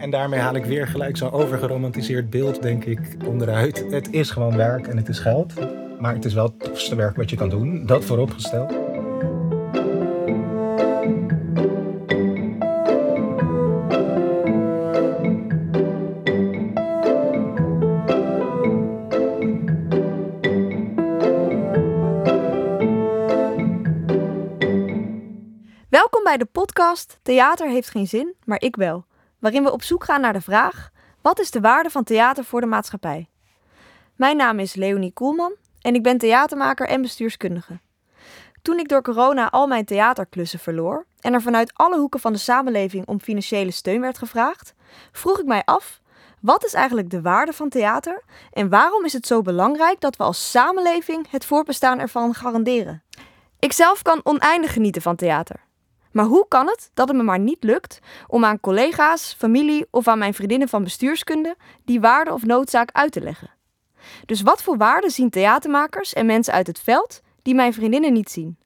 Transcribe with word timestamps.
En 0.00 0.10
daarmee 0.10 0.40
haal 0.40 0.54
ik 0.54 0.64
weer 0.64 0.86
gelijk 0.86 1.16
zo'n 1.16 1.30
overgeromantiseerd 1.30 2.30
beeld, 2.30 2.62
denk 2.62 2.84
ik, 2.84 3.00
onderuit. 3.26 3.84
Het 3.90 4.12
is 4.12 4.30
gewoon 4.30 4.56
werk 4.56 4.86
en 4.86 4.96
het 4.96 5.08
is 5.08 5.18
geld. 5.18 5.52
Maar 5.98 6.14
het 6.14 6.24
is 6.24 6.34
wel 6.34 6.44
het 6.44 6.58
tofste 6.58 6.94
werk 6.94 7.16
wat 7.16 7.30
je 7.30 7.36
kan 7.36 7.48
doen. 7.48 7.86
Dat 7.86 8.04
vooropgesteld. 8.04 8.72
Welkom 25.88 26.24
bij 26.24 26.36
de 26.36 26.48
podcast 26.52 27.18
Theater 27.22 27.68
heeft 27.68 27.90
geen 27.90 28.06
zin, 28.06 28.34
maar 28.44 28.60
ik 28.60 28.76
wel. 28.76 29.08
Waarin 29.40 29.64
we 29.64 29.72
op 29.72 29.82
zoek 29.82 30.04
gaan 30.04 30.20
naar 30.20 30.32
de 30.32 30.40
vraag: 30.40 30.90
wat 31.20 31.40
is 31.40 31.50
de 31.50 31.60
waarde 31.60 31.90
van 31.90 32.04
theater 32.04 32.44
voor 32.44 32.60
de 32.60 32.66
maatschappij? 32.66 33.28
Mijn 34.16 34.36
naam 34.36 34.58
is 34.58 34.74
Leonie 34.74 35.12
Koelman 35.12 35.54
en 35.80 35.94
ik 35.94 36.02
ben 36.02 36.18
theatermaker 36.18 36.88
en 36.88 37.02
bestuurskundige. 37.02 37.80
Toen 38.62 38.78
ik 38.78 38.88
door 38.88 39.02
corona 39.02 39.50
al 39.50 39.66
mijn 39.66 39.84
theaterklussen 39.84 40.58
verloor 40.58 41.06
en 41.20 41.32
er 41.32 41.42
vanuit 41.42 41.72
alle 41.74 41.98
hoeken 41.98 42.20
van 42.20 42.32
de 42.32 42.38
samenleving 42.38 43.06
om 43.06 43.20
financiële 43.20 43.70
steun 43.70 44.00
werd 44.00 44.18
gevraagd, 44.18 44.74
vroeg 45.12 45.38
ik 45.38 45.46
mij 45.46 45.62
af: 45.64 46.00
wat 46.40 46.64
is 46.64 46.74
eigenlijk 46.74 47.10
de 47.10 47.20
waarde 47.20 47.52
van 47.52 47.68
theater 47.68 48.22
en 48.52 48.68
waarom 48.68 49.04
is 49.04 49.12
het 49.12 49.26
zo 49.26 49.42
belangrijk 49.42 50.00
dat 50.00 50.16
we 50.16 50.22
als 50.22 50.50
samenleving 50.50 51.30
het 51.30 51.44
voorbestaan 51.44 51.98
ervan 51.98 52.34
garanderen? 52.34 53.02
Ikzelf 53.58 54.02
kan 54.02 54.20
oneindig 54.22 54.72
genieten 54.72 55.02
van 55.02 55.16
theater. 55.16 55.68
Maar 56.10 56.24
hoe 56.24 56.48
kan 56.48 56.66
het 56.66 56.90
dat 56.94 57.08
het 57.08 57.16
me 57.16 57.22
maar 57.22 57.38
niet 57.38 57.64
lukt 57.64 57.98
om 58.26 58.44
aan 58.44 58.60
collega's, 58.60 59.34
familie 59.38 59.86
of 59.90 60.08
aan 60.08 60.18
mijn 60.18 60.34
vriendinnen 60.34 60.68
van 60.68 60.84
bestuurskunde 60.84 61.56
die 61.84 62.00
waarde 62.00 62.32
of 62.32 62.44
noodzaak 62.44 62.90
uit 62.92 63.12
te 63.12 63.20
leggen? 63.20 63.50
Dus 64.26 64.42
wat 64.42 64.62
voor 64.62 64.76
waarde 64.76 65.10
zien 65.10 65.30
theatermakers 65.30 66.12
en 66.12 66.26
mensen 66.26 66.54
uit 66.54 66.66
het 66.66 66.80
veld 66.80 67.20
die 67.42 67.54
mijn 67.54 67.72
vriendinnen 67.72 68.12
niet 68.12 68.30
zien? 68.30 68.58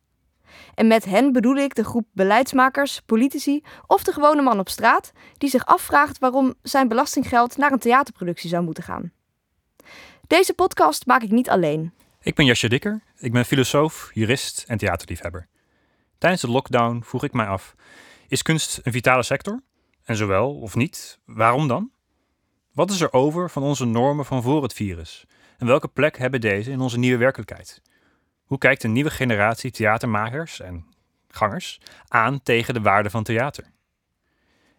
En 0.75 0.87
met 0.87 1.05
hen 1.05 1.33
bedoel 1.33 1.57
ik 1.57 1.75
de 1.75 1.85
groep 1.85 2.07
beleidsmakers, 2.13 3.01
politici 3.07 3.63
of 3.87 4.05
de 4.05 4.13
gewone 4.13 4.43
man 4.43 4.59
op 4.59 4.69
straat 4.69 5.13
die 5.39 5.51
zich 5.51 5.67
afvraagt 5.67 6.19
waarom 6.19 6.55
zijn 6.63 6.89
belastinggeld 6.89 7.57
naar 7.57 7.73
een 7.73 7.79
theaterproductie 7.79 8.49
zou 8.49 8.65
moeten 8.65 8.85
gaan. 8.85 9.13
Deze 10.27 10.55
podcast 10.55 11.07
maak 11.07 11.23
ik 11.23 11.31
niet 11.31 11.51
alleen. 11.51 11.93
Ik 12.21 12.35
ben 12.35 12.45
Jasje 12.45 12.69
Dikker, 12.69 13.03
ik 13.19 13.33
ben 13.33 13.45
filosoof, 13.45 14.11
jurist 14.13 14.65
en 14.67 14.79
theaterliefhebber. 14.79 15.49
Tijdens 16.25 16.45
de 16.45 16.51
lockdown 16.51 17.03
vroeg 17.05 17.25
ik 17.25 17.33
mij 17.33 17.47
af: 17.47 17.75
is 18.29 18.43
kunst 18.43 18.81
een 18.83 18.93
vitale 18.93 19.23
sector? 19.23 19.63
En 20.05 20.17
zowel 20.17 20.55
of 20.55 20.75
niet, 20.75 21.19
waarom 21.25 21.69
dan? 21.69 21.91
Wat 22.73 22.91
is 22.91 23.01
er 23.01 23.13
over 23.13 23.51
van 23.51 23.63
onze 23.63 23.85
normen 23.85 24.25
van 24.25 24.43
voor 24.43 24.63
het 24.63 24.73
virus? 24.73 25.25
En 25.59 25.67
welke 25.67 25.89
plek 25.89 26.19
hebben 26.19 26.41
deze 26.41 26.71
in 26.71 26.81
onze 26.81 26.99
nieuwe 26.99 27.19
werkelijkheid? 27.19 27.83
Hoe 28.45 28.59
kijkt 28.59 28.83
een 28.83 28.93
nieuwe 28.93 29.11
generatie 29.11 29.71
theatermakers 29.71 30.61
en 30.61 30.87
gangers 31.29 31.81
aan 32.09 32.43
tegen 32.43 32.75
de 32.75 32.81
waarde 32.81 33.11
van 33.11 33.23
theater? 33.23 33.65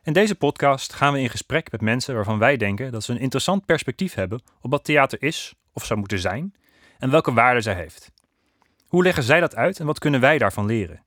In 0.04 0.14
deze 0.14 0.36
podcast 0.36 0.94
gaan 0.94 1.14
we 1.14 1.20
in 1.20 1.30
gesprek 1.30 1.72
met 1.72 1.82
mensen 1.82 2.16
waarvan 2.16 2.40
wij 2.40 2.58
denken 2.58 2.92
dat 2.92 3.04
ze 3.04 3.12
een 3.12 3.20
interessant 3.20 3.66
perspectief 3.66 4.14
hebben 4.14 4.42
op 4.62 4.72
wat 4.72 4.84
theater 4.84 5.24
is 5.24 5.56
of 5.74 5.86
zou 5.86 6.00
moeten 6.00 6.20
zijn 6.20 6.56
en 6.98 7.10
welke 7.10 7.34
waarde 7.34 7.62
zij 7.62 7.76
heeft. 7.76 8.12
Hoe 8.88 9.04
leggen 9.04 9.24
zij 9.24 9.40
dat 9.40 9.56
uit 9.56 9.80
en 9.80 9.86
wat 9.86 10.00
kunnen 10.00 10.20
wij 10.20 10.38
daarvan 10.38 10.66
leren? 10.66 11.04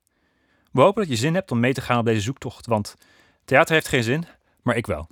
We 0.79 0.85
hopen 0.85 1.03
dat 1.03 1.11
je 1.11 1.19
zin 1.19 1.35
hebt 1.35 1.51
om 1.51 1.61
mee 1.61 1.73
te 1.73 1.81
gaan 1.81 1.99
op 1.99 2.05
deze 2.05 2.21
zoektocht, 2.21 2.67
want 2.67 2.95
theater 3.45 3.75
heeft 3.75 3.89
geen 3.89 4.03
zin, 4.03 4.27
maar 4.63 4.77
ik 4.77 4.87
wel. 4.87 5.09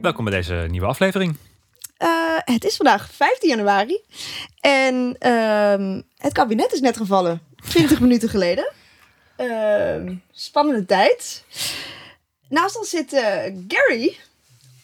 Welkom 0.00 0.24
bij 0.24 0.34
deze 0.34 0.66
nieuwe 0.70 0.86
aflevering. 0.86 1.36
Uh, 1.98 2.36
het 2.38 2.64
is 2.64 2.76
vandaag 2.76 3.10
15 3.12 3.48
januari 3.48 4.00
en 4.60 5.16
uh, 5.26 6.00
het 6.16 6.32
kabinet 6.32 6.72
is 6.72 6.80
net 6.80 6.96
gevallen, 6.96 7.42
20 7.68 8.00
minuten 8.00 8.28
geleden. 8.28 8.72
Uh, 9.36 10.16
spannende 10.30 10.84
tijd. 10.84 11.44
Naast 12.48 12.78
ons 12.78 12.90
zit 12.90 13.12
uh, 13.12 13.20
Gary, 13.68 14.16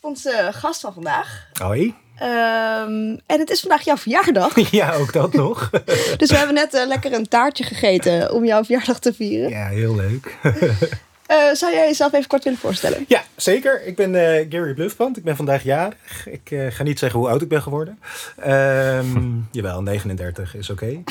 onze 0.00 0.48
gast 0.52 0.80
van 0.80 0.92
vandaag. 0.92 1.48
Hoi. 1.52 1.94
Um, 2.22 3.20
en 3.26 3.38
het 3.38 3.50
is 3.50 3.60
vandaag 3.60 3.82
jouw 3.82 3.96
verjaardag. 3.96 4.70
Ja, 4.70 4.94
ook 4.94 5.12
dat 5.12 5.32
nog. 5.32 5.70
dus 6.16 6.30
we 6.30 6.36
hebben 6.36 6.54
net 6.54 6.74
uh, 6.74 6.86
lekker 6.86 7.12
een 7.12 7.28
taartje 7.28 7.64
gegeten 7.64 8.32
om 8.32 8.44
jouw 8.44 8.64
verjaardag 8.64 8.98
te 8.98 9.14
vieren. 9.14 9.50
Ja, 9.50 9.66
heel 9.66 9.94
leuk. 9.94 10.36
uh, 10.42 11.52
zou 11.60 11.72
jij 11.72 11.86
jezelf 11.86 12.12
even 12.12 12.28
kort 12.28 12.44
willen 12.44 12.58
voorstellen? 12.58 13.04
Ja, 13.08 13.22
zeker. 13.36 13.86
Ik 13.86 13.96
ben 13.96 14.14
uh, 14.14 14.46
Gary 14.48 14.74
Bluffband. 14.74 15.16
Ik 15.16 15.24
ben 15.24 15.36
vandaag 15.36 15.62
jarig. 15.62 16.26
Ik 16.26 16.56
ga 16.68 16.82
niet 16.82 16.98
zeggen 16.98 17.18
hoe 17.18 17.28
oud 17.28 17.42
ik 17.42 17.48
ben 17.48 17.62
geworden. 17.62 17.98
Um, 18.46 19.48
jawel, 19.52 19.82
39 19.82 20.56
is 20.56 20.70
oké. 20.70 20.84
Okay. 20.84 21.04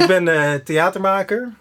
ik 0.00 0.06
ben 0.06 0.24
theatermaker. 0.64 1.52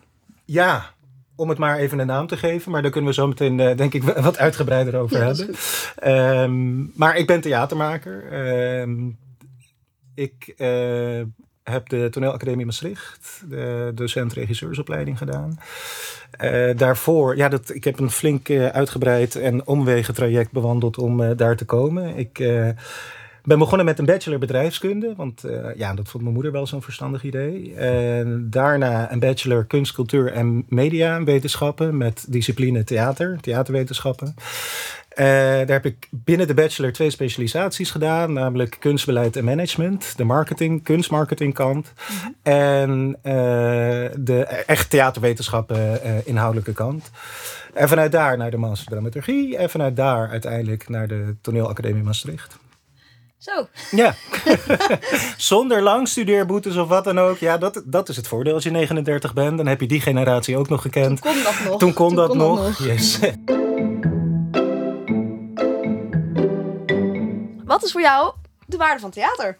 Ja, 0.46 0.92
om 1.40 1.50
het 1.50 1.58
maar 1.58 1.78
even 1.78 2.00
een 2.00 2.08
naam 2.08 2.28
te 2.28 2.38
geven. 2.38 2.72
Maar 2.72 2.82
daar 2.82 2.92
kunnen 2.92 3.10
we 3.10 3.16
zo 3.16 3.28
meteen, 3.28 3.60
uh, 3.60 3.78
denk 3.78 3.94
ik, 3.94 4.04
wat 4.30 4.38
uitgebreider 4.38 4.96
over 4.96 5.18
ja, 5.18 5.26
hebben. 5.26 5.56
Um, 6.44 6.92
maar 6.96 7.18
ik 7.18 7.28
ben 7.28 7.42
theatermaker. 7.42 8.42
Um, 8.82 9.18
ik 10.16 10.54
uh, 10.58 11.22
heb 11.64 11.90
de 11.90 12.08
Toneelacademie 12.12 12.66
Maastricht, 12.66 13.44
de 13.50 13.92
docent-regisseursopleiding 13.96 15.18
gedaan. 15.18 15.60
Uh, 16.44 16.78
daarvoor, 16.78 17.38
ja, 17.38 17.50
dat, 17.50 17.74
ik 17.74 17.84
heb 17.84 18.00
een 18.00 18.12
flink 18.12 18.50
uitgebreid 18.50 19.36
en 19.36 19.68
omwegen 19.68 20.14
traject 20.14 20.52
bewandeld 20.52 20.98
om 20.98 21.36
daar 21.36 21.56
te 21.56 21.66
komen. 21.66 22.18
Ik 22.18 22.44
ben 23.44 23.60
begonnen 23.60 23.86
met 23.86 24.00
een 24.00 24.06
bachelor 24.06 24.40
bedrijfskunde, 24.40 25.14
want 25.16 25.46
uh, 25.46 25.76
ja, 25.76 25.94
dat 25.94 26.08
vond 26.08 26.24
mijn 26.24 26.36
moeder 26.36 26.52
wel 26.52 26.68
zo'n 26.68 26.82
verstandig 26.82 27.24
idee. 27.24 27.76
En 27.76 28.48
daarna 28.50 29.12
een 29.12 29.20
bachelor 29.20 29.66
kunst, 29.66 29.94
cultuur 29.94 30.32
en 30.32 30.66
media 30.68 31.24
wetenschappen 31.24 31.98
met 31.98 32.26
discipline 32.30 32.84
theater, 32.84 33.38
theaterwetenschappen. 33.42 34.34
Uh, 35.20 35.26
daar 35.26 35.68
heb 35.68 35.86
ik 35.86 36.08
binnen 36.12 36.48
de 36.48 36.54
bachelor 36.54 36.92
twee 36.92 37.10
specialisaties 37.10 37.92
gedaan, 37.92 38.34
namelijk 38.34 38.78
kunstbeleid 38.80 39.36
en 39.36 39.44
management, 39.44 40.18
de 40.18 40.24
marketing, 40.24 40.84
kunstmarketingkant 40.84 41.94
mm-hmm. 42.10 42.36
en 42.44 43.08
uh, 43.24 43.34
de 44.20 44.44
echt 44.66 44.90
theaterwetenschappen 44.90 46.02
inhoudelijke 46.26 46.74
kant. 46.74 47.12
En 47.74 47.90
vanuit 47.90 48.12
daar 48.12 48.38
naar 48.38 48.52
de 48.52 48.58
master 48.58 48.92
dramaturgie 48.92 49.58
en 49.58 49.70
vanuit 49.70 49.96
daar 49.96 50.30
uiteindelijk 50.30 50.90
naar 50.90 51.08
de 51.08 51.36
toneelacademie 51.42 52.04
Maastricht. 52.04 52.60
Zo. 53.40 53.68
Ja. 53.92 54.16
Zonder 55.38 55.82
langstudeerboetes 55.82 56.76
of 56.76 56.88
wat 56.88 57.04
dan 57.04 57.20
ook. 57.20 57.38
Ja, 57.38 57.58
dat, 57.58 57.82
dat 57.86 58.10
is 58.10 58.16
het 58.16 58.28
voordeel. 58.28 58.54
Als 58.54 58.64
je 58.64 58.70
39 58.70 59.34
bent, 59.34 59.58
dan 59.58 59.68
heb 59.68 59.82
je 59.82 59.88
die 59.88 60.02
generatie 60.02 60.58
ook 60.58 60.70
nog 60.70 60.82
gekend. 60.82 61.22
Toen 61.22 61.34
kon 61.34 61.44
dat 61.44 61.54
nog. 61.66 61.80
Toen 61.80 61.94
kon, 61.94 62.08
Toen 62.08 62.16
dat, 62.16 62.28
kon 62.28 62.38
nog. 62.38 62.58
dat 62.60 62.80
nog. 62.80 62.88
Yes. 62.88 63.20
Wat 67.66 67.84
is 67.84 67.92
voor 67.92 68.02
jou 68.02 68.34
de 68.66 68.78
waarde 68.78 69.00
van 69.00 69.10
theater? 69.12 69.58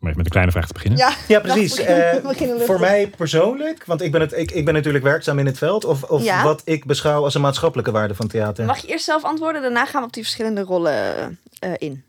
Om 0.00 0.06
even 0.06 0.16
met 0.16 0.24
de 0.24 0.30
kleine 0.30 0.52
vraag 0.52 0.66
te 0.66 0.72
beginnen. 0.72 0.98
Ja, 0.98 1.12
ja 1.28 1.40
precies. 1.40 1.80
Uh, 1.80 2.14
voor 2.58 2.80
mij 2.80 3.10
persoonlijk, 3.16 3.84
want 3.84 4.02
ik 4.02 4.12
ben, 4.12 4.20
het, 4.20 4.32
ik, 4.32 4.50
ik 4.50 4.64
ben 4.64 4.74
natuurlijk 4.74 5.04
werkzaam 5.04 5.38
in 5.38 5.46
het 5.46 5.58
veld, 5.58 5.84
of, 5.84 6.02
of 6.02 6.22
ja. 6.22 6.42
wat 6.42 6.62
ik 6.64 6.84
beschouw 6.84 7.24
als 7.24 7.34
een 7.34 7.40
maatschappelijke 7.40 7.90
waarde 7.90 8.14
van 8.14 8.28
theater. 8.28 8.64
Mag 8.64 8.78
je 8.78 8.88
eerst 8.88 9.04
zelf 9.04 9.24
antwoorden, 9.24 9.62
daarna 9.62 9.86
gaan 9.86 10.00
we 10.00 10.06
op 10.06 10.12
die 10.12 10.22
verschillende 10.22 10.60
rollen 10.60 11.38
uh, 11.64 11.72
in. 11.78 12.04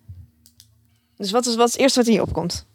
Dus 1.17 1.31
wat 1.31 1.45
is, 1.45 1.55
wat 1.55 1.67
is 1.67 1.73
het 1.73 1.81
eerste 1.81 1.99
wat 1.99 2.07
in 2.07 2.13
je 2.13 2.21
opkomt? 2.21 2.67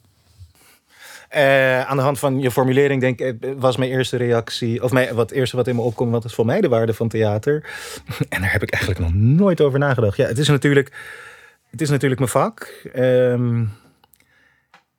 Uh, 1.36 1.84
aan 1.84 1.96
de 1.96 2.02
hand 2.02 2.19
van 2.19 2.41
je 2.41 2.50
formulering 2.50 3.00
denk 3.00 3.20
ik, 3.20 3.36
was 3.56 3.76
mijn 3.76 3.91
eerste 3.91 4.16
reactie, 4.16 4.82
of 4.82 4.92
mijn, 4.92 5.14
wat 5.14 5.31
eerste 5.31 5.56
wat 5.56 5.66
in 5.66 5.75
me 5.75 5.82
opkomt, 5.82 6.10
wat 6.10 6.25
is 6.25 6.34
voor 6.34 6.46
mij 6.46 6.60
de 6.60 6.69
waarde 6.69 6.94
van 6.94 7.08
theater? 7.08 7.64
en 8.28 8.40
daar 8.40 8.52
heb 8.52 8.62
ik 8.62 8.70
eigenlijk 8.70 9.02
nog 9.02 9.14
nooit 9.14 9.61
over 9.61 9.78
nagedacht. 9.78 10.16
Ja, 10.16 10.26
het 10.26 10.38
is 10.38 10.49
natuurlijk, 10.49 10.93
het 11.70 11.81
is 11.81 11.90
natuurlijk 11.90 12.20
mijn 12.20 12.32
vak. 12.32 12.82
Um, 12.96 13.72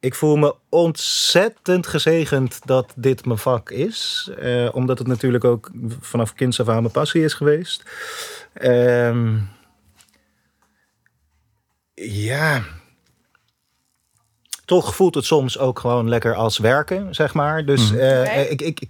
ik 0.06 0.16
voel 0.16 0.36
me 0.36 0.56
ontzettend 0.70 1.88
gezegend 1.88 2.60
dat 2.66 2.94
dit 2.96 3.26
mijn 3.26 3.38
vak 3.38 3.70
is. 3.70 4.30
Uh, 4.40 4.76
omdat 4.76 4.98
het 4.98 5.08
natuurlijk 5.08 5.44
ook 5.44 5.72
vanaf 6.00 6.34
kinds 6.34 6.60
af 6.60 6.70
aan 6.70 6.82
mijn 6.82 6.94
passie 6.94 7.24
is 7.24 7.34
geweest. 7.34 7.84
Uh, 8.62 9.42
ja. 11.94 12.64
Toch 14.66 14.96
voelt 14.96 15.16
het 15.16 15.26
soms 15.26 15.60
ook 15.60 15.80
gewoon 15.80 16.10
lekker 16.10 16.36
als 16.36 16.58
werken, 16.58 17.16
zeg 17.16 17.34
maar. 17.34 17.66
Dus 17.66 17.92
mm. 17.92 17.98
uh, 17.98 18.52
ik. 18.52 18.62
ik 18.62 18.82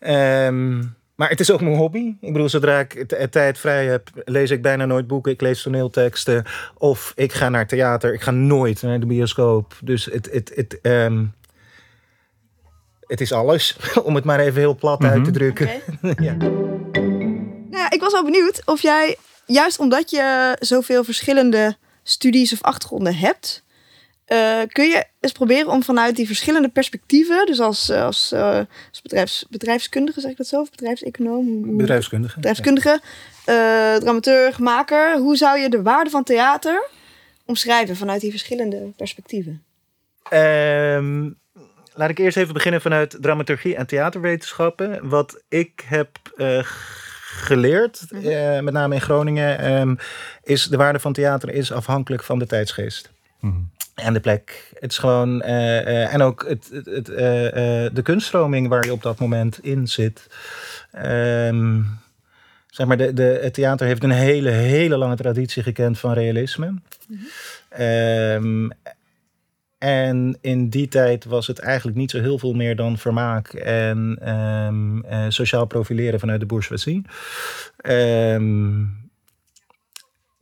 um, 0.00 0.96
maar 1.14 1.28
het 1.28 1.40
is 1.40 1.50
ook 1.50 1.60
mijn 1.60 1.76
hobby. 1.76 2.14
Ik 2.20 2.32
bedoel, 2.32 2.48
zodra 2.48 2.78
ik 2.80 3.04
tijd 3.30 3.58
vrij 3.58 3.86
heb, 3.86 4.08
lees 4.24 4.50
ik 4.50 4.62
bijna 4.62 4.86
nooit 4.86 5.06
boeken. 5.06 5.32
Ik 5.32 5.40
lees 5.40 5.62
toneelteksten. 5.62 6.44
Of 6.78 7.12
ik 7.16 7.32
ga 7.32 7.48
naar 7.48 7.66
theater. 7.66 8.14
Ik 8.14 8.20
ga 8.22 8.30
nooit 8.30 8.82
naar 8.82 9.00
de 9.00 9.06
bioscoop. 9.06 9.78
Dus 9.84 10.04
het. 10.04 10.28
het, 10.32 10.52
het 10.54 10.78
um, 10.82 11.32
het 13.06 13.20
is 13.20 13.32
alles, 13.32 13.76
om 14.04 14.14
het 14.14 14.24
maar 14.24 14.40
even 14.40 14.60
heel 14.60 14.74
plat 14.76 15.04
uit 15.04 15.14
te 15.24 15.30
Mhm. 15.30 15.32
drukken. 15.32 15.68
ja. 16.26 16.34
Nou 17.70 17.86
ik 17.88 18.00
was 18.00 18.12
wel 18.12 18.24
benieuwd 18.24 18.62
of 18.64 18.82
jij, 18.82 19.16
juist 19.46 19.78
omdat 19.78 20.10
je 20.10 20.56
zoveel 20.60 21.04
verschillende 21.04 21.76
studies 22.02 22.52
of 22.52 22.62
achtergronden 22.62 23.14
hebt, 23.16 23.64
eh, 24.24 24.60
kun 24.68 24.88
je 24.88 25.04
eens 25.20 25.32
proberen 25.32 25.70
om 25.70 25.82
vanuit 25.82 26.16
die 26.16 26.26
verschillende 26.26 26.68
perspectieven, 26.68 27.46
dus 27.46 27.60
als, 27.60 27.88
eh, 27.88 28.04
als, 28.04 28.32
eh, 28.32 28.58
als 28.90 29.02
bedrijfs, 29.02 29.46
bedrijfskundige, 29.50 30.20
zeg 30.20 30.30
ik 30.30 30.36
dat 30.36 30.46
zo, 30.46 30.60
of 30.60 30.70
bedrijfseconoom, 30.70 31.76
Bedrijfskundige. 31.76 32.34
bedrijfskundige, 32.34 33.00
eh, 33.44 33.94
dramaturg, 33.94 34.58
maker, 34.58 35.18
hoe 35.18 35.36
zou 35.36 35.58
je 35.58 35.68
de 35.68 35.82
waarde 35.82 36.10
van 36.10 36.24
theater 36.24 36.88
omschrijven 37.46 37.96
vanuit 37.96 38.20
die 38.20 38.30
verschillende 38.30 38.92
perspectieven? 38.96 39.62
Ehm, 40.28 41.30
laat 41.94 42.10
ik 42.10 42.18
eerst 42.18 42.36
even 42.36 42.54
beginnen 42.54 42.80
vanuit 42.80 43.16
dramaturgie 43.20 43.76
en 43.76 43.86
theaterwetenschappen. 43.86 45.08
Wat 45.08 45.42
ik 45.48 45.84
heb 45.86 46.08
eh, 46.36 46.58
geleerd, 47.34 48.02
Mhm. 48.10 48.26
eh, 48.28 48.60
met 48.60 48.72
name 48.74 48.94
in 48.94 49.00
Groningen, 49.00 49.58
ehm, 49.58 49.94
is 50.42 50.64
de 50.66 50.76
waarde 50.76 50.98
van 50.98 51.12
theater 51.12 51.50
is 51.54 51.72
afhankelijk 51.72 52.22
van 52.22 52.38
de 52.38 52.46
tijdsgeest. 52.46 53.10
Mhm. 53.40 53.54
En 53.94 54.12
de 54.12 54.20
plek. 54.20 54.72
Het 54.80 54.90
is 54.90 54.98
gewoon. 54.98 55.42
eh, 55.42 55.80
eh, 55.80 56.14
en 56.14 56.22
ook 56.22 56.44
het, 56.48 56.68
het, 56.72 56.86
het, 56.86 57.08
eh, 57.08 57.24
de 57.92 58.00
kunststroming 58.02 58.68
waar 58.68 58.84
je 58.84 58.92
op 58.92 59.02
dat 59.02 59.18
moment 59.18 59.58
in 59.62 59.88
zit. 59.88 60.26
Ehm, 60.92 61.80
zeg 62.66 62.86
maar, 62.86 62.96
de, 62.96 63.12
de, 63.12 63.38
het 63.42 63.54
theater 63.54 63.86
heeft 63.86 64.02
een 64.02 64.10
hele, 64.10 64.50
hele 64.50 64.96
lange 64.96 65.16
traditie 65.16 65.62
gekend 65.62 65.98
van 65.98 66.12
realisme. 66.12 66.74
Ehm, 67.68 68.68
en 69.78 70.38
in 70.40 70.68
die 70.68 70.88
tijd 70.88 71.24
was 71.24 71.46
het 71.46 71.58
eigenlijk 71.58 71.96
niet 71.96 72.10
zo 72.10 72.20
heel 72.20 72.38
veel 72.38 72.52
meer 72.52 72.76
dan 72.76 72.98
vermaak 72.98 73.48
en 73.52 74.18
ehm, 74.20 75.00
eh, 75.00 75.24
sociaal 75.28 75.66
profileren 75.66 76.20
vanuit 76.20 76.40
de 76.40 76.46
bourgeoisie. 76.46 77.02
Ehm, 77.76 78.84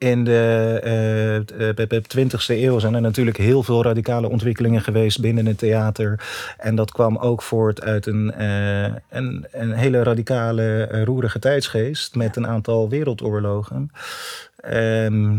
in 0.00 0.24
de 0.24 0.80
eh, 0.82 1.36
eh, 1.36 1.44
bij- 1.74 1.86
bij 1.86 2.00
de 2.00 2.08
20e 2.08 2.62
eeuw 2.62 2.78
zijn 2.78 2.94
er 2.94 3.00
natuurlijk 3.00 3.36
heel 3.36 3.62
veel 3.62 3.82
radicale 3.82 4.28
ontwikkelingen 4.28 4.80
geweest 4.80 5.20
binnen 5.20 5.46
het 5.46 5.58
theater. 5.58 6.20
En 6.58 6.74
dat 6.74 6.92
kwam 6.92 7.16
ook 7.16 7.42
voort 7.42 7.82
uit 7.82 8.06
een, 8.06 8.32
eh, 8.32 8.94
een, 9.10 9.46
een 9.52 9.72
hele 9.72 10.02
radicale, 10.02 10.82
eh, 10.84 11.02
roerige 11.02 11.38
tijdsgeest 11.38 12.14
met 12.14 12.36
een 12.36 12.46
aantal 12.46 12.88
wereldoorlogen. 12.88 13.90
Ehm, 14.56 15.38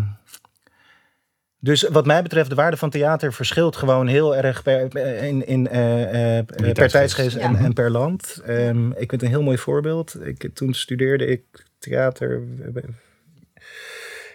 dus 1.60 1.82
wat 1.84 2.06
mij 2.06 2.22
betreft, 2.22 2.50
de 2.50 2.56
waarde 2.56 2.78
van 2.78 2.90
theater 2.90 3.34
verschilt 3.34 3.76
gewoon 3.76 4.08
heel 4.08 4.36
erg 4.36 4.64
per, 4.64 4.96
in, 5.24 5.48
in, 5.48 5.68
eh, 5.68 6.38
eh, 6.38 6.46
per 6.74 6.90
tijdsgeest. 6.90 7.36
en, 7.36 7.56
en 7.56 7.74
per 7.74 7.92
land. 7.92 8.42
Ehm, 8.46 8.92
ik 8.92 9.10
vind 9.10 9.22
een 9.22 9.28
heel 9.28 9.44
mooi 9.44 9.58
voorbeeld. 9.58 10.26
Ik, 10.26 10.50
toen 10.54 10.74
studeerde 10.74 11.26
ik 11.26 11.42
theater. 11.80 12.42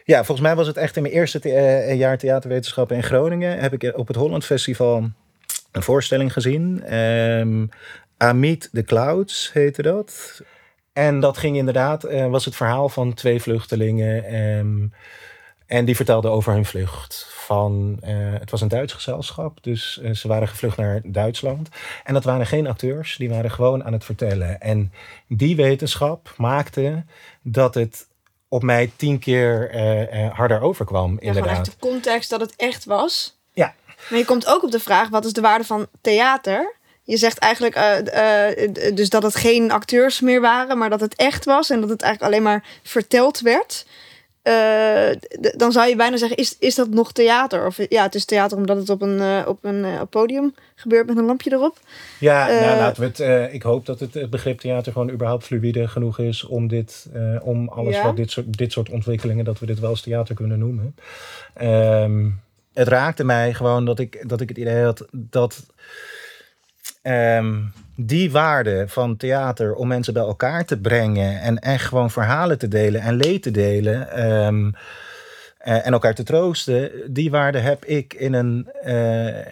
Ja, 0.06 0.16
volgens 0.16 0.46
mij 0.46 0.56
was 0.56 0.66
het 0.66 0.76
echt 0.76 0.96
in 0.96 1.02
mijn 1.02 1.14
eerste 1.14 1.38
the- 1.38 1.52
eh, 1.52 1.96
jaar 1.96 2.18
theaterwetenschappen 2.18 2.96
in 2.96 3.02
Groningen. 3.02 3.58
Heb 3.58 3.72
ik 3.72 3.96
op 3.96 4.06
het 4.06 4.16
Holland 4.16 4.44
Festival 4.44 5.10
een 5.72 5.82
voorstelling 5.82 6.32
gezien. 6.32 6.82
Ehm 6.84 7.66
Amid 8.16 8.68
the 8.72 8.82
Clouds 8.82 9.50
heette 9.52 9.82
dat. 9.82 10.42
En 10.92 11.20
dat 11.20 11.38
ging 11.38 11.56
inderdaad, 11.56 12.04
eh, 12.04 12.26
was 12.26 12.44
het 12.44 12.56
verhaal 12.56 12.88
van 12.88 13.14
twee 13.14 13.42
vluchtelingen. 13.42 14.24
ehm, 14.24 14.86
en 15.66 15.84
die 15.84 15.96
vertelden 15.96 16.30
over 16.30 16.52
hun 16.52 16.64
vlucht. 16.64 17.26
Van, 17.30 17.98
eh, 18.00 18.14
het 18.16 18.50
was 18.50 18.60
een 18.60 18.68
Duits 18.68 18.92
gezelschap, 18.92 19.62
dus 19.62 20.00
eh, 20.02 20.10
ze 20.12 20.28
waren 20.28 20.48
gevlucht 20.48 20.76
naar 20.76 21.00
Duitsland. 21.04 21.68
En 22.04 22.14
dat 22.14 22.24
waren 22.24 22.46
geen 22.46 22.66
acteurs, 22.66 23.16
die 23.16 23.28
waren 23.28 23.50
gewoon 23.50 23.84
aan 23.84 23.92
het 23.92 24.04
vertellen. 24.04 24.60
En 24.60 24.92
die 25.28 25.56
wetenschap 25.56 26.34
maakte 26.36 27.04
dat 27.42 27.74
het 27.74 28.06
op 28.48 28.62
mij 28.62 28.92
tien 28.96 29.18
keer 29.18 29.70
eh, 29.70 30.24
eh, 30.24 30.34
harder 30.34 30.60
overkwam, 30.60 31.12
Ja, 31.12 31.20
inderdaad. 31.20 31.52
echt 31.52 31.64
de 31.64 31.72
context 31.78 32.30
dat 32.30 32.40
het 32.40 32.56
echt 32.56 32.84
was. 32.84 33.38
Ja. 33.52 33.74
Maar 34.10 34.18
je 34.18 34.24
komt 34.24 34.46
ook 34.46 34.62
op 34.62 34.70
de 34.70 34.80
vraag, 34.80 35.08
wat 35.08 35.24
is 35.24 35.32
de 35.32 35.40
waarde 35.40 35.64
van 35.64 35.86
theater? 36.00 36.74
Je 37.02 37.16
zegt 37.16 37.38
eigenlijk 37.38 37.74
eh, 37.74 38.94
dus 38.94 39.08
dat 39.08 39.22
het 39.22 39.34
geen 39.34 39.70
acteurs 39.70 40.20
meer 40.20 40.40
waren, 40.40 40.78
maar 40.78 40.90
dat 40.90 41.00
het 41.00 41.14
echt 41.14 41.44
was 41.44 41.70
en 41.70 41.80
dat 41.80 41.88
het 41.90 42.02
eigenlijk 42.02 42.32
alleen 42.32 42.44
maar 42.44 42.64
verteld 42.82 43.40
werd. 43.40 43.86
Eh, 44.46 45.10
dan 45.56 45.72
zou 45.72 45.88
je 45.88 45.96
bijna 45.96 46.16
zeggen, 46.16 46.36
is, 46.36 46.56
is 46.58 46.74
dat 46.74 46.88
nog 46.88 47.12
theater? 47.12 47.66
Of 47.66 47.78
ja, 47.88 48.02
het 48.02 48.14
is 48.14 48.24
theater 48.24 48.56
omdat 48.56 48.76
het 48.76 48.90
op 48.90 49.02
een, 49.02 49.20
eh, 49.20 49.48
op 49.48 49.64
een 49.64 49.84
eh, 49.84 50.00
podium 50.10 50.54
gebeurt 50.74 51.06
met 51.06 51.16
een 51.16 51.24
lampje 51.24 51.52
erop. 51.52 51.78
Ja, 52.20 52.46
nou, 52.46 52.76
laten 52.78 53.02
we 53.02 53.08
het, 53.08 53.20
eh, 53.20 53.54
ik 53.54 53.62
hoop 53.62 53.86
dat 53.86 54.00
het, 54.00 54.14
het 54.14 54.30
begrip 54.30 54.60
theater 54.60 54.92
gewoon 54.92 55.10
überhaupt 55.10 55.44
fluïde 55.44 55.88
genoeg 55.88 56.18
is 56.18 56.44
om 56.44 56.68
dit, 56.68 57.06
eh, 57.12 57.36
om 57.40 57.68
alles 57.68 57.94
Ja. 57.94 58.02
wat 58.04 58.16
dit 58.16 58.30
soort, 58.30 58.56
dit 58.58 58.72
soort 58.72 58.90
ontwikkelingen, 58.90 59.44
dat 59.44 59.58
we 59.58 59.66
dit 59.66 59.80
wel 59.80 59.90
als 59.90 60.02
theater 60.02 60.34
kunnen 60.34 60.58
noemen. 60.58 60.94
Ehm, 61.54 62.28
het 62.74 62.88
raakte 62.88 63.24
mij 63.24 63.54
gewoon 63.54 63.84
dat 63.84 63.98
ik, 63.98 64.28
dat 64.28 64.40
ik 64.40 64.48
het 64.48 64.58
idee 64.58 64.82
had 64.82 65.06
dat 65.12 65.66
ehm, 67.06 67.54
die 67.96 68.30
waarde 68.30 68.84
van 68.88 69.16
theater 69.16 69.74
om 69.74 69.88
mensen 69.88 70.12
bij 70.12 70.22
elkaar 70.22 70.64
te 70.64 70.78
brengen 70.80 71.40
en 71.40 71.58
echt 71.58 71.84
gewoon 71.84 72.10
verhalen 72.10 72.58
te 72.58 72.68
delen 72.68 73.00
en 73.00 73.14
leed 73.14 73.42
te 73.42 73.50
delen. 73.50 74.10
ehm, 74.10 74.70
eh, 75.58 75.86
en 75.86 75.92
elkaar 75.92 76.14
te 76.14 76.22
troosten, 76.22 76.90
die 77.06 77.30
waarde 77.30 77.58
heb 77.58 77.84
ik 77.84 78.14
in 78.14 78.32
een 78.32 78.68
eh, 78.82 79.46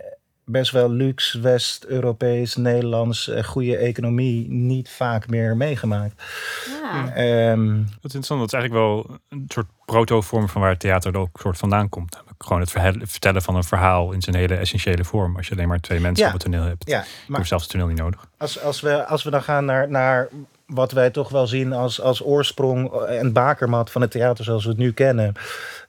best 0.45 0.71
wel 0.71 0.91
luxe 0.91 1.41
West-Europees, 1.41 2.57
Nederlands, 2.57 3.29
eh, 3.29 3.45
goede 3.45 3.77
economie 3.77 4.51
niet 4.51 4.89
vaak 4.91 5.29
meer 5.29 5.57
meegemaakt. 5.57 6.23
Ja. 6.83 7.15
Ehm, 7.15 7.77
Dat 7.77 8.13
is 8.13 8.15
interessant. 8.15 8.41
Dat 8.41 8.53
is 8.53 8.59
eigenlijk 8.59 8.85
wel 8.85 9.19
een 9.29 9.45
soort 9.49 9.67
proto-vorm 9.85 10.49
van 10.49 10.61
waar 10.61 10.77
theater 10.77 11.13
er 11.15 11.21
ook 11.21 11.39
soort 11.41 11.59
vandaan 11.59 11.89
komt. 11.89 12.23
Gewoon 12.39 12.61
het 12.63 12.71
vertellen 13.11 13.43
van 13.43 13.57
een 13.57 13.65
verhaal 13.65 14.13
in 14.13 14.23
zijn 14.23 14.37
hele 14.37 14.55
essentiële 14.55 15.05
vorm. 15.05 15.37
Als 15.37 15.47
je 15.49 15.55
alleen 15.55 15.69
maar 15.69 15.81
twee 15.81 16.01
mensen 16.01 16.23
Ja. 16.27 16.33
op 16.33 16.41
het 16.41 16.51
toneel 16.51 16.63
hebt. 16.63 16.89
ja, 16.89 16.99
Je 16.99 17.05
maar 17.27 17.37
hebt 17.37 17.49
zelfs 17.49 17.63
het 17.65 17.73
toneel 17.73 17.87
niet 17.89 17.99
nodig. 17.99 18.27
als, 18.39 18.61
als, 18.61 18.81
we, 18.81 19.07
als 19.07 19.23
we 19.23 19.31
dan 19.31 19.43
gaan 19.43 19.65
naar, 19.65 19.91
naar 19.91 20.29
wat 20.67 20.93
wij 20.93 21.11
toch 21.11 21.29
wel 21.29 21.47
zien 21.47 21.73
als, 21.73 22.01
als 22.01 22.23
oorsprong 22.25 22.93
en 22.93 23.33
bakermat 23.33 23.91
van 23.91 24.01
het 24.01 24.11
theater 24.11 24.45
zoals 24.45 24.63
we 24.65 24.69
het 24.71 24.79
nu 24.79 24.93
kennen, 24.93 25.33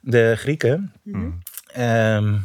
de 0.01 0.33
Grieken. 0.37 0.93
Mhm. 1.03 1.29
Ehm, 1.73 2.37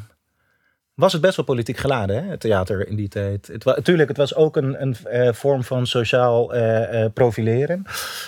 was 1.01 1.13
het 1.13 1.23
best 1.23 1.37
wel 1.37 1.45
politiek 1.45 1.77
geladen, 1.77 2.25
hè, 2.25 2.31
het 2.31 2.41
theater 2.41 2.89
in 2.89 2.97
die 2.97 3.09
tijd. 3.09 3.47
Het 3.47 3.85
tuurlijk, 3.85 4.09
het 4.09 4.17
was 4.17 4.35
ook 4.35 4.57
een, 4.57 4.83
een 4.83 4.97
eh, 5.05 5.33
vorm 5.33 5.65
van 5.65 5.87
sociaal 5.87 6.55
eh, 6.55 7.05
eh, 7.05 7.13
profileren. 7.13 7.85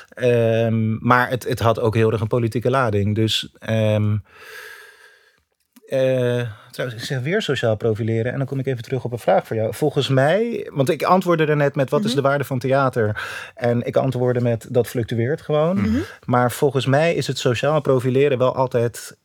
Ehm, 0.09 1.07
maar 1.07 1.29
het, 1.31 1.49
het 1.49 1.59
had 1.61 1.81
ook 1.81 1.95
heel 1.95 2.13
erg 2.13 2.21
een 2.21 2.27
politieke 2.27 2.71
lading. 2.71 3.15
Dus 3.15 3.53
ehm, 3.59 4.17
eh, 5.87 6.43
trouwens, 6.71 7.01
ik 7.01 7.07
zeg 7.09 7.21
weer 7.21 7.43
sociaal 7.43 7.77
profileren. 7.77 8.33
En 8.33 8.39
dan 8.39 8.47
kom 8.47 8.59
ik 8.59 8.67
even 8.67 8.83
terug 8.83 9.05
op 9.05 9.13
een 9.13 9.19
vraag 9.19 9.47
voor 9.47 9.57
jou. 9.57 9.75
Volgens 9.75 10.09
mij, 10.09 10.71
want 10.73 10.89
ik 10.91 11.03
antwoordde 11.03 11.47
er 11.47 11.57
net 11.57 11.75
met 11.75 11.91
wat 11.91 12.01
is 12.05 12.07
Mhm. 12.07 12.17
de 12.17 12.29
waarde 12.29 12.45
van 12.45 12.59
theater? 12.59 13.23
En 13.55 13.83
ik 13.87 13.97
antwoordde 13.97 14.41
met 14.41 14.67
dat 14.71 14.87
fluctueert 14.89 15.43
gewoon. 15.43 15.81
Mhm. 15.81 15.99
Maar 16.25 16.53
volgens 16.53 16.87
mij 16.87 17.15
is 17.15 17.27
het 17.27 17.39
sociaal 17.39 17.81
profileren 17.81 18.39
wel 18.39 18.55
altijd 18.55 19.17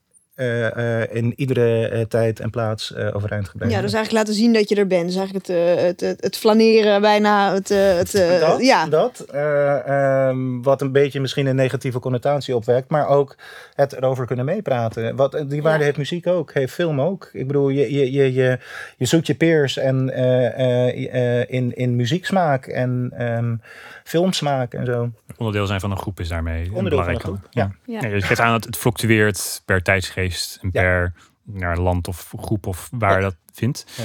in 1.12 1.34
iedere 1.36 1.88
eh, 1.88 2.02
tijd 2.02 2.40
en 2.40 2.50
plaats 2.50 2.94
eh, 2.94 3.16
overeind 3.16 3.50
gebleven. 3.50 3.76
Ja, 3.76 3.82
dus 3.82 3.94
eigenlijk 3.94 4.26
laten 4.26 4.42
zien 4.42 4.54
dat 4.54 4.70
je 4.70 4.76
er 4.76 4.88
bent. 4.88 5.06
Dus 5.06 5.16
eigenlijk 5.16 5.48
het, 5.48 5.56
eh, 5.58 5.84
het, 5.84 6.00
het, 6.02 6.22
het 6.24 6.38
flaneren 6.38 7.02
bijna. 7.02 7.54
Het, 7.54 7.72
eh, 7.72 7.96
het, 7.96 8.14
eh, 8.16 8.40
dat, 8.40 8.62
ja. 8.62 8.86
dat 8.86 9.20
eh, 9.20 10.28
ehm, 10.28 10.62
wat 10.62 10.82
een 10.82 10.92
beetje 10.92 11.20
misschien 11.20 11.46
een 11.46 11.56
negatieve 11.56 12.00
connotatie 12.00 12.56
opwekt, 12.56 12.90
maar 12.90 13.08
ook 13.08 13.36
het 13.76 13.94
erover 13.94 14.26
kunnen 14.26 14.46
meepraten. 14.46 15.16
Wat, 15.16 15.32
die 15.48 15.62
waarde 15.62 15.80
Ja. 15.80 15.86
heeft 15.86 15.98
muziek 15.98 16.28
ook, 16.28 16.54
heeft 16.54 16.74
film 16.74 17.02
ook. 17.02 17.30
Ik 17.34 17.48
bedoel, 17.48 17.70
je, 17.70 17.94
je, 17.94 18.12
je, 18.12 18.34
je, 18.34 18.60
je 18.98 19.06
zoekt 19.06 19.28
je 19.28 19.36
peers 19.36 19.78
en, 19.78 20.14
eh, 20.14 20.46
eh, 20.60 21.40
eh, 21.42 21.46
in, 21.50 21.76
in 21.76 21.96
muzieksmaak 21.96 22.66
en 22.66 23.12
ehm, 23.18 23.56
filmsmaak 24.04 24.74
en 24.74 24.86
zo. 24.86 25.10
Onderdeel 25.38 25.66
zijn 25.66 25.80
van 25.80 25.92
een 25.92 25.98
groep 25.98 26.20
is 26.20 26.28
daarmee 26.28 26.64
een 26.66 26.74
Onderdeel 26.74 27.04
van 27.04 27.08
een 27.08 27.20
belangrijke. 27.20 27.26
groep, 27.26 27.48
ja. 27.50 27.72
Ja. 27.86 28.00
Ja, 28.02 28.16
je 28.16 28.22
geeft 28.22 28.40
aan 28.40 28.52
dat 28.52 28.64
het 28.64 28.78
fluctueert 28.78 29.62
per 29.66 29.82
tijdsgeest 29.84 30.26
en 30.62 30.70
Ja. 30.72 30.82
per 30.82 31.14
naar 31.44 31.78
land 31.78 32.08
of 32.08 32.34
groep 32.40 32.68
of 32.68 32.90
waar 32.92 33.22
dat 33.22 33.36
vindt. 33.54 33.86
Ja. 33.98 34.04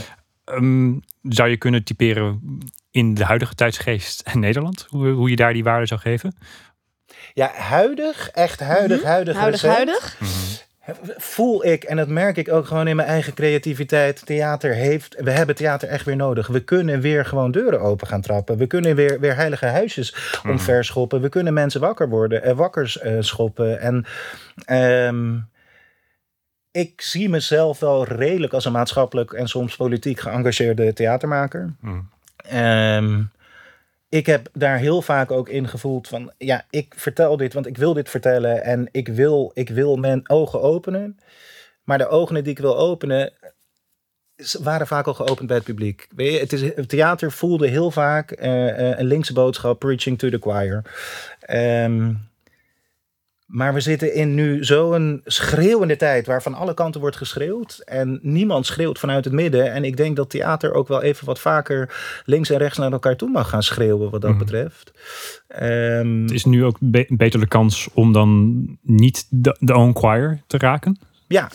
Ehm, 0.55 0.93
zou 1.23 1.49
je 1.49 1.57
kunnen 1.57 1.85
typeren 1.85 2.59
in 2.91 3.15
de 3.15 3.25
huidige 3.25 3.55
tijdsgeest 3.55 4.21
en 4.21 4.41
Nederland? 4.41 4.87
Hoe, 4.89 5.09
hoe 5.09 5.31
je 5.31 5.37
daar 5.37 5.53
die 5.53 5.65
waarde 5.65 5.87
zou 5.87 6.01
geven? 6.01 6.37
Ja, 7.35 7.51
huidig, 7.55 8.29
echt 8.31 8.61
huidig, 8.61 8.99
Mhm. 8.99 9.07
huidig, 9.07 9.37
Huidig, 9.37 9.61
recent. 9.63 9.77
huidig. 9.77 10.19
voel 11.17 11.65
ik, 11.67 11.85
en 11.85 11.97
dat 11.97 12.09
merk 12.09 12.37
ik 12.37 12.49
ook 12.53 12.67
gewoon 12.67 12.89
in 12.89 12.97
mijn 12.97 13.09
eigen 13.09 13.35
creativiteit. 13.35 14.27
Theater 14.27 14.75
heeft, 14.75 15.15
we 15.19 15.31
hebben 15.31 15.55
theater 15.55 15.89
echt 15.89 16.05
weer 16.05 16.17
nodig. 16.17 16.47
We 16.47 16.61
kunnen 16.65 17.01
weer 17.01 17.25
gewoon 17.25 17.51
deuren 17.51 17.81
open 17.81 18.07
gaan 18.07 18.21
trappen. 18.21 18.57
We 18.57 18.67
kunnen 18.67 18.97
weer, 18.97 19.21
weer 19.21 19.35
heilige 19.35 19.67
huisjes 19.67 20.15
omverschoppen. 20.49 21.21
We 21.21 21.29
kunnen 21.29 21.53
mensen 21.55 21.81
wakker 21.81 22.09
worden, 22.09 22.43
eh, 22.43 22.55
wakkers 22.57 22.99
eh, 22.99 23.17
schoppen. 23.21 23.81
En 23.81 24.05
ehm, 24.65 25.39
ik 26.73 27.01
zie 27.01 27.29
mezelf 27.29 27.79
wel 27.79 28.05
redelijk 28.05 28.53
als 28.53 28.65
een 28.65 28.73
maatschappelijk 28.73 29.33
en 29.33 29.49
soms 29.49 29.77
politiek 29.77 30.21
geëngageerde 30.21 30.93
theatermaker. 30.93 31.75
Mhm. 31.81 32.01
Ehm, 32.37 33.23
ik 34.09 34.27
heb 34.27 34.49
daar 34.53 34.79
heel 34.79 35.03
vaak 35.03 35.31
ook 35.31 35.49
in 35.49 35.69
gevoeld 35.69 36.09
van, 36.09 36.33
ja, 36.39 36.65
ik 36.71 36.95
vertel 36.97 37.37
dit, 37.37 37.53
want 37.53 37.67
ik 37.67 37.77
wil 37.77 37.93
dit 37.93 38.11
vertellen 38.11 38.63
en 38.63 38.89
ik 38.91 39.09
wil, 39.09 39.51
ik 39.55 39.69
wil 39.69 39.97
mijn 39.97 40.29
ogen 40.29 40.63
openen. 40.63 41.19
Maar 41.85 41.99
de 41.99 42.09
ogen 42.09 42.35
die 42.35 42.53
ik 42.53 42.59
wil 42.59 42.79
openen, 42.79 43.33
waren 44.61 44.87
vaak 44.87 45.07
al 45.07 45.15
geopend 45.15 45.47
bij 45.47 45.57
het 45.57 45.67
publiek. 45.67 46.09
Weet 46.15 46.33
je, 46.33 46.39
het, 46.39 46.53
is, 46.53 46.61
het 46.61 46.89
theater 46.89 47.33
voelde 47.33 47.69
heel 47.69 47.91
vaak 47.91 48.31
eh, 48.31 48.91
eh, 48.91 48.99
een 48.99 49.07
linkse 49.07 49.33
boodschap, 49.33 49.79
preaching 49.79 50.19
to 50.19 50.29
the 50.29 50.39
choir. 50.41 50.83
Ehm, 51.41 52.13
maar 53.53 53.75
we 53.75 53.81
zitten 53.81 54.15
in 54.15 54.35
nu 54.35 54.65
zo'n 54.65 55.21
schreeuwende 55.25 55.97
tijd 55.97 56.27
waar 56.27 56.43
van 56.43 56.55
alle 56.55 56.75
kanten 56.75 57.01
wordt 57.01 57.17
geschreeuwd. 57.17 57.83
En 57.85 58.19
niemand 58.23 58.67
schreeuwt 58.67 58.99
vanuit 58.99 59.25
het 59.25 59.35
midden. 59.35 59.73
En 59.73 59.85
ik 59.85 59.97
denk 59.97 60.17
dat 60.17 60.31
theater 60.31 60.73
ook 60.75 60.89
wel 60.89 61.03
even 61.03 61.27
wat 61.27 61.39
vaker 61.39 61.95
links 62.25 62.51
en 62.51 62.59
rechts 62.59 62.79
naar 62.79 62.93
elkaar 62.93 63.17
toe 63.17 63.31
mag 63.31 63.49
gaan 63.49 63.63
schreeuwen 63.63 64.11
wat 64.11 64.21
dat 64.21 64.31
Mhm. 64.31 64.39
betreft. 64.39 64.93
Ehm, 65.49 66.23
Het 66.23 66.31
is 66.31 66.45
nu 66.45 66.65
ook 66.65 66.77
be- 66.81 67.07
beter 67.09 67.41
de 67.41 67.49
kans 67.49 67.89
om 67.95 68.13
dan 68.13 68.63
niet 68.83 69.27
de, 69.31 69.57
de 69.61 69.75
own 69.75 69.99
choir 69.99 70.43
te 70.47 70.59
raken. 70.59 70.99
Ja, 71.29 71.51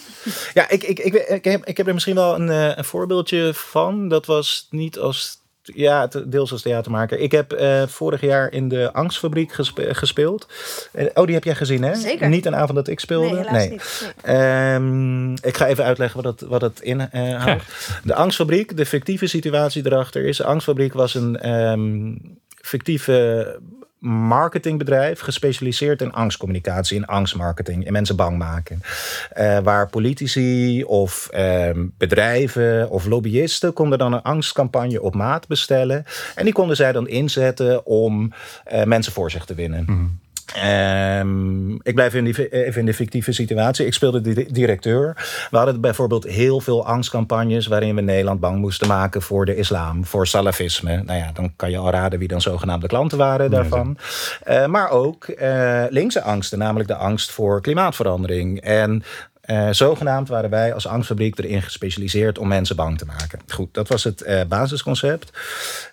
ja 0.53 0.69
ik, 0.69 0.83
ik, 0.83 0.99
ik, 0.99 1.13
ik, 1.13 1.43
heb, 1.43 1.65
ik 1.65 1.77
heb 1.77 1.87
er 1.87 1.93
misschien 1.93 2.15
wel 2.15 2.35
een, 2.35 2.49
eh, 2.49 2.77
een 2.77 2.83
voorbeeldje 2.85 3.51
van. 3.53 4.07
Dat 4.07 4.25
was 4.25 4.67
niet 4.69 4.99
als. 4.99 5.45
Ja, 5.75 6.07
deels 6.25 6.51
als 6.51 6.61
theatermaker. 6.61 7.19
Ik 7.19 7.31
heb 7.31 7.51
eh, 7.51 7.87
vorig 7.87 8.21
jaar 8.21 8.51
in 8.51 8.67
de 8.69 8.93
Angstfabriek 8.93 9.51
gespe- 9.53 9.93
gespeeld. 9.93 10.47
Eh, 10.91 11.05
oh, 11.13 11.25
die 11.25 11.33
heb 11.35 11.43
jij 11.43 11.55
gezien, 11.55 11.83
hè? 11.83 11.95
Zeker. 11.95 12.29
Niet 12.29 12.45
een 12.45 12.55
avond 12.55 12.75
dat 12.75 12.87
ik 12.87 12.99
speelde. 12.99 13.45
Nee, 13.51 13.69
niet. 13.69 14.13
Nee. 14.23 14.35
Ehm, 14.35 15.31
ik 15.33 15.57
ga 15.57 15.67
even 15.67 15.83
uitleggen 15.83 16.23
wat 16.23 16.39
het, 16.39 16.49
wat 16.49 16.61
het 16.61 16.81
inhoudt. 16.81 17.63
de 18.03 18.15
Angstfabriek, 18.15 18.77
de 18.77 18.85
fictieve 18.85 19.27
situatie 19.27 19.85
erachter 19.85 20.25
is... 20.25 20.37
De 20.37 20.43
Angstfabriek 20.43 20.93
was 20.93 21.15
een 21.15 21.37
ehm, 21.39 22.15
fictieve 22.61 23.59
marketingbedrijf... 23.99 25.19
gespecialiseerd 25.19 26.01
in 26.01 26.11
angstcommunicatie, 26.11 26.97
in 26.97 27.05
angstmarketing... 27.05 27.85
en 27.85 27.91
mensen 27.91 28.15
bang 28.15 28.37
maken. 28.37 28.81
Eh, 29.29 29.59
waar 29.59 29.89
politici 29.89 30.83
of 30.83 31.27
ehm, 31.31 31.85
bedrijven 31.97 32.89
of 32.89 33.05
lobbyisten... 33.05 33.73
konden 33.73 33.97
dan 33.97 34.13
een 34.13 34.21
angstcampagne 34.21 35.01
op 35.01 35.15
maat 35.15 35.47
bestellen... 35.47 36.05
en 36.35 36.43
die 36.43 36.53
konden 36.53 36.75
zij 36.75 36.91
dan 36.91 37.07
inzetten 37.07 37.85
om 37.85 38.33
eh, 38.63 38.83
mensen 38.83 39.13
voor 39.13 39.31
zich 39.31 39.45
te 39.45 39.53
winnen. 39.53 40.19
Ehm, 40.55 41.71
ik 41.71 41.93
blijf 41.93 42.13
in 42.13 42.23
die, 42.23 42.49
even 42.65 42.79
in 42.79 42.85
de 42.85 42.93
fictieve 42.93 43.31
situatie. 43.31 43.85
Ik 43.85 43.93
speelde 43.93 44.21
de 44.21 44.33
di- 44.33 44.47
directeur. 44.51 45.13
We 45.51 45.57
hadden 45.57 45.81
bijvoorbeeld 45.81 46.23
heel 46.23 46.59
veel 46.59 46.85
angstcampagnes 46.85 47.67
waarin 47.67 47.95
we 47.95 48.01
Nederland 48.01 48.39
bang 48.39 48.57
moesten 48.59 48.87
maken 48.87 49.21
voor 49.21 49.45
de 49.45 49.55
islam, 49.55 50.05
voor 50.05 50.27
salafisme. 50.27 51.01
Nou 51.05 51.19
ja, 51.19 51.31
dan 51.33 51.53
kan 51.55 51.71
je 51.71 51.77
al 51.77 51.89
raden 51.91 52.19
wie 52.19 52.27
dan 52.27 52.41
zogenaamde 52.41 52.87
klanten 52.87 53.17
waren 53.17 53.51
daarvan. 53.51 53.97
Eh, 54.43 54.65
maar 54.65 54.89
ook 54.89 55.25
eh, 55.27 55.83
linkse 55.89 56.21
angsten, 56.21 56.57
namelijk 56.57 56.87
de 56.89 56.95
angst 56.95 57.31
voor 57.31 57.61
klimaatverandering. 57.61 58.61
En 58.61 59.03
eh, 59.41 59.67
zogenaamd 59.71 60.27
waren 60.29 60.49
wij 60.49 60.73
als 60.73 60.87
angstfabriek 60.87 61.37
erin 61.39 61.61
gespecialiseerd 61.61 62.37
om 62.37 62.47
mensen 62.47 62.75
bang 62.75 62.97
te 62.97 63.05
maken. 63.05 63.39
Goed, 63.47 63.73
dat 63.73 63.87
was 63.87 64.03
het 64.03 64.21
eh, 64.21 64.41
basisconcept. 64.47 65.31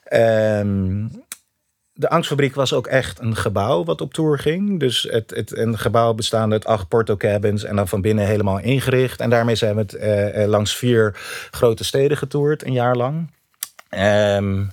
Ehm 0.05 1.05
de 1.97 2.09
Angstfabriek 2.09 2.55
was 2.55 2.73
ook 2.73 2.87
echt 2.87 3.21
een 3.21 3.37
gebouw 3.37 3.85
wat 3.85 4.01
op 4.01 4.15
tour 4.15 4.39
ging. 4.39 4.81
Dus 4.81 5.03
het, 5.03 5.31
het, 5.31 5.57
een 5.57 5.79
gebouw 5.79 6.15
bestaande 6.15 6.55
uit 6.55 6.65
acht 6.65 6.89
portocabins 6.89 7.65
en 7.65 7.77
dan 7.77 7.89
van 7.89 8.01
binnen 8.01 8.27
helemaal 8.27 8.59
ingericht. 8.59 9.21
En 9.21 9.31
daarmee 9.31 9.55
zijn 9.55 9.75
we 9.75 9.81
het 9.81 9.95
eh, 9.95 10.43
eh, 10.43 10.49
langs 10.49 10.77
vier 10.77 11.17
grote 11.51 11.85
steden 11.85 12.17
getoerd, 12.17 12.65
een 12.65 12.73
jaar 12.73 12.97
lang. 12.97 13.31
Ehm, 13.89 14.65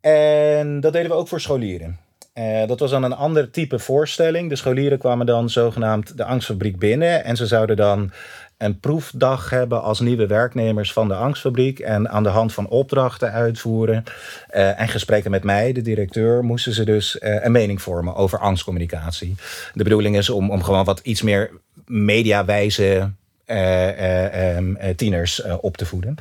en 0.00 0.80
dat 0.80 0.92
deden 0.92 1.10
we 1.10 1.16
ook 1.16 1.28
voor 1.28 1.40
scholieren. 1.40 1.98
Eh, 2.32 2.66
dat 2.66 2.80
was 2.80 2.90
dan 2.90 3.02
een 3.02 3.16
ander 3.16 3.50
type 3.50 3.78
voorstelling. 3.78 4.48
De 4.48 4.56
scholieren 4.56 4.98
kwamen 4.98 5.26
dan 5.26 5.50
zogenaamd 5.50 6.16
de 6.16 6.24
Angstfabriek 6.24 6.78
binnen. 6.78 7.24
En 7.24 7.36
ze 7.36 7.46
zouden 7.46 7.76
dan 7.76 8.12
een 8.58 8.80
proefdag 8.80 9.50
hebben 9.50 9.82
als 9.82 10.00
nieuwe 10.00 10.26
werknemers 10.26 10.92
van 10.92 11.08
de 11.08 11.14
Angstfabriek. 11.14 11.78
En 11.78 12.10
aan 12.10 12.22
de 12.22 12.28
hand 12.28 12.52
van 12.52 12.68
opdrachten 12.68 13.32
uitvoeren 13.32 14.04
eh, 14.48 14.80
en 14.80 14.88
gesprekken 14.88 15.30
met 15.30 15.44
mij, 15.44 15.72
de 15.72 15.82
directeur, 15.82 16.44
moesten 16.44 16.72
ze 16.72 16.84
dus 16.84 17.18
eh, 17.18 17.44
een 17.44 17.52
mening 17.52 17.82
vormen 17.82 18.14
over 18.14 18.38
angstcommunicatie. 18.38 19.34
De 19.74 19.82
bedoeling 19.82 20.16
is 20.16 20.30
om, 20.30 20.50
om 20.50 20.62
gewoon 20.62 20.84
wat 20.84 21.00
iets 21.02 21.22
meer 21.22 21.50
mediawijze 21.86 23.10
eh, 23.44 24.58
tieners 24.96 25.42
op 25.60 25.76
te 25.76 25.86
voeden. 25.86 26.14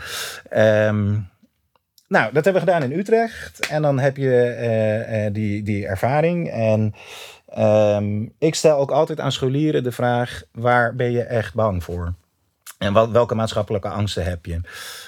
Ehm, 0.49 1.11
nou, 2.07 2.33
dat 2.33 2.43
hebben 2.45 2.53
we 2.53 2.71
gedaan 2.71 2.83
in 2.83 2.99
Utrecht. 2.99 3.67
En 3.67 3.81
dan 3.81 3.99
heb 3.99 4.17
je 4.17 5.29
die, 5.31 5.63
die 5.63 5.87
ervaring. 5.87 6.49
En 6.49 6.93
ehm, 7.47 8.25
ik 8.37 8.55
stel 8.55 8.77
ook 8.77 8.91
altijd 8.91 9.19
aan 9.19 9.31
scholieren 9.31 9.83
de 9.83 9.91
vraag: 9.91 10.43
waar 10.51 10.95
ben 10.95 11.11
je 11.11 11.23
echt 11.23 11.53
bang 11.53 11.83
voor? 11.83 12.13
En 12.77 13.11
welke 13.11 13.35
maatschappelijke 13.35 13.89
angsten 13.89 14.23
heb 14.23 14.45
je? 14.45 14.59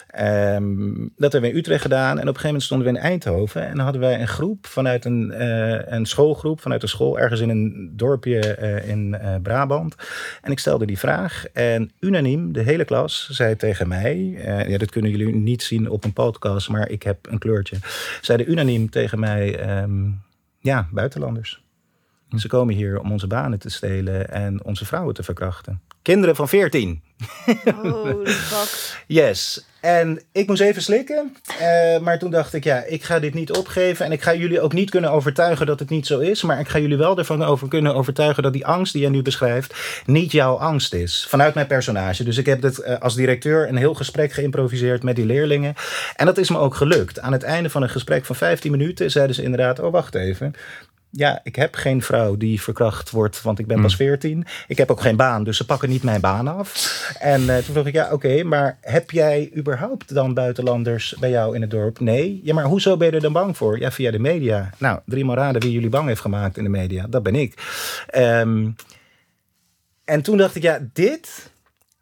Ehm, 0.07 0.93
dat 1.15 1.31
hebben 1.31 1.41
we 1.41 1.49
in 1.49 1.55
Utrecht 1.55 1.81
gedaan. 1.81 2.11
En 2.11 2.13
op 2.13 2.17
een 2.19 2.25
gegeven 2.25 2.45
moment 2.45 2.63
stonden 2.63 2.87
we 2.87 2.93
in 2.93 3.03
Eindhoven. 3.03 3.67
En 3.67 3.79
hadden 3.79 4.01
wij 4.01 4.21
een 4.21 4.27
groep 4.27 4.67
vanuit 4.67 5.05
een, 5.05 5.31
eh, 5.31 5.93
een 5.93 6.05
schoolgroep, 6.05 6.61
vanuit 6.61 6.81
een 6.81 6.89
school 6.89 7.19
ergens 7.19 7.41
in 7.41 7.49
een 7.49 7.91
dorpje 7.95 8.39
eh, 8.39 8.89
in 8.89 9.15
eh, 9.15 9.35
Brabant. 9.41 9.95
En 10.41 10.51
ik 10.51 10.59
stelde 10.59 10.85
die 10.85 10.99
vraag. 10.99 11.45
En 11.53 11.91
unaniem, 11.99 12.53
de 12.53 12.61
hele 12.61 12.85
klas, 12.85 13.29
zei 13.29 13.55
tegen 13.55 13.87
mij. 13.87 14.17
ja, 14.67 14.77
dat 14.77 14.91
kunnen 14.91 15.11
jullie 15.11 15.35
niet 15.35 15.63
zien 15.63 15.89
op 15.89 16.03
een 16.03 16.13
podcast, 16.13 16.69
maar 16.69 16.89
ik 16.89 17.03
heb 17.03 17.27
een 17.29 17.39
kleurtje. 17.39 17.77
Zeiden 18.21 18.51
unaniem 18.51 18.89
tegen 18.89 19.19
mij: 19.19 19.59
ehm, 19.59 20.09
ja, 20.59 20.87
buitenlanders. 20.91 21.63
Ze 22.37 22.47
komen 22.47 22.75
hier 22.75 22.99
om 22.99 23.11
onze 23.11 23.27
banen 23.27 23.59
te 23.59 23.69
stelen 23.69 24.29
en 24.29 24.63
onze 24.63 24.85
vrouwen 24.85 25.13
te 25.13 25.23
verkrachten. 25.23 25.81
Kinderen 26.09 26.35
van 26.35 26.49
14. 26.49 27.01
Holy 27.81 28.25
fuck. 28.51 29.03
Yes. 29.07 29.65
En 29.81 30.21
ik 30.31 30.47
moest 30.47 30.61
even 30.61 30.81
slikken. 30.81 31.35
eh, 31.59 31.99
maar 31.99 32.19
toen 32.19 32.31
dacht 32.31 32.53
ik, 32.53 32.63
ja, 32.63 32.83
ik 32.83 33.03
ga 33.03 33.19
dit 33.19 33.33
niet 33.33 33.51
opgeven. 33.51 34.05
En 34.05 34.11
ik 34.11 34.21
ga 34.21 34.33
jullie 34.33 34.61
ook 34.61 34.73
niet 34.73 34.89
kunnen 34.89 35.11
overtuigen 35.11 35.65
dat 35.65 35.79
het 35.79 35.89
niet 35.89 36.07
zo 36.07 36.19
is. 36.19 36.41
Maar 36.43 36.59
ik 36.59 36.67
ga 36.67 36.79
jullie 36.79 36.97
wel 36.97 37.17
ervan 37.17 37.43
over 37.43 37.67
kunnen 37.67 37.95
overtuigen 37.95 38.43
dat 38.43 38.53
die 38.53 38.65
angst 38.65 38.93
die 38.93 39.01
jij 39.01 39.11
nu 39.11 39.21
beschrijft. 39.21 40.03
niet 40.05 40.31
jouw 40.31 40.55
angst 40.55 40.93
is. 40.93 41.25
Vanuit 41.29 41.53
mijn 41.53 41.67
personage. 41.67 42.23
Dus 42.23 42.37
ik 42.37 42.45
heb 42.45 42.61
dit 42.61 42.79
eh, 42.79 42.99
als 42.99 43.15
directeur 43.15 43.67
een 43.69 43.77
heel 43.77 43.93
gesprek 43.93 44.31
geïmproviseerd 44.31 45.03
met 45.03 45.15
die 45.15 45.25
leerlingen. 45.25 45.73
En 46.15 46.25
dat 46.25 46.37
is 46.37 46.49
me 46.49 46.57
ook 46.57 46.75
gelukt. 46.75 47.19
Aan 47.19 47.31
het 47.33 47.43
einde 47.43 47.69
van 47.69 47.81
een 47.81 47.89
gesprek 47.89 48.25
van 48.25 48.35
15 48.35 48.71
minuten 48.71 49.11
zeiden 49.11 49.35
ze 49.35 49.43
inderdaad: 49.43 49.79
Oh, 49.79 49.91
wacht 49.91 50.15
even. 50.15 50.53
Ja, 51.11 51.39
ik 51.43 51.55
heb 51.55 51.75
geen 51.75 52.01
vrouw 52.01 52.37
die 52.37 52.61
verkracht 52.61 53.09
wordt, 53.09 53.41
want 53.41 53.59
ik 53.59 53.67
ben 53.67 53.81
pas 53.81 53.95
14. 53.95 54.45
Ik 54.67 54.77
heb 54.77 54.91
ook 54.91 55.01
geen 55.01 55.15
baan, 55.15 55.43
dus 55.43 55.57
ze 55.57 55.65
pakken 55.65 55.89
niet 55.89 56.03
mijn 56.03 56.21
baan 56.21 56.47
af. 56.47 56.99
En 57.19 57.49
eh, 57.49 57.55
toen 57.55 57.73
vroeg 57.73 57.85
ik, 57.85 57.93
ja, 57.93 58.11
oké, 58.11 58.43
maar 58.43 58.77
heb 58.81 59.11
jij 59.11 59.51
überhaupt 59.55 60.13
dan 60.13 60.33
buitenlanders 60.33 61.15
bij 61.19 61.29
jou 61.29 61.55
in 61.55 61.61
het 61.61 61.71
dorp? 61.71 61.99
Nee. 61.99 62.41
Ja, 62.43 62.53
maar 62.53 62.63
hoezo 62.63 62.97
ben 62.97 63.07
je 63.07 63.13
er 63.13 63.21
dan 63.21 63.33
bang 63.33 63.57
voor? 63.57 63.79
Ja, 63.79 63.91
via 63.91 64.11
de 64.11 64.19
media. 64.19 64.69
Nou, 64.77 64.99
drie 65.05 65.33
raden 65.33 65.61
wie 65.61 65.71
jullie 65.71 65.89
bang 65.89 66.07
heeft 66.07 66.21
gemaakt 66.21 66.57
in 66.57 66.63
de 66.63 66.69
media. 66.69 67.05
Dat 67.09 67.23
ben 67.23 67.35
ik. 67.35 67.53
Ehm, 68.07 68.69
en 70.05 70.21
toen 70.21 70.37
dacht 70.37 70.55
ik, 70.55 70.61
ja, 70.61 70.79
dit 70.93 71.51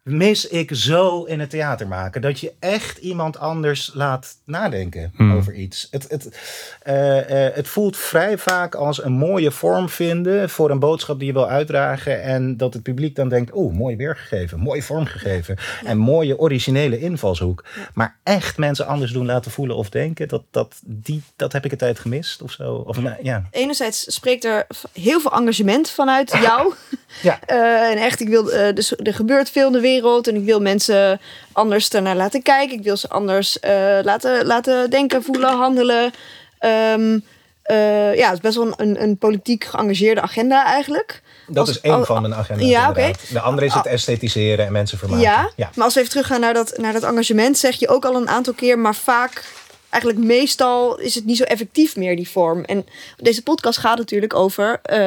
mis 0.08 0.48
ik 0.48 0.70
zo 0.72 1.24
in 1.24 1.40
het 1.40 1.50
theater 1.50 1.88
maken. 1.88 2.20
Dat 2.20 2.40
je 2.40 2.52
echt 2.58 2.98
iemand 2.98 3.38
anders 3.38 3.90
laat 3.94 4.36
nadenken 4.44 5.12
Hmm. 5.16 5.36
over 5.36 5.54
iets. 5.54 5.88
Het, 5.90 6.06
het, 6.08 6.38
eh, 6.82 7.46
eh, 7.46 7.54
het 7.54 7.68
voelt 7.68 7.96
vrij 7.96 8.38
vaak 8.38 8.74
als 8.74 9.02
een 9.04 9.12
mooie 9.12 9.50
vorm 9.50 9.88
vinden 9.88 10.50
voor 10.50 10.70
een 10.70 10.78
boodschap 10.78 11.18
die 11.18 11.26
je 11.26 11.32
wil 11.32 11.48
uitdragen. 11.48 12.22
En 12.22 12.56
dat 12.56 12.74
het 12.74 12.82
publiek 12.82 13.16
dan 13.16 13.28
denkt, 13.28 13.54
oeh, 13.54 13.74
mooi 13.74 13.96
weergegeven, 13.96 14.58
mooi 14.58 14.82
vormgegeven. 14.82 15.56
En 15.84 15.98
mooie 15.98 16.38
originele 16.38 16.98
invalshoek. 16.98 17.64
Maar 17.94 18.16
echt 18.22 18.56
mensen 18.56 18.86
anders 18.86 19.12
doen 19.12 19.26
laten 19.26 19.50
voelen 19.50 19.76
of 19.76 19.90
denken, 19.90 20.28
dat, 20.28 20.42
dat, 20.50 20.74
die, 20.84 21.22
dat 21.36 21.52
heb 21.52 21.64
ik 21.64 21.72
een 21.72 21.78
tijd 21.78 21.98
gemist 21.98 22.42
of 22.42 22.52
zo. 22.52 22.74
Of, 22.74 23.00
nou, 23.00 23.16
ja. 23.22 23.42
Enerzijds 23.50 24.14
spreekt 24.14 24.44
er 24.44 24.66
heel 24.92 25.20
veel 25.20 25.32
engagement 25.32 25.90
vanuit 25.90 26.30
jou. 26.48 26.74
Ja. 27.22 27.38
Eh, 27.46 27.90
en 27.90 27.96
echt, 27.98 28.20
ik 28.20 28.28
wil, 28.28 28.44
dus, 28.74 28.96
er 28.96 29.14
gebeurt 29.14 29.50
veel 29.50 29.66
in 29.66 29.72
de 29.72 29.80
wereld 29.80 29.96
en 30.04 30.34
ik 30.36 30.44
wil 30.44 30.60
mensen 30.60 31.20
anders 31.52 31.88
ernaar 31.88 32.16
laten 32.16 32.42
kijken. 32.42 32.76
Ik 32.78 32.84
wil 32.84 32.96
ze 32.96 33.08
anders 33.08 33.60
eh, 33.60 33.98
laten, 34.02 34.46
laten 34.46 34.90
denken, 34.90 35.22
voelen, 35.22 35.50
handelen. 35.50 36.12
Ehm, 36.58 37.18
eh, 37.62 38.14
ja, 38.16 38.24
het 38.26 38.34
is 38.34 38.40
best 38.40 38.56
wel 38.56 38.72
een, 38.76 39.02
een 39.02 39.16
politiek 39.18 39.64
geëngageerde 39.64 40.20
agenda 40.20 40.66
eigenlijk. 40.66 41.22
Dat 41.46 41.66
Als- 41.66 41.76
is 41.76 41.80
één 41.80 42.04
van 42.06 42.20
mijn 42.22 42.34
agenda. 42.34 42.64
Ja, 42.64 42.90
oké. 42.90 43.10
De 43.32 43.40
andere 43.40 43.66
is 43.66 43.74
het 43.74 43.86
esthetiseren 43.86 44.66
en 44.66 44.72
mensen 44.72 44.98
vermaken. 44.98 45.22
Ja, 45.24 45.50
ja. 45.56 45.70
maar 45.74 45.84
als 45.84 45.94
we 45.94 46.00
even 46.00 46.12
teruggaan 46.12 46.40
naar 46.40 46.54
dat, 46.54 46.72
naar 46.76 46.92
dat 46.92 47.02
engagement, 47.02 47.58
zeg 47.58 47.74
je 47.78 47.88
ook 47.88 48.04
al 48.04 48.14
een 48.16 48.28
aantal 48.28 48.52
keer, 48.52 48.78
maar 48.78 48.94
vaak, 48.94 49.44
eigenlijk 49.90 50.24
meestal, 50.24 50.98
is 50.98 51.14
het 51.14 51.24
niet 51.24 51.36
zo 51.36 51.44
effectief 51.44 51.96
meer, 51.96 52.16
die 52.16 52.28
vorm. 52.28 52.64
En 52.64 52.86
deze 53.16 53.42
podcast 53.42 53.78
gaat 53.78 53.98
natuurlijk 53.98 54.34
over 54.34 54.80
eh, 54.82 54.98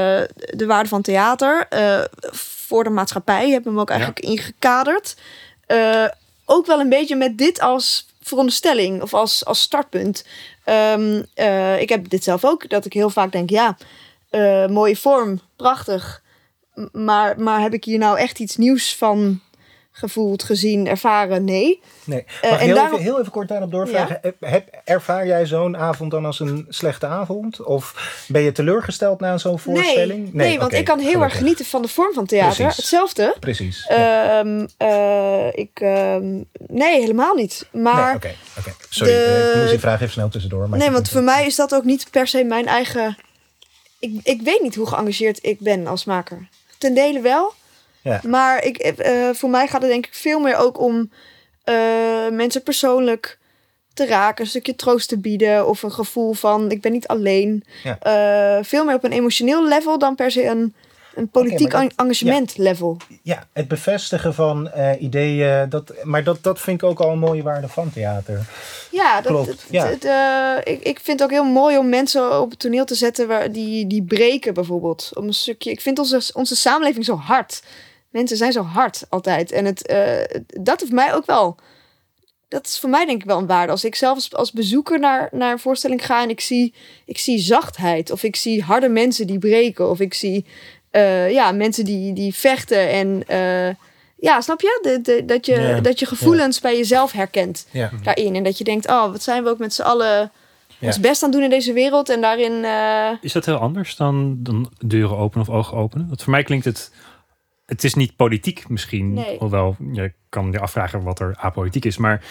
de 0.54 0.66
waarde 0.66 0.90
van 0.90 1.02
theater 1.02 1.66
eh, 1.70 2.02
voor 2.32 2.84
de 2.84 2.90
maatschappij, 2.90 3.44
hebben 3.44 3.64
we 3.64 3.70
hem 3.70 3.80
ook 3.80 3.90
eigenlijk 3.90 4.20
ingekaderd. 4.20 5.16
Eh, 5.66 6.08
ook 6.46 6.66
wel 6.66 6.80
een 6.80 6.90
beetje 6.90 7.16
met 7.16 7.38
dit 7.38 7.60
als 7.60 8.08
veronderstelling 8.22 9.02
of 9.02 9.14
als, 9.14 9.46
als 9.46 9.62
startpunt. 9.62 10.26
Ehm, 10.64 11.24
eh, 11.34 11.82
ik 11.82 11.90
heb 11.90 12.10
dit 12.10 12.24
zelf 12.24 12.46
ook, 12.46 12.70
dat 12.70 12.86
ik 12.86 12.94
heel 12.94 13.10
vaak 13.10 13.32
denk, 13.32 13.50
ja, 13.50 13.78
mooie 14.68 14.98
vorm, 14.98 15.42
prachtig. 15.56 16.22
Maar, 16.92 17.40
maar 17.40 17.62
heb 17.62 17.74
ik 17.74 17.84
hier 17.84 17.98
nou 17.98 18.18
echt 18.18 18.40
iets 18.40 18.58
nieuws 18.58 18.96
van 18.96 19.42
gevoeld, 19.92 20.44
gezien, 20.44 20.88
ervaren? 20.88 21.44
Nee. 21.44 21.82
Nee. 22.04 22.26
Eh, 22.42 22.50
Mag 22.52 22.60
en 22.60 22.66
heel, 22.66 22.76
daarom- 22.76 22.94
even, 22.94 23.06
heel 23.06 23.20
even 23.20 23.32
kort 23.32 23.48
daarop 23.48 23.72
doorvragen? 23.72 24.18
Heb, 24.22 24.36
heb- 24.40 24.68
ervaar 24.84 25.28
jij 25.28 25.46
zo'n 25.46 25.78
avond 25.78 26.12
dan 26.12 26.26
als 26.26 26.40
een 26.40 26.66
slechte 26.70 27.06
avond? 27.06 27.64
Of 27.64 28.12
ben 28.28 28.42
je 28.42 28.52
teleurgesteld 28.52 29.20
na 29.20 29.38
zo'n 29.38 29.60
voorstelling? 29.60 30.34
Nee, 30.34 30.48
nee, 30.48 30.60
want 30.60 30.74
ik 30.74 30.86
kan 30.86 31.00
heel 31.00 31.22
erg 31.22 31.38
genieten 31.38 31.66
van 31.66 31.82
de 31.82 31.88
vorm 31.88 32.14
van 32.14 32.26
theater. 32.26 32.56
Precies. 32.56 32.76
Hetzelfde. 32.78 33.36
Precies. 33.40 33.86
ja. 33.90 34.40
Ehm, 34.40 34.68
eh, 34.78 35.48
ik, 35.54 35.80
ehm, 35.80 36.42
nee, 36.68 37.00
helemaal 37.00 37.36
niet. 37.36 37.68
Maar 37.72 38.06
nee, 38.06 38.16
oké, 38.16 38.34
oké. 38.60 38.74
Sorry, 38.90 39.14
de- 39.14 39.20
eh, 39.44 39.50
ik 39.50 39.56
moest 39.58 39.70
die 39.70 39.80
vraag 39.80 40.02
even 40.02 40.14
snel 40.14 40.30
tussendoor. 40.30 40.70
Maar 40.70 40.80
nee, 40.80 40.92
want 40.92 41.10
voor 41.10 41.24
mij 41.24 41.46
is 41.46 41.56
dat 41.56 41.76
ook 41.76 41.84
niet 41.84 42.08
per 42.12 42.28
se 42.28 42.44
mijn 42.44 42.68
eigen. 42.68 43.18
Ik, 44.00 44.20
ik 44.24 44.42
weet 44.42 44.62
niet 44.62 44.76
hoe 44.76 44.88
geëngageerd 44.88 45.40
ik 45.46 45.60
ben 45.60 45.88
als 45.88 46.06
maker. 46.06 46.48
Ten 46.78 46.94
dele 46.94 47.20
wel. 47.22 47.54
Ja. 48.02 48.22
Maar 48.28 48.64
ik, 48.66 48.78
eh, 48.78 49.30
voor 49.34 49.50
mij 49.50 49.68
gaat 49.68 49.82
het 49.82 49.92
denk 49.92 50.06
ik 50.06 50.14
veel 50.14 50.40
meer 50.40 50.56
ook 50.56 50.80
om 50.80 51.12
eh, 51.64 51.76
mensen 52.32 52.64
persoonlijk 52.64 53.40
te 53.94 54.06
raken. 54.06 54.44
Een 54.44 54.50
stukje 54.50 54.76
troost 54.76 55.10
te 55.10 55.18
bieden. 55.18 55.68
Of 55.68 55.84
een 55.84 55.92
gevoel 55.92 56.34
van 56.34 56.72
ik 56.72 56.82
ben 56.82 56.92
niet 56.92 57.08
alleen. 57.08 57.64
Ja. 57.84 57.98
Eh, 58.00 58.64
veel 58.64 58.86
meer 58.86 58.96
op 58.96 59.04
een 59.04 59.12
emotioneel 59.12 59.68
level 59.68 59.98
dan 59.98 60.16
per 60.16 60.32
se 60.32 60.46
een, 60.46 60.74
een 61.16 61.30
politiek 61.30 61.72
dat- 61.72 61.92
engagement 61.96 62.58
level. 62.58 62.98
Ja, 63.24 63.48
het 63.54 63.68
bevestigen 63.68 64.34
van 64.34 64.70
eh, 64.72 65.02
ideeën. 65.02 65.70
Dat, 65.70 65.94
maar 66.04 66.24
dat, 66.24 66.38
dat 66.44 66.60
vind 66.60 66.82
ik 66.82 66.90
ook 66.90 67.00
al 67.00 67.12
een 67.12 67.20
mooie 67.20 67.44
waarde 67.44 67.68
van 67.68 67.92
theater. 67.94 68.40
Ja, 68.92 69.22
dat, 69.22 69.32
Klopt, 69.32 69.48
het- 69.48 69.66
ja. 69.70 69.86
het, 69.88 70.06
eh, 70.06 70.74
ik, 70.74 70.84
ik 70.84 71.00
vind 71.00 71.20
het 71.20 71.24
ook 71.30 71.36
heel 71.36 71.52
mooi 71.52 71.78
om 71.78 71.90
mensen 71.90 72.42
op 72.42 72.50
het 72.50 72.60
toneel 72.60 72.86
te 72.86 72.96
zetten 72.96 73.28
waar, 73.28 73.52
die, 73.52 73.88
die 73.88 74.04
breken 74.04 74.54
bijvoorbeeld. 74.54 75.12
Om 75.14 75.28
een 75.28 75.34
stukje, 75.34 75.72
ik 75.72 75.82
vind 75.82 76.00
onze, 76.00 76.22
onze 76.34 76.56
samenleving 76.56 77.06
zo 77.06 77.16
hard. 77.16 77.62
Mensen 78.12 78.38
zijn 78.38 78.52
zo 78.52 78.62
hard 78.64 79.04
altijd. 79.10 79.52
En 79.52 79.66
het, 79.66 79.86
eh, 79.88 80.40
dat 80.48 80.80
heeft 80.80 80.92
mij 80.92 81.14
ook 81.14 81.26
wel. 81.26 81.56
Dat 82.48 82.66
is 82.68 82.80
voor 82.80 82.90
mij 82.90 83.06
denk 83.06 83.22
ik 83.22 83.28
wel 83.28 83.38
een 83.38 83.48
waarde. 83.48 83.72
Als 83.72 83.84
ik 83.86 83.96
zelf 83.96 84.16
als, 84.16 84.34
als 84.34 84.52
bezoeker 84.52 85.00
naar, 85.00 85.30
naar 85.32 85.52
een 85.52 85.60
voorstelling 85.60 86.06
ga 86.06 86.24
en 86.24 86.30
ik 86.30 86.40
zie, 86.42 86.74
ik 87.06 87.18
zie 87.18 87.40
zachtheid. 87.40 88.12
Of 88.12 88.24
ik 88.24 88.36
zie 88.36 88.64
harde 88.64 88.90
mensen 88.90 89.28
die 89.28 89.38
breken. 89.40 89.90
Of 89.90 90.00
ik 90.00 90.14
zie 90.14 90.46
eh, 90.90 91.32
ja, 91.32 91.52
mensen 91.52 91.86
die, 91.86 92.14
die 92.14 92.34
vechten. 92.36 92.90
En 92.90 93.24
eh, 93.28 93.76
ja, 94.18 94.42
snap 94.42 94.62
je? 94.62 94.80
De, 94.82 95.02
de, 95.02 95.26
dat, 95.26 95.46
je 95.46 95.54
Ja, 95.54 95.80
dat 95.80 96.00
je 96.00 96.06
gevoelens 96.06 96.60
bij 96.60 96.78
jezelf 96.78 97.12
herkent 97.12 97.68
Ja. 97.72 97.90
daarin. 98.04 98.36
En 98.36 98.44
dat 98.44 98.58
je 98.58 98.64
denkt, 98.64 98.88
oh, 98.88 99.12
wat 99.12 99.24
zijn 99.24 99.44
we 99.44 99.50
ook 99.50 99.58
met 99.58 99.74
z'n 99.74 99.82
allen 99.82 100.32
Ja. 100.80 100.88
ons 100.88 101.00
best 101.00 101.24
aan 101.24 101.30
het 101.30 101.38
doen 101.38 101.48
in 101.50 101.56
deze 101.58 101.74
wereld. 101.74 102.10
En 102.10 102.22
daarin, 102.22 102.64
eh, 102.64 103.10
Is 103.22 103.34
dat 103.34 103.46
heel 103.46 103.56
anders 103.58 103.96
dan, 103.96 104.36
dan 104.40 104.72
deuren 104.86 105.18
openen 105.18 105.48
of 105.48 105.54
ogen 105.56 105.78
openen? 105.78 106.08
Want 106.08 106.22
voor 106.24 106.32
mij 106.32 106.44
klinkt 106.44 106.66
het... 106.66 106.92
Het 107.72 107.84
is 107.84 107.94
niet 107.94 108.16
politiek 108.16 108.70
misschien. 108.70 109.14
Nee. 109.14 109.38
Hoewel, 109.38 109.76
je 109.92 110.14
kan 110.30 110.52
je 110.52 110.60
afvragen 110.60 111.04
wat 111.04 111.20
er 111.20 111.36
apolitiek 111.38 111.86
is. 111.86 111.98
Maar 111.98 112.24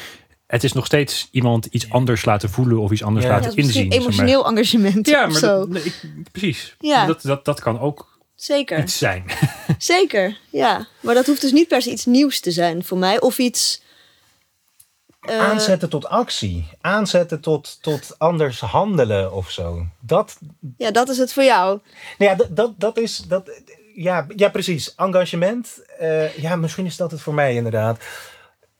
het 0.47 0.65
is 0.65 0.73
nog 0.73 0.87
steeds 0.87 1.29
iemand 1.31 1.65
iets 1.67 1.91
anders 1.91 2.25
laten 2.25 2.51
voelen 2.51 2.79
of 2.79 2.91
iets 2.91 3.03
anders 3.03 3.25
Ja. 3.27 3.31
ja, 3.35 3.41
laten 3.41 3.55
misschien 3.57 3.85
inzien. 3.85 4.01
emotioneel 4.01 4.47
engagement 4.47 5.07
Ja, 5.07 5.25
of 5.27 5.31
maar 5.31 5.41
zo. 5.41 5.59
dat, 5.59 5.69
nee, 5.69 5.83
ik- 5.83 6.03
precies. 6.33 6.77
Ja. 6.79 7.07
Dat, 7.07 7.23
dat, 7.23 7.45
dat 7.45 7.61
kan 7.61 7.81
ook 7.81 8.19
Zeker, 8.35 8.79
iets 8.79 8.99
zijn. 8.99 9.25
zeker, 9.79 10.39
ja. 10.51 10.87
Maar 11.01 11.15
dat 11.15 11.27
hoeft 11.27 11.41
dus 11.41 11.53
niet 11.53 11.69
per 11.69 11.83
se 11.83 11.91
iets 11.91 12.07
nieuws 12.07 12.41
te 12.41 12.51
zijn 12.51 12.85
voor 12.85 12.99
mij. 12.99 13.21
Of 13.21 13.39
iets... 13.39 13.83
eh, 15.21 15.39
Aanzetten 15.39 15.89
tot 15.89 16.07
actie. 16.07 16.67
Aanzetten 16.81 17.41
tot, 17.41 17.79
tot 17.83 18.15
anders 18.19 18.61
handelen 18.61 19.33
of 19.33 19.51
zo. 19.51 19.87
Dat, 20.01 20.39
Ja, 20.77 20.91
dat 20.91 21.09
is 21.09 21.19
het 21.19 21.33
voor 21.33 21.45
jou. 21.45 21.81
nou 22.19 22.31
ja, 22.31 22.37
dat, 22.37 22.57
dat, 22.57 22.73
dat 22.77 22.99
is. 22.99 23.17
Dat, 23.29 23.51
ja, 23.95 24.27
ja, 24.37 24.49
precies. 24.49 24.95
Engagement. 24.95 25.83
eh, 25.99 26.37
ja, 26.37 26.57
misschien 26.57 26.87
is 26.87 26.97
dat 26.97 27.11
het 27.11 27.21
voor 27.21 27.35
mij 27.35 27.55
inderdaad. 27.55 27.99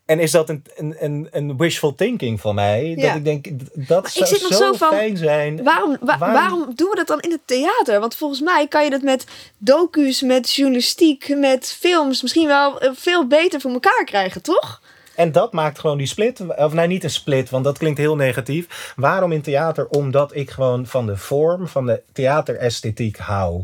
En 0.05 0.19
is 0.19 0.31
dat 0.31 0.49
een, 0.49 0.63
een, 0.75 1.27
een, 1.31 1.57
wishful 1.57 1.95
thinking 1.95 2.41
van 2.41 2.55
mij? 2.55 2.93
Ja. 2.97 3.07
Dat 3.07 3.15
ik 3.15 3.23
denk, 3.23 3.47
dat 3.87 4.05
ik 4.05 4.11
zou 4.11 4.25
zit 4.25 4.41
nog 4.41 4.51
zo, 4.51 4.57
zo 4.57 4.73
van, 4.73 4.89
fijn 4.89 5.17
zijn. 5.17 5.63
Waarom, 5.63 5.97
wa- 6.01 6.17
Waarom- 6.17 6.39
waarom... 6.39 6.75
doen 6.75 6.89
we 6.89 6.95
dat 6.95 7.07
dan 7.07 7.19
in 7.19 7.31
het 7.31 7.41
theater? 7.45 7.99
Want 7.99 8.15
volgens 8.15 8.41
mij 8.41 8.67
kan 8.67 8.83
je 8.83 8.89
dat 8.89 9.01
met 9.01 9.25
docu's, 9.57 10.21
met 10.21 10.53
journalistiek, 10.53 11.35
met 11.37 11.75
films 11.79 12.21
misschien 12.21 12.47
wel 12.47 12.79
eh, 12.81 12.91
veel 12.93 13.27
beter 13.27 13.61
voor 13.61 13.71
elkaar 13.71 14.03
krijgen, 14.05 14.41
toch? 14.41 14.80
En 15.15 15.31
dat 15.31 15.53
maakt 15.53 15.79
gewoon 15.79 15.97
die 15.97 16.07
split. 16.07 16.55
Of 16.55 16.73
nee, 16.73 16.87
niet 16.87 17.03
een 17.03 17.09
split, 17.09 17.49
want 17.49 17.63
dat 17.63 17.77
klinkt 17.77 17.99
heel 17.99 18.15
negatief. 18.15 18.93
Waarom 18.95 19.31
in 19.31 19.41
theater? 19.41 19.87
Omdat 19.87 20.35
ik 20.35 20.49
gewoon 20.49 20.85
van 20.85 21.05
de 21.05 21.17
vorm, 21.17 21.67
van 21.67 21.85
de 21.85 22.01
theateresthetiek 22.13 23.17
hou. 23.17 23.63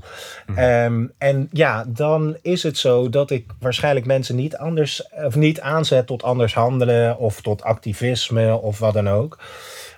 Ehm, 0.56 1.06
en 1.18 1.50
ja, 1.52 1.86
dan 1.88 2.38
is 2.42 2.64
het 2.64 2.78
zo 2.78 3.10
dat 3.10 3.32
ik 3.32 3.46
waarschijnlijk 3.60 4.06
mensen 4.06 4.36
niet 4.36 4.58
anders 4.58 5.08
of 5.12 5.36
niet 5.36 5.60
aanzet 5.60 6.08
tot 6.08 6.24
anders 6.24 6.54
handelen 6.54 7.18
of 7.18 7.42
tot 7.42 7.64
activisme 7.64 8.56
of 8.56 8.80
wat 8.80 8.94
dan 8.94 9.10
ook. 9.10 9.40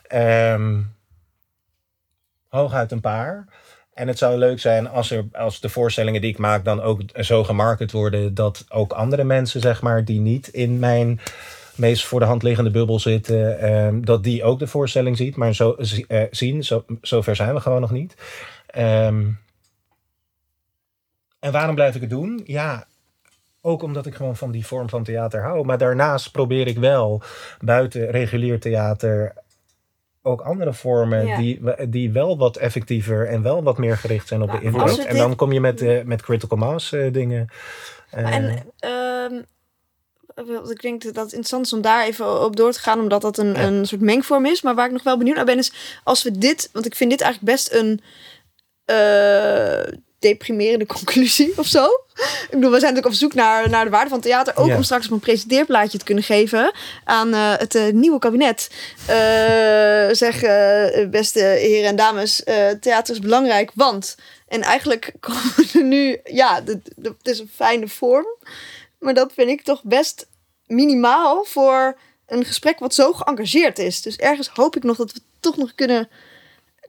Ehm, 0.08 0.78
hooguit 2.48 2.92
een 2.92 3.02
paar. 3.02 3.48
En 4.00 4.08
het 4.08 4.18
zou 4.18 4.38
leuk 4.38 4.60
zijn 4.60 4.90
als, 4.90 5.12
er, 5.12 5.26
als 5.32 5.60
de 5.60 5.70
voorstellingen 5.70 6.22
die 6.22 6.30
ik 6.30 6.38
maak 6.38 6.66
dan 6.66 6.82
ook 6.82 7.02
zo 7.14 7.44
gemarket 7.44 7.92
worden 7.92 8.34
dat 8.34 8.66
ook 8.70 8.94
andere 8.94 9.24
mensen, 9.24 9.62
zeg 9.62 9.82
maar, 9.82 10.06
die 10.06 10.20
niet 10.20 10.48
in 10.48 10.80
mijn 10.80 11.20
meest 11.76 12.06
voor 12.06 12.20
de 12.20 12.26
hand 12.26 12.44
liggende 12.44 12.72
bubbel 12.72 13.00
zitten, 13.00 13.60
ehm, 13.60 14.02
dat 14.02 14.24
die 14.24 14.44
ook 14.44 14.60
de 14.60 14.68
voorstelling 14.68 15.18
ziet, 15.18 15.36
maar 15.36 15.56
zo, 15.56 15.76
eh, 16.08 16.24
zien. 16.32 16.64
Zo, 16.64 16.86
zover 17.02 17.36
zijn 17.36 17.54
we 17.54 17.60
gewoon 17.60 17.82
nog 17.82 17.92
niet. 17.92 18.16
Ehm, 18.68 19.28
en 21.40 21.52
waarom 21.52 21.76
blijf 21.76 21.96
ik 21.96 22.02
het 22.02 22.10
doen? 22.10 22.42
Ja, 22.46 22.86
ook 23.62 23.82
omdat 23.82 24.06
ik 24.06 24.16
gewoon 24.16 24.38
van 24.38 24.52
die 24.52 24.66
vorm 24.66 24.90
van 24.90 25.04
theater 25.04 25.42
hou. 25.42 25.66
Maar 25.66 25.78
daarnaast 25.78 26.32
probeer 26.32 26.68
ik 26.68 26.78
wel 26.78 27.22
buiten 27.60 28.12
regulier 28.12 28.60
theater 28.60 29.34
ook 30.22 30.42
andere 30.42 30.74
vormen 30.74 31.26
Ja. 31.26 31.38
die, 31.38 31.62
die 31.90 32.12
wel 32.12 32.38
wat 32.38 32.58
effectiever 32.58 33.28
en 33.28 33.42
wel 33.42 33.64
wat 33.64 33.78
meer 33.78 33.98
gericht 33.98 34.28
zijn 34.28 34.42
op 34.42 34.52
de 34.52 34.58
we 34.72 35.06
En 35.06 35.18
dan 35.18 35.36
kom 35.36 35.52
je 35.52 35.60
met, 35.60 35.82
eh, 35.82 36.04
met 36.04 36.22
critical 36.22 36.58
mass 36.58 36.92
eh, 36.92 37.14
dingen. 37.14 37.48
En 38.10 38.66
want 40.36 40.72
ik 40.72 40.82
denk 40.82 41.02
dat 41.04 41.16
het 41.16 41.24
interessant 41.26 41.66
is 41.66 41.74
om 41.74 41.82
daar 41.82 42.06
even 42.06 42.44
op 42.46 42.56
door 42.56 42.72
te 42.72 42.80
gaan, 42.80 43.00
omdat 43.00 43.22
dat 43.22 43.38
een, 43.38 43.54
Ja. 43.54 43.62
een 43.64 43.86
soort 43.86 44.02
mengvorm 44.02 44.46
is. 44.46 44.62
Maar 44.62 44.76
waar 44.76 44.86
ik 44.86 44.92
nog 44.92 45.04
wel 45.04 45.18
benieuwd 45.18 45.36
naar 45.36 45.46
ben, 45.46 45.58
is 45.58 46.00
als 46.04 46.24
we 46.24 46.38
dit, 46.38 46.70
want 46.74 46.86
ik 46.86 46.96
vind 46.96 47.10
dit 47.12 47.22
eigenlijk 47.22 47.52
best 47.54 47.74
een 47.74 48.02
deprimerende 50.20 50.86
conclusie 50.86 51.54
of 51.56 51.68
zo. 51.68 51.86
Ik 52.44 52.48
bedoel, 52.50 52.72
we 52.72 52.80
zijn 52.80 52.94
natuurlijk 52.94 53.06
op 53.06 53.14
zoek 53.14 53.34
naar, 53.34 53.70
naar 53.70 53.84
de 53.84 53.90
waarde 53.92 54.10
van 54.10 54.20
theater, 54.22 54.58
ook 54.58 54.68
Ja. 54.68 54.76
om 54.76 54.84
straks 54.84 55.10
een 55.10 55.20
presenteerplaatje 55.20 55.98
te 55.98 56.06
kunnen 56.06 56.24
geven 56.24 56.72
aan 57.04 57.34
eh, 57.34 57.54
het 57.58 57.76
eh, 57.76 57.88
nieuwe 57.94 58.20
kabinet. 58.20 58.70
Eh, 59.08 60.08
zeg, 60.12 60.40
beste 61.10 61.40
heren 61.40 61.90
en 61.90 61.96
dames, 61.96 62.44
theater 62.80 63.14
is 63.14 63.20
belangrijk, 63.20 63.72
want. 63.74 64.16
En 64.48 64.62
eigenlijk 64.62 65.12
komen 65.20 65.54
we 65.56 65.70
er 65.74 65.84
nu, 65.84 66.20
ja, 66.24 66.64
het 67.02 67.16
is 67.22 67.40
een 67.40 67.52
fijne 67.56 67.88
vorm. 67.88 68.26
Maar 69.00 69.14
dat 69.14 69.32
vind 69.36 69.50
ik 69.50 69.62
toch 69.62 69.84
best 69.84 70.28
minimaal 70.66 71.44
voor 71.44 71.98
een 72.28 72.46
gesprek 72.46 72.80
wat 72.80 72.94
zo 72.94 73.14
geëngageerd 73.14 73.80
is. 73.80 74.02
Dus 74.02 74.16
ergens 74.16 74.48
hoop 74.48 74.76
ik 74.76 74.84
nog 74.84 74.98
dat 74.98 75.12
we 75.12 75.20
toch 75.40 75.58
nog 75.58 75.76
kunnen. 75.76 76.10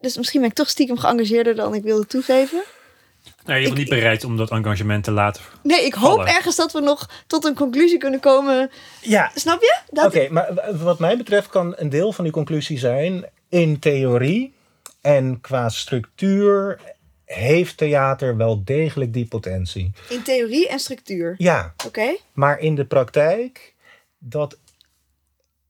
Dus 0.00 0.16
misschien 0.16 0.40
ben 0.40 0.50
ik 0.50 0.56
toch 0.56 0.68
stiekem 0.70 0.98
geëngageerder 0.98 1.54
dan 1.54 1.74
ik 1.74 1.82
wilde 1.82 2.06
toegeven. 2.06 2.62
Nee, 3.50 3.60
je 3.60 3.66
bent 3.68 3.78
Ik- 3.78 3.84
niet 3.90 3.98
bereid 4.00 4.24
om 4.24 4.36
dat 4.36 4.50
engagement 4.50 5.04
te 5.04 5.10
laten. 5.10 5.42
Nee, 5.62 5.84
ik 5.84 5.94
hoop 5.94 6.16
Vallen. 6.16 6.34
ergens 6.34 6.56
dat 6.56 6.72
we 6.72 6.80
nog 6.80 7.10
tot 7.26 7.44
een 7.44 7.54
conclusie 7.54 7.98
kunnen 7.98 8.20
komen. 8.20 8.70
ja, 9.00 9.30
Snap 9.34 9.60
je? 9.60 9.78
Dat, 9.90 10.06
Oké, 10.06 10.28
maar 10.30 10.76
wat 10.82 10.98
mij 10.98 11.16
betreft 11.16 11.48
kan 11.48 11.74
een 11.76 11.88
deel 11.88 12.12
van 12.12 12.24
die 12.24 12.32
conclusie 12.32 12.78
zijn... 12.78 13.24
in 13.48 13.78
theorie 13.78 14.54
en 15.00 15.40
qua 15.40 15.68
structuur 15.68 16.80
heeft 17.24 17.76
theater 17.76 18.36
wel 18.36 18.64
degelijk 18.64 19.12
die 19.12 19.26
potentie. 19.26 19.92
In 20.08 20.22
theorie 20.22 20.68
en 20.68 20.78
structuur. 20.78 21.34
Ja, 21.38 21.74
Oké? 21.86 22.16
maar 22.32 22.58
in 22.58 22.74
de 22.74 22.84
praktijk 22.84 23.74
dat, 24.18 24.58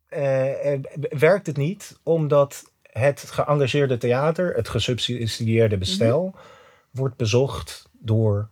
eh, 0.09 0.73
eh, 0.73 0.81
werkt 1.11 1.47
het 1.47 1.57
niet... 1.57 1.97
omdat 2.03 2.64
het 2.83 3.25
geëngageerde 3.31 3.99
theater, 3.99 4.55
het 4.55 4.69
gesubsidieerde 4.69 5.77
bestel... 5.79 6.35
wordt 6.90 7.16
bezocht 7.16 7.88
door 7.92 8.48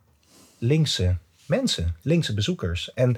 linkse 0.59 1.16
mensen, 1.46 1.96
linkse 2.03 2.35
bezoekers. 2.35 2.92
En 2.94 3.16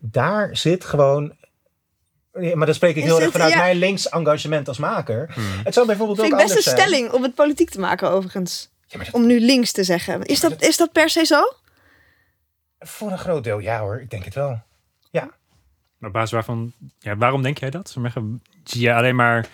daar 0.00 0.56
zit 0.56 0.84
gewoon... 0.84 1.38
Ja, 2.40 2.56
maar 2.56 2.66
dan 2.66 2.74
spreek 2.74 2.90
ik 2.96 3.02
Is 3.02 3.04
heel 3.04 3.14
erg 3.14 3.24
het- 3.24 3.32
vanuit 3.32 3.52
ja. 3.52 3.58
mijn 3.58 3.76
links 3.76 4.08
engagement 4.08 4.68
als 4.68 4.78
maker. 4.78 5.34
Het 5.64 5.74
zou 5.74 5.86
bijvoorbeeld 5.86 6.20
Vind 6.20 6.32
ook 6.32 6.38
ik 6.40 6.44
best 6.46 6.56
een 6.56 6.62
zijn. 6.62 6.76
stelling 6.78 7.10
om 7.12 7.22
het 7.22 7.34
politiek 7.34 7.70
te 7.70 7.80
maken, 7.80 8.10
overigens. 8.10 8.70
Ja, 8.86 8.96
maar 8.96 9.04
dat- 9.06 9.14
Om 9.14 9.26
nu 9.26 9.40
links 9.40 9.72
te 9.72 9.84
zeggen. 9.84 10.22
Is 10.24 10.40
dat, 10.40 10.62
is 10.62 10.76
dat 10.76 10.92
per 10.92 11.10
se 11.10 11.24
zo? 11.24 11.40
voor 12.78 13.10
een 13.10 13.18
groot 13.18 13.44
deel, 13.44 13.58
ja 13.58 13.80
hoor, 13.80 14.00
ik 14.00 14.10
denk 14.10 14.24
het 14.24 14.34
wel. 14.34 14.62
Ja. 15.10 15.30
Maar 15.98 16.08
op 16.08 16.12
basis 16.12 16.30
waarvan, 16.30 16.72
ja, 16.98 17.16
waarom 17.16 17.42
denk 17.42 17.58
jij 17.58 17.70
dat? 17.70 17.96
Zie 18.64 18.80
je 18.80 18.94
alleen 18.94 19.16
maar 19.16 19.48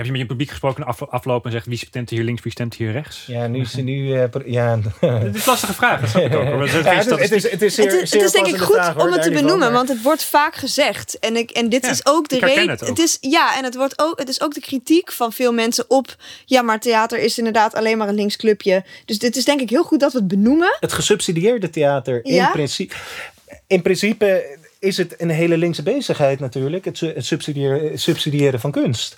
heb 0.00 0.08
je 0.08 0.18
met 0.18 0.28
je 0.28 0.34
publiek 0.34 0.50
gesproken 0.50 0.84
af, 0.84 1.02
aflopen 1.02 1.44
en 1.44 1.52
zegt 1.52 1.66
wie 1.66 1.78
stemt 1.78 2.10
hier 2.10 2.24
links, 2.24 2.42
wie 2.42 2.52
stemt 2.52 2.74
hier 2.74 2.92
rechts? 2.92 3.24
Ja, 3.26 3.46
nu 3.46 3.60
is 3.60 3.74
nu. 3.74 3.92
Uh, 3.92 4.24
ja. 4.44 4.76
Dit 5.00 5.34
is 5.34 5.46
een 5.46 5.52
lastige 5.52 5.74
vraag. 5.74 6.00
Dat 6.00 6.10
snap 6.10 6.22
ik 6.22 6.34
ook. 6.34 6.48
Ja, 6.70 6.94
het, 6.94 7.32
is, 7.32 7.50
het 7.50 7.62
is, 7.62 7.74
zeer, 7.74 7.84
het 7.84 8.02
is, 8.02 8.12
het 8.12 8.22
is 8.22 8.32
denk 8.32 8.46
ik 8.46 8.56
goed 8.56 8.74
vraag, 8.74 8.96
om 8.96 9.12
het 9.12 9.22
te 9.22 9.30
benoemen, 9.30 9.66
van, 9.66 9.72
want 9.72 9.88
het 9.88 10.02
wordt 10.02 10.24
vaak 10.24 10.54
gezegd. 10.54 11.18
En, 11.18 11.36
ik, 11.36 11.50
en 11.50 11.68
dit 11.68 11.84
ja, 11.84 11.90
is 11.90 12.06
ook 12.06 12.28
de 12.28 12.38
reden. 12.38 12.68
Het, 12.68 12.80
het, 12.80 12.98
is 12.98 13.18
ja, 13.20 13.56
en 13.56 13.64
het 13.64 13.74
wordt 13.74 13.94
ook, 13.96 14.18
het 14.18 14.28
is 14.28 14.40
ook 14.40 14.54
de 14.54 14.60
kritiek 14.60 15.12
van 15.12 15.32
veel 15.32 15.52
mensen 15.52 15.84
op. 15.88 16.16
Ja, 16.44 16.62
maar 16.62 16.80
theater 16.80 17.18
is 17.18 17.38
inderdaad 17.38 17.74
alleen 17.74 17.98
maar 17.98 18.08
een 18.08 18.14
links 18.14 18.36
clubje. 18.36 18.84
Dus 19.04 19.18
dit 19.18 19.36
is 19.36 19.44
denk 19.44 19.60
ik 19.60 19.70
heel 19.70 19.84
goed 19.84 20.00
dat 20.00 20.12
we 20.12 20.18
het 20.18 20.28
benoemen. 20.28 20.76
Het 20.80 20.92
gesubsidieerde 20.92 21.70
theater 21.70 22.24
in 22.24 22.48
principe. 22.52 22.94
In 23.66 23.82
principe 23.82 24.58
is 24.78 24.96
het 24.96 25.14
een 25.18 25.30
hele 25.30 25.56
linkse 25.56 25.82
bezigheid 25.82 26.40
natuurlijk. 26.40 26.84
Het, 26.84 27.00
het 27.00 27.26
subsidiëren, 27.26 27.98
subsidiëren 27.98 28.60
van 28.60 28.70
kunst. 28.70 29.16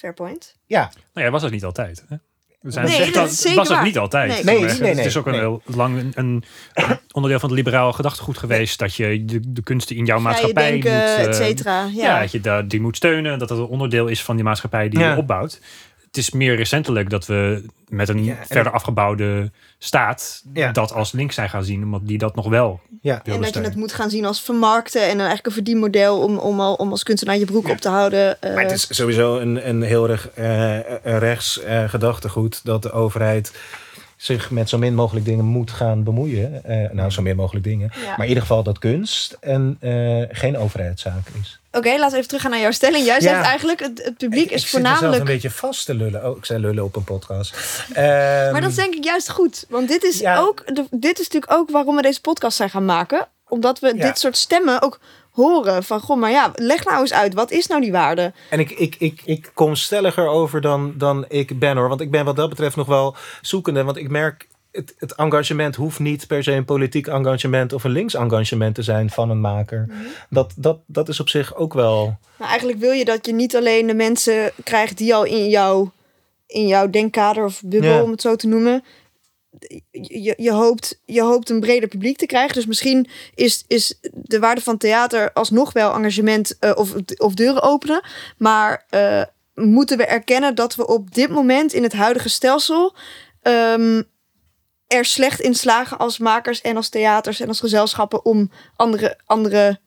Fair 0.00 0.14
point. 0.14 0.56
Ja. 0.66 0.90
Nou 1.14 1.26
ja, 1.26 1.32
was 1.32 1.42
dat 1.42 1.50
niet 1.50 1.64
altijd. 1.64 2.04
Hè? 2.08 2.16
We 2.60 2.70
zijn 2.70 2.86
nee, 2.86 3.12
dat 3.12 3.30
is 3.30 3.54
was 3.54 3.68
het 3.68 3.82
niet 3.82 3.98
altijd. 3.98 4.44
Nee, 4.44 4.58
nee, 4.58 4.64
nee, 4.64 4.80
nee 4.80 4.94
Het 4.94 5.04
is 5.04 5.16
ook 5.16 5.26
een 5.26 5.34
heel 5.34 5.62
lang 5.64 5.98
een, 5.98 6.12
een, 6.14 6.44
onderdeel 7.12 7.40
van 7.40 7.48
het 7.48 7.58
liberaal 7.58 7.92
gedachtegoed 7.92 8.38
geweest 8.38 8.78
dat 8.78 8.94
je 8.94 9.24
de, 9.24 9.52
de 9.52 9.62
kunsten 9.62 9.96
in 9.96 10.04
jouw 10.04 10.18
maatschappij 10.18 10.70
denken, 10.70 10.92
moet, 10.92 11.02
uh, 11.02 11.24
et 11.24 11.36
cetera. 11.36 11.84
Ja. 11.84 11.90
ja, 11.92 12.20
dat 12.20 12.32
je 12.32 12.66
die 12.66 12.80
moet 12.80 12.96
steunen, 12.96 13.38
dat 13.38 13.48
dat 13.48 13.58
een 13.58 13.64
onderdeel 13.64 14.06
is 14.06 14.22
van 14.22 14.34
die 14.36 14.44
maatschappij 14.44 14.88
die 14.88 14.98
ja. 14.98 15.10
je 15.10 15.16
opbouwt. 15.16 15.60
Het 16.10 16.18
is 16.18 16.30
meer 16.30 16.56
recentelijk 16.56 17.10
dat 17.10 17.26
we 17.26 17.64
met 17.88 18.08
een 18.08 18.24
Ja, 18.24 18.36
verder 18.46 18.72
afgebouwde 18.72 19.50
staat 19.78 20.42
Ja. 20.52 20.72
dat 20.72 20.92
als 20.92 21.12
links 21.12 21.34
zijn 21.34 21.48
gaan 21.50 21.64
zien, 21.64 21.82
omdat 21.84 22.00
die 22.06 22.18
dat 22.18 22.34
nog 22.34 22.48
wel 22.48 22.80
Ja. 23.00 23.22
En 23.24 23.40
dat 23.40 23.54
je 23.54 23.60
het 23.60 23.76
moet 23.76 23.92
gaan 23.92 24.10
zien 24.10 24.24
als 24.24 24.42
vermarkten 24.42 25.00
en 25.02 25.08
dan 25.08 25.18
eigenlijk 25.18 25.46
een 25.46 25.52
verdienmodel 25.52 26.18
om, 26.22 26.38
om, 26.38 26.60
al, 26.60 26.74
om 26.74 26.90
als 26.90 27.02
kunstenaar 27.02 27.36
je 27.38 27.44
broek 27.44 27.68
op 27.68 27.76
te 27.78 27.88
houden. 27.88 28.40
eh. 28.42 28.54
Maar 28.54 28.62
het 28.62 28.72
is 28.72 28.86
sowieso 28.96 29.38
een, 29.38 29.68
een 29.68 29.82
heel 29.82 30.08
erg 30.08 30.30
eh, 30.30 30.78
rechts 31.18 31.60
eh, 31.62 31.88
gedachtegoed 31.88 32.60
dat 32.64 32.82
de 32.82 32.92
overheid 32.92 33.52
zich 34.16 34.50
met 34.50 34.68
zo 34.68 34.78
min 34.78 34.94
mogelijk 34.94 35.26
dingen 35.26 35.44
moet 35.44 35.70
gaan 35.70 36.02
bemoeien. 36.04 36.64
Eh, 36.64 36.90
nou, 36.92 37.10
zo 37.10 37.22
min 37.22 37.36
mogelijk 37.36 37.64
dingen. 37.64 37.90
Ja. 38.02 38.08
Maar 38.08 38.20
in 38.22 38.28
ieder 38.28 38.42
geval 38.42 38.62
dat 38.62 38.78
kunst 38.78 39.36
en 39.40 39.76
eh, 39.80 40.22
geen 40.30 40.58
overheidszaak 40.58 41.28
is. 41.40 41.59
Oké, 41.72 41.88
laten 41.90 42.10
we 42.10 42.16
even 42.16 42.26
teruggaan 42.26 42.50
naar 42.50 42.60
jouw 42.60 42.70
stelling. 42.70 43.04
Jij 43.04 43.14
Ja. 43.14 43.20
zegt 43.20 43.44
eigenlijk, 43.44 43.80
het, 43.80 44.04
het 44.04 44.16
publiek 44.16 44.44
ik, 44.44 44.50
is 44.50 44.62
ik 44.62 44.68
voornamelijk... 44.68 45.18
een 45.18 45.24
beetje 45.24 45.50
vast 45.50 45.86
te 45.86 45.94
lullen. 45.94 46.30
Oh, 46.30 46.36
ik 46.36 46.44
zei 46.44 46.60
lullen 46.60 46.84
op 46.84 46.96
een 46.96 47.04
podcast. 47.04 47.54
Maar 47.94 48.04
Ehm, 48.52 48.60
dat 48.60 48.70
is 48.70 48.76
denk 48.76 48.94
ik 48.94 49.04
juist 49.04 49.30
goed. 49.30 49.64
Want 49.68 49.88
dit 49.88 50.02
is, 50.04 50.18
Ja. 50.18 50.38
ook, 50.38 50.64
dit 50.90 51.18
is 51.20 51.28
natuurlijk 51.28 51.52
ook 51.52 51.70
waarom 51.70 51.96
we 51.96 52.02
deze 52.02 52.20
podcast 52.20 52.56
zijn 52.56 52.70
gaan 52.70 52.84
maken. 52.84 53.28
Omdat 53.48 53.78
we 53.78 53.86
Ja. 53.96 54.04
dit 54.06 54.18
soort 54.18 54.36
stemmen 54.36 54.82
ook 54.82 55.00
horen. 55.30 55.84
Van, 55.84 56.00
goh, 56.00 56.16
maar 56.18 56.30
ja, 56.30 56.50
leg 56.54 56.84
nou 56.84 57.00
eens 57.00 57.12
uit. 57.12 57.34
Wat 57.34 57.50
is 57.50 57.66
nou 57.66 57.80
die 57.80 57.92
waarde? 57.92 58.32
En 58.50 58.60
ik, 58.60 58.70
ik, 58.70 58.96
ik, 58.98 59.22
ik 59.24 59.50
kom 59.54 59.74
stelliger 59.74 60.26
over 60.26 60.60
dan, 60.60 60.92
dan 60.96 61.24
ik 61.28 61.58
ben 61.58 61.76
hoor. 61.76 61.88
Want 61.88 62.00
ik 62.00 62.10
ben 62.10 62.24
wat 62.24 62.36
dat 62.36 62.48
betreft 62.48 62.76
nog 62.76 62.86
wel 62.86 63.16
zoekende. 63.40 63.84
Want 63.84 63.96
ik 63.96 64.08
merk, 64.10 64.46
het, 64.72 64.94
het 64.98 65.14
engagement 65.14 65.76
hoeft 65.76 65.98
niet 65.98 66.26
per 66.26 66.42
se 66.42 66.52
een 66.52 66.64
politiek 66.64 67.06
engagement 67.06 67.72
of 67.72 67.84
een 67.84 67.90
links 67.90 68.14
engagement 68.14 68.74
te 68.74 68.82
zijn 68.82 69.10
van 69.10 69.30
een 69.30 69.40
maker. 69.40 69.84
Mhm. 69.88 69.98
Dat, 70.30 70.52
dat, 70.56 70.78
dat 70.86 71.08
is 71.08 71.20
op 71.20 71.28
zich 71.28 71.54
ook 71.54 71.74
wel. 71.74 72.18
Maar 72.36 72.48
eigenlijk 72.48 72.78
wil 72.78 72.92
je 72.92 73.04
dat 73.04 73.26
je 73.26 73.32
niet 73.32 73.56
alleen 73.56 73.86
de 73.86 73.94
mensen 73.94 74.52
krijgt 74.64 74.96
die 74.98 75.14
al 75.14 75.24
in 75.24 75.48
jouw, 75.48 75.92
in 76.46 76.66
jouw 76.66 76.90
denkkader 76.90 77.44
of 77.44 77.62
bubbel, 77.64 77.90
Ja. 77.90 78.02
om 78.02 78.10
het 78.10 78.20
zo 78.20 78.36
te 78.36 78.46
noemen. 78.46 78.84
Je, 79.90 80.34
je, 80.36 80.52
hoopt, 80.52 81.00
je 81.04 81.22
hoopt 81.22 81.50
een 81.50 81.60
breder 81.60 81.88
publiek 81.88 82.16
te 82.16 82.26
krijgen. 82.26 82.54
Dus 82.54 82.66
misschien 82.66 83.08
is, 83.34 83.64
is 83.66 83.98
de 84.12 84.38
waarde 84.38 84.60
van 84.60 84.76
theater 84.76 85.32
alsnog 85.32 85.72
wel 85.72 85.94
engagement 85.94 86.58
eh, 86.58 86.72
of, 86.74 86.94
of 87.16 87.34
deuren 87.34 87.62
openen. 87.62 88.02
Maar 88.38 88.84
eh, 88.90 89.22
moeten 89.54 89.96
we 89.96 90.04
erkennen 90.04 90.54
dat 90.54 90.74
we 90.74 90.86
op 90.86 91.14
dit 91.14 91.30
moment 91.30 91.72
in 91.72 91.82
het 91.82 91.92
huidige 91.92 92.28
stelsel 92.28 92.94
ehm, 93.42 94.02
er 94.90 95.04
slecht 95.04 95.40
in 95.40 95.54
slagen 95.54 95.98
als 95.98 96.18
makers 96.18 96.60
en 96.60 96.76
als 96.76 96.88
theaters 96.88 97.40
en 97.40 97.48
als 97.48 97.60
gezelschappen 97.60 98.24
om 98.24 98.50
andere, 98.76 99.18
andere 99.26 99.78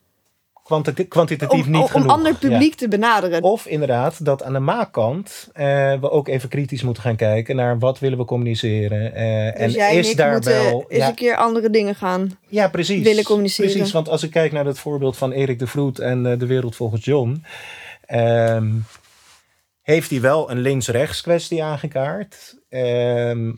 kwantitatief 1.08 1.66
om, 1.66 1.72
niet 1.72 1.82
om 1.82 1.88
genoeg. 1.88 2.12
ander 2.12 2.36
publiek 2.36 2.76
te 2.76 2.88
benaderen. 2.88 3.42
Of 3.42 3.66
inderdaad, 3.66 4.26
dat 4.26 4.44
aan 4.44 4.54
de 4.54 4.60
maakkant 4.60 5.50
eh, 5.54 5.66
we 6.00 6.10
ook 6.10 6.28
even 6.28 6.50
kritisch 6.50 6.84
moeten 6.84 7.04
gaan 7.04 7.16
kijken 7.16 7.56
naar 7.56 7.80
wat 7.80 8.00
willen 8.00 8.18
we 8.18 8.26
communiceren. 8.26 9.14
eh, 9.14 9.46
Dus 9.46 9.62
en 9.62 9.72
jij 9.72 9.96
is 9.96 10.16
daar 10.16 10.32
moeten 10.32 10.64
wel. 10.64 10.86
Ja, 10.90 11.08
een 11.08 11.16
keer 11.16 11.36
andere 11.36 11.70
dingen 11.70 11.96
gaan. 11.96 12.38
Ja, 12.48 12.68
precies. 12.68 13.04
willen 13.04 13.24
communiceren. 13.24 13.72
Precies, 13.72 13.92
want 13.92 14.10
als 14.10 14.24
ik 14.24 14.32
kijk 14.32 14.52
naar 14.52 14.66
het 14.66 14.80
voorbeeld 14.80 15.18
van 15.18 15.32
Erik 15.32 15.60
de 15.60 15.68
Vroet 15.68 16.00
en 16.00 16.26
eh, 16.26 16.40
De 16.40 16.46
Wereld 16.46 16.76
Volgens 16.76 17.06
John... 17.06 17.44
ehm, 18.06 18.72
heeft 19.82 20.10
hij 20.10 20.22
wel 20.22 20.52
een 20.52 20.60
links-rechts 20.60 21.22
kwestie 21.22 21.64
aangekaart. 21.64 22.58
Ehm, 22.70 23.52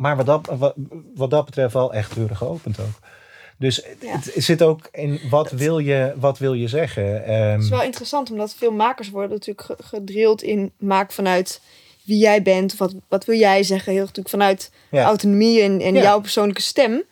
maar 0.00 0.16
wat 0.16 0.26
dat, 0.26 0.48
wat, 0.58 0.74
wat 1.14 1.30
dat 1.30 1.44
betreft 1.44 1.72
wel 1.74 1.92
echt 1.92 2.14
deuren 2.14 2.36
geopend 2.36 2.80
ook. 2.80 3.08
Dus 3.56 3.76
Ja. 4.00 4.12
het 4.12 4.32
zit 4.36 4.62
ook 4.62 4.88
in 4.92 5.20
wat 5.30 5.50
wil 5.50 5.78
je, 5.78 6.12
wat 6.16 6.38
wil 6.38 6.52
je 6.52 6.68
zeggen. 6.68 7.24
Ehm, 7.24 7.50
Het 7.52 7.62
is 7.62 7.68
wel 7.68 7.82
interessant, 7.82 8.30
omdat 8.30 8.54
veel 8.54 8.72
makers 8.72 9.10
worden 9.10 9.30
natuurlijk 9.30 9.66
ge- 9.66 9.76
gedrild 9.82 10.42
in 10.42 10.72
maak 10.78 11.12
vanuit 11.12 11.60
wie 12.02 12.18
jij 12.18 12.42
bent. 12.42 12.72
Of 12.72 12.78
wat, 12.78 12.94
wat 13.08 13.24
wil 13.24 13.38
jij 13.38 13.62
zeggen? 13.62 13.92
Heel 13.92 14.00
natuurlijk 14.00 14.28
vanuit 14.28 14.70
Ja. 14.90 15.04
autonomie 15.04 15.60
en, 15.62 15.80
en 15.80 15.94
Ja. 15.94 16.02
jouw 16.02 16.20
persoonlijke 16.20 16.62
stem. 16.62 17.02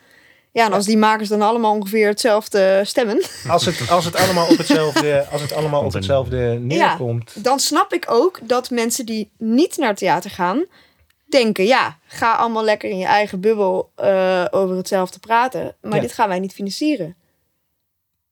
Ja, 0.52 0.64
en 0.66 0.72
als 0.72 0.86
die 0.86 0.96
makers 0.96 1.28
dan 1.28 1.42
allemaal 1.42 1.74
ongeveer 1.74 2.08
hetzelfde 2.08 2.80
stemmen, 2.84 3.22
als, 3.48 3.64
het, 3.64 3.90
als 3.90 4.04
het 4.04 4.16
allemaal 4.16 4.48
op 4.48 4.56
hetzelfde, 4.58 5.26
als 5.32 5.40
het 5.42 5.52
allemaal 5.52 5.84
op 5.84 5.92
hetzelfde 5.92 6.58
neerkomt. 6.60 7.44
dan 7.44 7.58
snap 7.60 7.92
ik 7.92 8.04
ook 8.08 8.38
dat 8.42 8.70
mensen 8.70 9.06
die 9.06 9.30
niet 9.38 9.76
naar 9.76 9.94
theater 9.94 10.30
gaan, 10.30 10.64
denken: 11.28 11.64
ja, 11.64 11.98
ga 12.06 12.34
allemaal 12.34 12.64
lekker 12.64 12.90
in 12.90 12.98
je 12.98 13.06
eigen 13.06 13.40
bubbel 13.40 13.90
eh, 13.94 14.44
over 14.50 14.76
hetzelfde 14.76 15.18
praten. 15.18 15.76
Maar 15.80 15.94
Ja. 15.94 16.00
dit 16.00 16.12
gaan 16.12 16.28
wij 16.28 16.38
niet 16.38 16.52
financieren. 16.52 17.16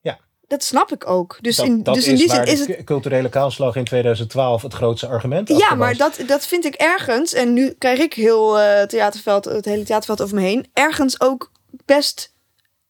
Ja. 0.01 0.19
Dat 0.49 0.65
snap 0.65 0.93
ik 0.93 1.07
ook. 1.09 1.39
Dus 1.41 1.57
dat 1.57 1.67
in, 1.67 1.83
dat 1.83 1.95
dus 1.95 2.05
is 2.07 2.11
in 2.11 2.17
die 2.17 2.31
zin 2.31 2.45
is 2.45 2.59
het 2.59 2.77
cu- 2.77 2.85
culturele 2.85 3.29
kaalslag 3.29 3.77
in 3.77 3.85
2012 3.85 4.63
het 4.63 4.73
grootste 4.75 5.07
argument 5.07 5.49
Ja, 5.49 5.75
maar 5.75 5.97
dat, 5.97 6.21
dat 6.27 6.47
vind 6.47 6.65
ik 6.65 6.75
ergens, 6.75 7.33
en 7.33 7.53
nu 7.53 7.71
krijg 7.79 7.99
ik 7.99 8.13
heel 8.15 8.59
eh 8.61 8.83
theaterveld, 8.87 9.45
het 9.45 9.65
hele 9.65 9.85
theaterveld 9.85 10.23
over 10.23 10.35
me 10.35 10.43
heen, 10.43 10.67
ergens 10.73 11.21
ook 11.21 11.51
best, 11.85 12.35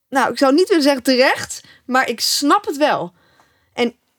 nou, 0.08 0.30
ik 0.32 0.38
zou 0.38 0.54
niet 0.54 0.68
willen 0.68 0.82
zeggen 0.82 1.02
terecht, 1.02 1.64
maar 1.86 2.08
ik 2.08 2.20
snap 2.20 2.66
het 2.66 2.76
wel. 2.76 3.12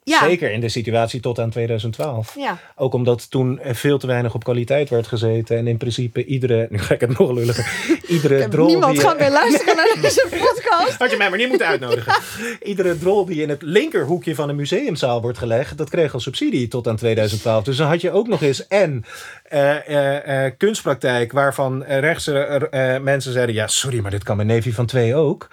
Ja, 0.07 0.19
Zeker 0.19 0.51
in 0.51 0.59
de 0.59 0.69
situatie 0.69 1.19
tot 1.19 1.39
aan 1.39 1.49
2012. 1.49 2.35
ja, 2.35 2.57
Ook 2.75 2.93
omdat 2.93 3.29
toen 3.29 3.59
veel 3.63 3.97
te 3.97 4.07
weinig 4.07 4.33
op 4.33 4.43
kwaliteit 4.43 4.89
werd 4.89 5.07
gezeten. 5.07 5.57
En 5.57 5.67
in 5.67 5.77
principe 5.77 6.25
iedere, 6.25 6.67
nu 6.71 6.79
ga 6.79 6.93
ik 6.93 7.01
het 7.01 7.17
nog 7.17 7.31
lulliger, 7.31 7.67
iedere 8.15 8.47
drol 8.47 8.67
niemand 8.67 8.93
die... 8.93 9.01
gaat 9.01 9.19
meer 9.19 9.31
luisteren 9.31 9.75
naar 9.75 9.95
deze 10.01 10.27
podcast. 10.45 10.97
Had 10.97 11.11
je 11.11 11.17
mij 11.17 11.29
maar 11.29 11.37
niet 11.37 11.49
moeten 11.49 11.67
uitnodigen. 11.67 12.21
Iedere 12.63 12.97
drol 12.97 13.25
die 13.25 13.41
in 13.41 13.49
het 13.49 13.61
linkerhoekje 13.61 14.35
van 14.35 14.49
een 14.49 14.55
museumzaal 14.55 15.21
wordt 15.21 15.37
gelegd, 15.37 15.77
dat 15.77 15.89
kreeg 15.89 16.13
al 16.13 16.19
subsidie 16.19 16.67
tot 16.67 16.87
aan 16.87 16.95
2012. 16.95 17.63
Dus 17.63 17.77
dan 17.77 17.87
had 17.87 18.01
je 18.01 18.11
ook 18.11 18.27
nog 18.27 18.41
eens 18.41 18.67
en 18.67 19.05
eh, 19.43 19.87
eh, 19.87 20.45
eh, 20.45 20.53
kunstpraktijk 20.57 21.31
waarvan 21.31 21.83
rechtse 21.83 22.99
mensen 23.01 23.33
zeiden, 23.33 23.55
ja 23.55 23.67
sorry, 23.67 23.99
maar 23.99 24.11
dit 24.11 24.23
kan 24.23 24.35
mijn 24.35 24.47
neefje 24.47 24.73
van 24.73 24.85
twee 24.85 25.15
ook. 25.15 25.47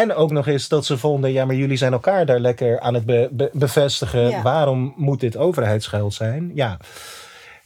En 0.00 0.14
ook 0.14 0.30
nog 0.30 0.46
eens 0.46 0.68
dat 0.68 0.86
ze 0.86 0.98
vonden, 0.98 1.32
ja, 1.32 1.44
maar 1.44 1.54
jullie 1.56 1.76
zijn 1.76 1.92
elkaar 1.92 2.26
daar 2.26 2.40
lekker 2.40 2.80
aan 2.80 2.94
het 2.94 3.04
be- 3.06 3.28
be- 3.32 3.50
bevestigen. 3.52 4.28
Ja. 4.28 4.42
Waarom 4.42 4.94
moet 4.96 5.20
dit 5.20 5.36
overheidsgeld 5.36 6.14
zijn? 6.14 6.50
Ja, 6.54 6.78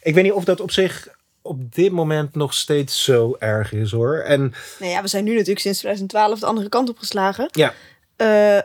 ik 0.02 0.14
weet 0.14 0.24
niet 0.24 0.32
of 0.32 0.44
dat 0.44 0.60
op 0.60 0.70
zich 0.70 1.08
op 1.42 1.74
dit 1.74 1.92
moment 1.92 2.34
nog 2.34 2.54
steeds 2.54 3.02
zo 3.04 3.36
erg 3.38 3.72
is 3.72 3.90
hoor. 3.90 4.16
En 4.18 4.54
Nou 4.78 4.92
ja, 4.92 5.02
we 5.02 5.08
zijn 5.08 5.24
nu 5.24 5.30
natuurlijk 5.32 5.60
sinds 5.60 5.78
2012 5.78 6.38
de 6.40 6.46
andere 6.46 6.68
kant 6.68 6.88
op 6.88 6.98
geslagen. 6.98 7.48
ja, 7.52 7.74
Eh, 8.16 8.58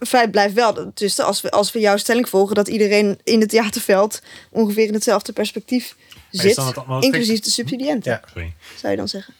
feit 0.00 0.30
blijft 0.30 0.54
wel, 0.54 0.90
dus 0.94 1.20
als 1.20 1.40
we, 1.40 1.50
als 1.50 1.72
we 1.72 1.78
jouw 1.80 1.96
stelling 1.96 2.28
volgen, 2.28 2.54
dat 2.54 2.68
iedereen 2.68 3.18
in 3.24 3.40
het 3.40 3.48
theaterveld 3.48 4.22
ongeveer 4.50 4.86
in 4.86 4.94
hetzelfde 4.94 5.32
perspectief 5.32 5.96
zit, 6.30 6.56
het 6.56 6.76
inclusief 7.00 7.40
de 7.40 7.50
subsidiënten, 7.50 8.12
Ja. 8.12 8.20
Sorry. 8.32 8.52
zou 8.76 8.90
je 8.92 8.98
dan 8.98 9.08
zeggen. 9.08 9.34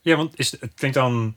Ja, 0.00 0.16
want 0.16 0.32
is, 0.38 0.50
het 0.60 0.70
klinkt 0.74 0.96
dan. 0.96 1.34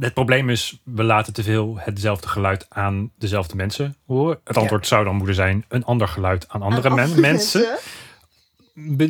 Het 0.00 0.14
probleem 0.14 0.50
is, 0.50 0.80
we 0.84 1.02
laten 1.02 1.32
te 1.32 1.42
veel 1.42 1.74
hetzelfde 1.78 2.28
geluid 2.28 2.66
aan 2.68 3.10
dezelfde 3.18 3.56
mensen 3.56 3.96
horen. 4.06 4.38
Het 4.44 4.54
Ja. 4.54 4.60
antwoord 4.60 4.86
zou 4.86 5.04
dan 5.04 5.14
moeten 5.16 5.34
zijn: 5.34 5.64
een 5.68 5.84
ander 5.84 6.08
geluid 6.08 6.48
aan 6.48 6.62
andere 6.62 6.88
Aan 6.88 6.94
men- 6.94 7.04
andere 7.04 7.20
mensen. 7.20 7.78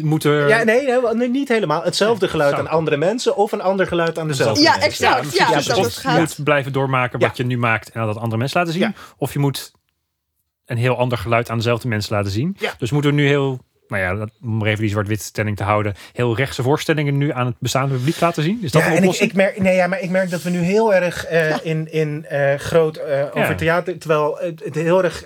Moeten. 0.02 0.48
Ja, 0.48 0.62
nee, 0.62 0.86
nee, 0.86 1.14
nee, 1.14 1.28
niet 1.28 1.48
helemaal. 1.48 1.82
Hetzelfde 1.82 2.28
geluid 2.28 2.54
aan 2.54 2.68
andere 2.68 2.96
mensen 2.96 3.36
of 3.36 3.52
een 3.52 3.60
ander 3.60 3.86
geluid 3.86 4.18
aan 4.18 4.28
dezelfde 4.28 4.62
Ja, 4.62 4.70
mensen. 4.70 4.88
exact. 4.90 5.36
Ja, 5.36 5.52
dus 5.56 5.66
dat 5.66 5.76
of 5.76 5.84
het 5.84 6.02
je 6.02 6.18
moet 6.18 6.44
blijven 6.44 6.72
doormaken 6.72 7.18
wat 7.20 7.36
Ja. 7.36 7.42
je 7.42 7.48
nu 7.48 7.58
maakt 7.58 7.90
en 7.90 8.06
dat 8.06 8.16
andere 8.16 8.36
mensen 8.36 8.58
laten 8.58 8.74
zien. 8.74 8.82
Ja. 8.82 8.92
Of 9.16 9.32
je 9.32 9.38
moet 9.38 9.72
een 10.66 10.76
heel 10.76 10.96
ander 10.98 11.18
geluid 11.18 11.50
aan 11.50 11.56
dezelfde 11.56 11.88
mensen 11.88 12.14
laten 12.16 12.30
zien. 12.30 12.56
Ja. 12.58 12.74
Dus 12.78 12.90
moeten 12.90 13.10
we 13.10 13.16
nu 13.16 13.26
heel 13.26 13.60
nou 13.88 14.02
ja, 14.02 14.14
dat- 14.14 14.30
om 14.42 14.66
even 14.66 14.80
die 14.80 14.90
zwart-wit 14.90 15.22
stelling 15.22 15.56
te 15.56 15.62
houden, 15.62 15.94
heel 16.12 16.36
rechtse 16.36 16.62
voorstellingen 16.62 17.16
nu 17.16 17.32
aan 17.32 17.46
het 17.46 17.54
bestaande 17.58 17.94
publiek 17.94 18.20
laten 18.20 18.42
zien? 18.42 18.58
Is 18.62 18.72
dat 18.72 18.82
ja, 18.82 18.88
een 18.90 18.96
en 19.02 19.20
ik, 19.20 19.34
merk, 19.34 19.60
nee, 19.60 19.74
ja, 19.76 19.86
maar 19.86 20.00
ik 20.00 20.10
merk 20.10 20.30
dat 20.30 20.42
we 20.42 20.50
nu 20.50 20.58
heel 20.58 20.94
erg 20.94 21.24
eh, 21.26 21.56
in, 21.62 21.92
in 21.92 22.26
eh, 22.28 22.54
groot 22.54 22.96
eh, 22.96 23.24
over 23.24 23.38
Ja. 23.40 23.54
theater, 23.54 23.98
terwijl 23.98 24.38
het, 24.40 24.64
het 24.64 24.74
heel 24.74 25.04
erg 25.04 25.24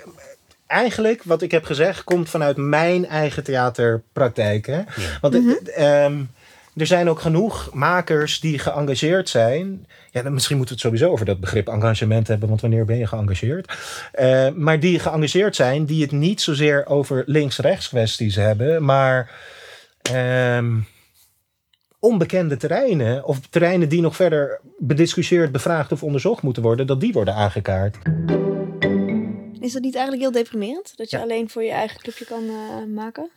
eigenlijk 0.67 1.23
wat 1.25 1.43
ik 1.43 1.51
heb 1.51 1.65
gezegd 1.65 2.05
komt 2.05 2.29
vanuit 2.31 2.57
mijn 2.57 3.07
eigen 3.07 3.45
theaterpraktijk. 3.45 4.67
Hè? 4.67 4.81
Want 5.21 5.35
het- 5.35 5.45
het, 5.59 5.69
ehm, 5.71 6.15
er 6.77 6.87
zijn 6.87 7.09
ook 7.09 7.21
genoeg 7.21 7.71
makers 7.75 8.41
die 8.41 8.59
geëngageerd 8.59 9.29
zijn. 9.29 9.87
Ja, 10.11 10.23
dan 10.23 10.33
misschien 10.33 10.57
moeten 10.57 10.75
we 10.77 10.81
het 10.83 10.91
sowieso 10.93 11.13
over 11.13 11.27
dat 11.27 11.41
begrip 11.41 11.69
engagement 11.69 12.29
hebben, 12.29 12.49
want 12.49 12.61
wanneer 12.61 12.85
ben 12.85 12.99
je 12.99 13.07
geëngageerd? 13.07 13.75
Eh, 14.13 14.49
maar 14.55 14.81
die 14.81 14.99
geëngageerd 14.99 15.57
zijn, 15.57 15.85
die 15.85 16.03
het 16.03 16.13
niet 16.13 16.41
zozeer 16.41 16.87
over 16.87 17.23
links-rechts 17.27 17.89
kwesties 17.89 18.35
hebben, 18.37 18.85
maar 18.85 19.31
ehm, 20.03 20.79
onbekende 21.99 22.57
terreinen, 22.57 23.25
of 23.25 23.41
terreinen 23.51 23.89
die 23.89 24.01
nog 24.01 24.17
verder 24.17 24.61
bediscussieerd, 24.79 25.53
bevraagd 25.53 25.93
of 25.93 26.03
onderzocht 26.03 26.43
moeten 26.43 26.63
worden, 26.63 26.87
dat 26.87 27.01
die 27.01 27.13
worden 27.13 27.35
aangekaart. 27.35 27.97
Is 29.61 29.73
dat 29.73 29.83
niet 29.83 29.95
eigenlijk 29.95 30.23
heel 30.23 30.43
deprimerend? 30.43 30.93
Dat 30.97 31.11
je 31.11 31.17
Ja. 31.17 31.23
alleen 31.23 31.49
voor 31.51 31.63
je 31.63 31.71
eigen 31.71 32.01
clubje 32.01 32.25
kan 32.25 32.43
eh, 32.49 32.95
maken? 32.95 33.31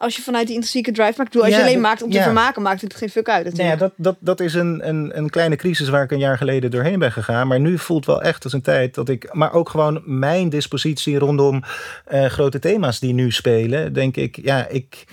Als 0.00 0.16
je 0.16 0.22
vanuit 0.22 0.46
die 0.46 0.54
intrinsieke 0.54 0.92
drive 0.92 1.14
maakt. 1.16 1.30
Bedoel, 1.30 1.42
als 1.42 1.50
Ja, 1.50 1.56
je 1.58 1.62
alleen 1.62 1.74
dat- 1.74 1.82
maakt 1.82 2.02
om 2.02 2.10
te 2.10 2.16
ja. 2.16 2.22
vermaken, 2.22 2.62
maakt 2.62 2.80
het 2.80 2.94
geen 2.94 3.08
fuck 3.10 3.28
uit. 3.28 3.56
Nou 3.56 3.68
ja, 3.68 3.76
dat, 3.76 3.92
dat, 3.96 4.16
dat 4.20 4.40
is 4.40 4.54
een, 4.54 4.88
een, 4.88 5.18
een 5.18 5.30
kleine 5.30 5.56
crisis 5.56 5.88
waar 5.88 6.02
ik 6.02 6.10
een 6.10 6.18
jaar 6.18 6.36
geleden 6.36 6.70
doorheen 6.70 6.98
ben 6.98 7.12
gegaan. 7.12 7.46
Maar 7.46 7.60
nu 7.60 7.78
voelt 7.78 8.06
wel 8.06 8.22
echt 8.22 8.44
als 8.44 8.52
een 8.52 8.62
tijd 8.62 8.94
dat 8.94 9.08
ik. 9.08 9.34
Maar 9.34 9.52
ook 9.52 9.68
gewoon 9.68 10.02
mijn 10.04 10.48
dispositie 10.48 11.18
rondom 11.18 11.62
eh, 12.04 12.24
grote 12.24 12.58
thema's 12.58 12.98
die 13.00 13.12
nu 13.14 13.30
spelen. 13.30 13.92
Denk 13.92 14.16
ik, 14.16 14.38
ja, 14.42 14.66
ik. 14.68 15.04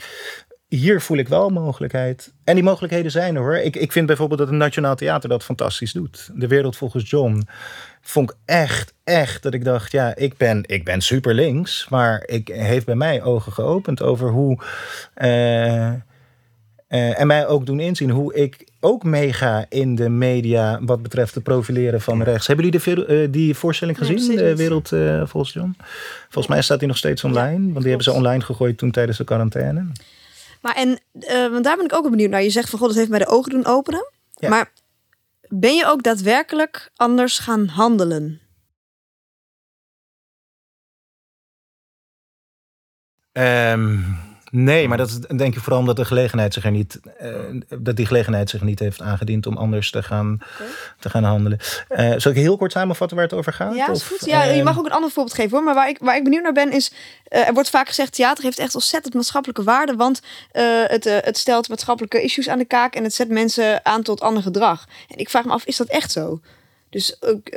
Hier 0.68 1.02
voel 1.02 1.18
ik 1.18 1.28
wel 1.28 1.50
mogelijkheid. 1.50 2.34
En 2.44 2.56
die 2.56 2.64
mogelijkheden 2.64 3.12
zijn 3.12 3.36
er 3.36 3.42
hoor. 3.42 3.58
Ik, 3.58 3.76
ik 3.76 3.92
vind 3.92 4.06
bijvoorbeeld 4.08 4.40
dat 4.40 4.48
het 4.50 4.58
Nationaal 4.58 4.96
Theater 4.96 5.30
dat 5.30 5.44
fantastisch 5.44 5.94
doet. 5.94 6.30
De 6.34 6.48
Wereld 6.48 6.78
volgens 6.78 7.10
John. 7.10 7.48
Vond 8.08 8.32
ik 8.32 8.38
echt, 8.46 8.94
echt 9.04 9.44
dat 9.44 9.54
ik 9.54 9.64
dacht, 9.64 9.92
ja, 9.92 10.16
ik 10.16 10.38
ben, 10.38 10.64
ik 10.66 10.84
ben 10.84 11.02
super 11.02 11.34
links. 11.34 11.88
Maar 11.90 12.24
ik 12.26 12.48
heeft 12.48 12.86
bij 12.86 12.96
mij 12.96 13.24
ogen 13.24 13.52
geopend 13.52 14.02
over 14.02 14.30
hoe. 14.30 14.60
eh, 15.14 15.88
eh, 15.88 17.20
en 17.20 17.28
mij 17.28 17.48
ook 17.48 17.66
doen 17.66 17.80
inzien 17.80 18.10
hoe 18.10 18.34
ik 18.34 18.68
ook 18.80 19.04
meega 19.04 19.66
in 19.70 19.96
de 19.96 20.10
media 20.10 20.80
wat 20.82 21.02
betreft 21.02 21.36
het 21.36 21.44
profileren 21.44 22.02
van 22.02 22.24
rechts. 22.24 22.48
Hebben 22.48 22.66
jullie 22.66 22.96
de, 22.96 23.06
eh, 23.06 23.28
die 23.32 23.56
voorstelling 23.56 24.00
Nee, 24.00 24.08
gezien, 24.08 24.24
steeds 24.24 24.42
de. 24.42 24.56
Wereld 24.56 24.90
volgens 25.30 25.54
John? 25.54 25.76
Volgens 26.24 26.48
mij 26.48 26.62
staat 26.62 26.80
die 26.80 26.88
nog 26.88 26.98
steeds 26.98 27.24
online, 27.24 27.64
want 27.64 27.80
die 27.80 27.88
hebben 27.88 28.04
ze 28.04 28.12
online 28.12 28.44
gegooid 28.44 28.78
toen 28.78 28.92
tijdens 28.92 29.18
de 29.18 29.24
quarantaine. 29.24 29.86
Maar 30.62 30.76
en, 30.76 31.00
want 31.52 31.64
daar 31.64 31.76
ben 31.76 31.86
ik 31.86 31.94
ook 31.94 32.10
benieuwd 32.10 32.30
naar. 32.30 32.44
Je 32.44 32.50
zegt 32.50 32.70
van 32.70 32.80
god, 32.80 32.88
dat 32.88 32.98
heeft 32.98 33.10
mij 33.10 33.20
de 33.20 33.28
ogen 33.28 33.52
doen 33.52 33.66
openen. 33.66 34.12
Ja. 34.34 34.50
Maar 34.50 34.72
ben 35.60 35.76
je 35.76 35.86
ook 35.86 36.04
daadwerkelijk 36.04 36.92
anders 36.96 37.40
gaan 37.40 37.68
handelen? 37.68 38.42
Ehm, 43.32 44.00
nee, 44.52 44.88
maar 44.88 44.98
dat 44.98 45.10
is 45.10 45.38
denk 45.38 45.56
ik 45.56 45.62
vooral 45.62 45.80
omdat 45.80 45.96
de 45.96 46.06
gelegenheid 46.06 46.54
zich 46.54 46.66
er 46.66 46.72
niet, 46.72 47.00
eh, 47.18 47.30
dat 47.80 47.96
die 47.96 48.06
gelegenheid 48.06 48.50
zich 48.50 48.62
niet 48.62 48.80
heeft 48.80 49.02
aangediend 49.02 49.46
om 49.46 49.58
anders 49.58 49.92
te 49.92 50.04
gaan, 50.04 50.40
te 51.00 51.10
gaan 51.10 51.24
handelen. 51.24 51.60
Eh, 51.88 52.14
zal 52.18 52.32
ik 52.32 52.38
heel 52.38 52.58
kort 52.58 52.72
samenvatten 52.72 53.18
waar 53.18 53.26
het 53.26 53.36
over 53.36 53.54
gaat? 53.54 53.76
Ja, 53.76 53.90
is 53.90 54.02
Of, 54.02 54.08
goed. 54.08 54.26
Ja, 54.26 54.44
je 54.44 54.54
ehm, 54.54 54.64
mag 54.64 54.78
ook 54.78 54.86
een 54.86 54.92
ander 54.92 55.10
voorbeeld 55.10 55.36
geven 55.36 55.52
hoor. 55.52 55.64
Maar 55.64 55.74
waar 55.74 55.90
ik, 55.90 55.98
waar 56.02 56.16
ik 56.16 56.24
benieuwd 56.24 56.44
naar 56.44 56.54
ben 56.54 56.72
is... 56.72 56.92
eh, 57.24 57.48
er 57.48 57.54
wordt 57.54 57.70
vaak 57.70 57.88
gezegd, 57.88 58.14
theater 58.14 58.44
heeft 58.44 58.60
echt 58.60 58.76
ontzettend 58.76 59.14
maatschappelijke 59.14 59.64
waarde. 59.64 59.96
Want 59.96 60.22
het, 60.52 61.04
het 61.04 61.38
stelt 61.38 61.70
maatschappelijke 61.70 62.22
issues 62.22 62.50
aan 62.50 62.58
de 62.58 62.66
kaak. 62.66 62.96
En 62.96 63.04
het 63.04 63.14
zet 63.14 63.30
mensen 63.30 63.86
aan 63.86 64.04
tot 64.04 64.22
ander 64.22 64.44
gedrag. 64.44 64.86
En 65.08 65.18
ik 65.18 65.30
vraag 65.30 65.46
me 65.46 65.52
af, 65.52 65.66
is 65.66 65.78
dat 65.78 65.88
echt 65.88 66.12
zo? 66.12 66.40
Dus 66.90 67.22
ook 67.22 67.50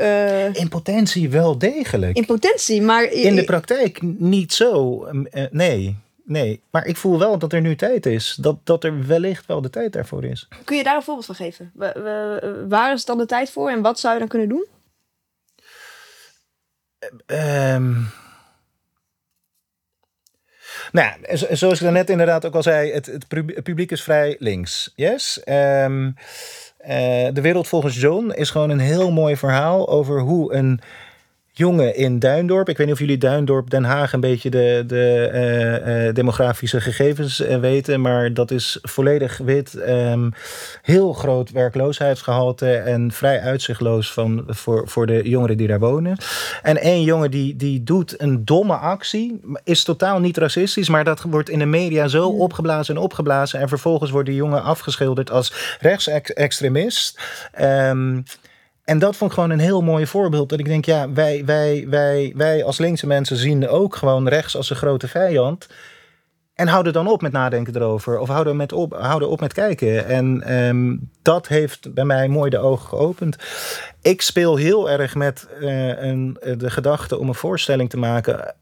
In 0.53 0.68
potentie 0.68 1.31
wel 1.31 1.59
degelijk. 1.59 2.16
in 2.16 2.27
potentie, 2.27 2.83
maar... 2.83 3.05
In 3.05 3.35
de 3.35 3.44
praktijk 3.44 4.03
niet 4.03 4.53
zo. 4.53 5.05
Nee, 5.51 5.96
nee. 6.29 6.62
Maar 6.71 6.87
ik 6.87 6.97
voel 6.97 7.19
wel 7.19 7.38
dat 7.38 7.53
er 7.53 7.61
nu 7.61 7.77
tijd 7.77 8.07
is. 8.07 8.35
Dat, 8.41 8.57
dat 8.64 8.85
er 8.85 9.07
wellicht 9.07 9.47
wel 9.47 9.61
de 9.61 9.71
tijd 9.71 9.93
daarvoor 9.93 10.25
is. 10.25 10.49
Kun 10.64 10.77
je 10.77 10.83
daar 10.85 10.97
een 10.97 11.03
voorbeeld 11.03 11.27
van 11.27 11.35
geven? 11.35 11.71
Wa- 11.75 12.01
wa- 12.03 12.67
Waar 12.69 12.93
is 12.93 13.05
dan 13.05 13.19
de 13.19 13.27
tijd 13.27 13.51
voor 13.51 13.71
en 13.71 13.81
wat 13.83 13.99
zou 14.01 14.12
je 14.14 14.19
dan 14.21 14.29
kunnen 14.29 14.49
doen? 14.49 14.67
Ehm 17.27 17.93
nou 20.93 21.09
ja, 21.23 21.37
zo- 21.37 21.47
zoals 21.55 21.79
ik 21.79 21.83
daarnet 21.85 22.11
inderdaad 22.11 22.47
ook 22.47 22.55
al 22.55 22.62
zei, 22.62 22.93
het, 22.93 23.07
het 23.07 23.29
publiek 23.62 23.91
is 23.91 24.03
vrij 24.03 24.37
links. 24.38 24.93
Yes. 24.95 25.43
Ehm, 25.45 26.11
eh, 26.79 27.29
de 27.33 27.41
wereld 27.41 27.69
volgens 27.69 28.01
John 28.01 28.31
is 28.31 28.51
gewoon 28.51 28.71
een 28.71 28.79
heel 28.79 29.11
mooi 29.12 29.37
verhaal 29.37 29.88
over 29.88 30.21
hoe 30.21 30.55
een 30.55 30.81
jongen 31.59 31.97
in 31.97 32.18
Duindorp. 32.18 32.68
Ik 32.68 32.77
weet 32.77 32.87
niet 32.87 32.94
of 32.94 33.01
jullie 33.01 33.18
Duindorp, 33.18 33.71
Den 33.71 33.85
Haag 33.85 34.12
een 34.12 34.21
beetje 34.21 34.51
de, 34.51 34.85
de 34.87 35.29
eh, 35.33 36.07
eh, 36.07 36.14
demografische 36.14 36.81
gegevens 36.81 37.40
eh, 37.40 37.59
weten. 37.59 38.01
Maar 38.01 38.35
dat 38.35 38.51
is 38.51 38.79
volledig 38.83 39.38
wit. 39.38 39.75
ehm, 39.75 40.31
heel 40.83 41.12
groot 41.12 41.51
werkloosheidsgehalte 41.51 42.73
en 42.73 43.12
vrij 43.12 43.40
uitzichtloos 43.40 44.12
van, 44.12 44.44
voor, 44.47 44.88
voor 44.88 45.07
de 45.07 45.29
jongeren 45.29 45.57
die 45.57 45.66
daar 45.66 45.79
wonen. 45.79 46.16
En 46.62 46.77
één 46.81 47.03
jongen 47.03 47.31
die, 47.31 47.57
die 47.57 47.83
doet 47.83 48.21
een 48.21 48.44
domme 48.44 48.75
actie. 48.75 49.40
Is 49.64 49.85
totaal 49.85 50.21
niet 50.21 50.37
racistisch, 50.37 50.88
maar 50.88 51.05
dat 51.05 51.23
wordt 51.23 51.49
in 51.49 51.59
de 51.59 51.66
media 51.66 52.09
zo 52.09 52.29
opgeblazen 52.29 52.94
en 52.97 53.03
opgeblazen. 53.03 53.61
En 53.61 53.68
vervolgens 53.68 54.11
wordt 54.11 54.29
die 54.29 54.37
jongen 54.37 54.62
afgeschilderd 54.62 55.31
als 55.31 55.77
rechtsextremist. 55.81 57.21
Ehm 57.53 58.21
en 58.88 58.98
dat 58.98 59.16
vond 59.16 59.31
ik 59.31 59.37
gewoon 59.37 59.51
een 59.51 59.59
heel 59.59 59.81
mooi 59.81 60.07
voorbeeld. 60.07 60.48
Dat 60.48 60.59
ik 60.59 60.64
denk, 60.64 60.85
ja, 60.85 61.12
wij, 61.12 61.44
wij, 61.44 61.87
wij, 61.88 62.33
wij 62.37 62.64
als 62.64 62.79
linkse 62.79 63.07
mensen 63.07 63.37
zien 63.37 63.68
ook 63.68 63.96
gewoon 63.96 64.29
rechts 64.29 64.57
als 64.57 64.70
een 64.70 64.77
grote 64.77 65.09
vijand. 65.09 65.68
En 66.55 66.68
houden 66.68 66.92
dan 66.92 67.09
op 67.09 67.22
met 67.22 67.33
nadenken 67.33 67.77
erover. 67.77 68.18
Of 68.18 68.29
houden, 68.29 68.57
met 68.57 68.72
op, 68.72 68.92
houden 68.92 69.29
op 69.29 69.40
met 69.40 69.53
kijken. 69.53 70.07
En 70.07 70.42
ehm, 70.42 70.96
dat 71.22 71.48
heeft 71.48 71.94
bij 71.94 72.05
mij 72.05 72.29
mooi 72.29 72.51
de 72.51 72.59
ogen 72.59 72.88
geopend. 72.88 73.37
Ik 74.03 74.22
speel 74.22 74.57
heel 74.57 74.90
erg 74.90 75.14
met 75.14 75.48
eh, 75.61 76.03
een, 76.03 76.37
de 76.57 76.70
gedachte 76.70 77.18
om 77.18 77.29
een 77.29 77.35
voorstelling 77.35 77.90
te 77.90 77.98
maken 77.98 78.55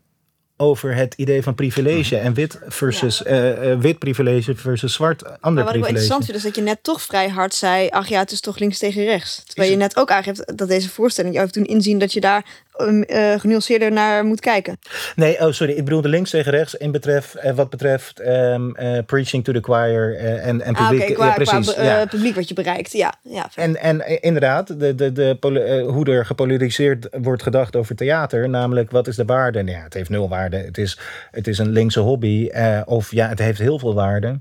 over 0.56 0.94
het 0.94 1.14
idee 1.16 1.42
van 1.42 1.54
privilege 1.54 2.16
en 2.16 2.34
wit 2.34 2.58
versus 2.68 3.22
eh, 3.22 3.72
eh, 3.72 3.80
wit 3.80 3.98
privilege 3.98 4.56
versus 4.56 4.92
zwart 4.92 5.22
ander 5.22 5.40
Maar 5.40 5.42
wat 5.42 5.58
ik 5.58 5.64
wel 5.64 5.64
privilege. 5.72 5.88
interessant 5.88 6.24
vind, 6.24 6.36
is 6.36 6.42
dat 6.42 6.54
je 6.54 6.62
net 6.62 6.78
toch 6.82 7.02
vrij 7.02 7.28
hard 7.28 7.54
zei... 7.54 7.88
ach 7.88 8.08
ja, 8.08 8.18
het 8.18 8.32
is 8.32 8.40
toch 8.40 8.58
links 8.58 8.78
tegen 8.78 9.04
rechts. 9.04 9.42
Terwijl 9.46 9.68
Is 9.68 9.74
je 9.74 9.80
net 9.82 9.96
ook 9.96 10.10
aangeeft 10.10 10.58
dat 10.58 10.68
deze 10.68 10.88
voorstelling... 10.88 11.34
jou 11.34 11.46
heeft 11.46 11.58
doen 11.58 11.76
inzien 11.76 11.98
dat 11.98 12.12
je 12.12 12.20
daar 12.20 12.44
eh, 12.76 13.40
genuanceerder 13.40 13.92
naar 13.92 14.24
moet 14.24 14.40
kijken. 14.40 14.78
Nee, 15.16 15.40
oh 15.40 15.52
sorry, 15.52 15.72
ik 15.72 15.84
bedoelde 15.84 16.08
links 16.08 16.30
tegen 16.30 16.52
rechts 16.52 16.74
in 16.74 16.90
betreft, 16.92 17.34
eh, 17.34 17.52
wat 17.54 17.70
betreft 17.70 18.20
ehm, 18.20 18.70
eh, 18.70 18.98
preaching 19.06 19.44
to 19.44 19.52
the 19.52 19.60
choir 19.62 20.16
en, 20.16 20.60
en 20.60 20.74
Ah, 20.74 20.88
publiek. 20.88 21.14
qua, 21.14 21.26
ja, 21.26 21.32
precies. 21.34 21.74
ja. 21.74 22.06
publiek 22.06 22.34
wat 22.34 22.48
je 22.48 22.54
bereikt. 22.54 22.92
Ja, 22.92 23.14
ja. 23.22 23.50
En, 23.54 23.76
en 23.80 24.20
inderdaad, 24.22 24.80
de, 24.80 24.94
de, 24.94 25.12
de, 25.12 25.84
hoe 25.88 26.06
er 26.10 26.26
gepolariseerd 26.26 27.08
wordt 27.10 27.42
gedacht 27.42 27.76
over 27.76 27.96
theater, 27.96 28.48
namelijk 28.48 28.90
wat 28.90 29.06
is 29.06 29.16
de 29.16 29.24
waarde? 29.24 29.62
Nou 29.62 29.76
ja, 29.76 29.82
het 29.82 29.94
heeft 29.94 30.10
nul 30.10 30.28
waarde. 30.28 30.56
Het 30.56 30.78
is, 30.78 30.98
het 31.30 31.46
is 31.46 31.58
een 31.58 31.70
linkse 31.70 32.00
hobby. 32.00 32.50
of 32.84 33.10
ja, 33.10 33.28
het 33.28 33.38
heeft 33.38 33.58
heel 33.58 33.78
veel 33.78 33.94
waarde. 33.94 34.38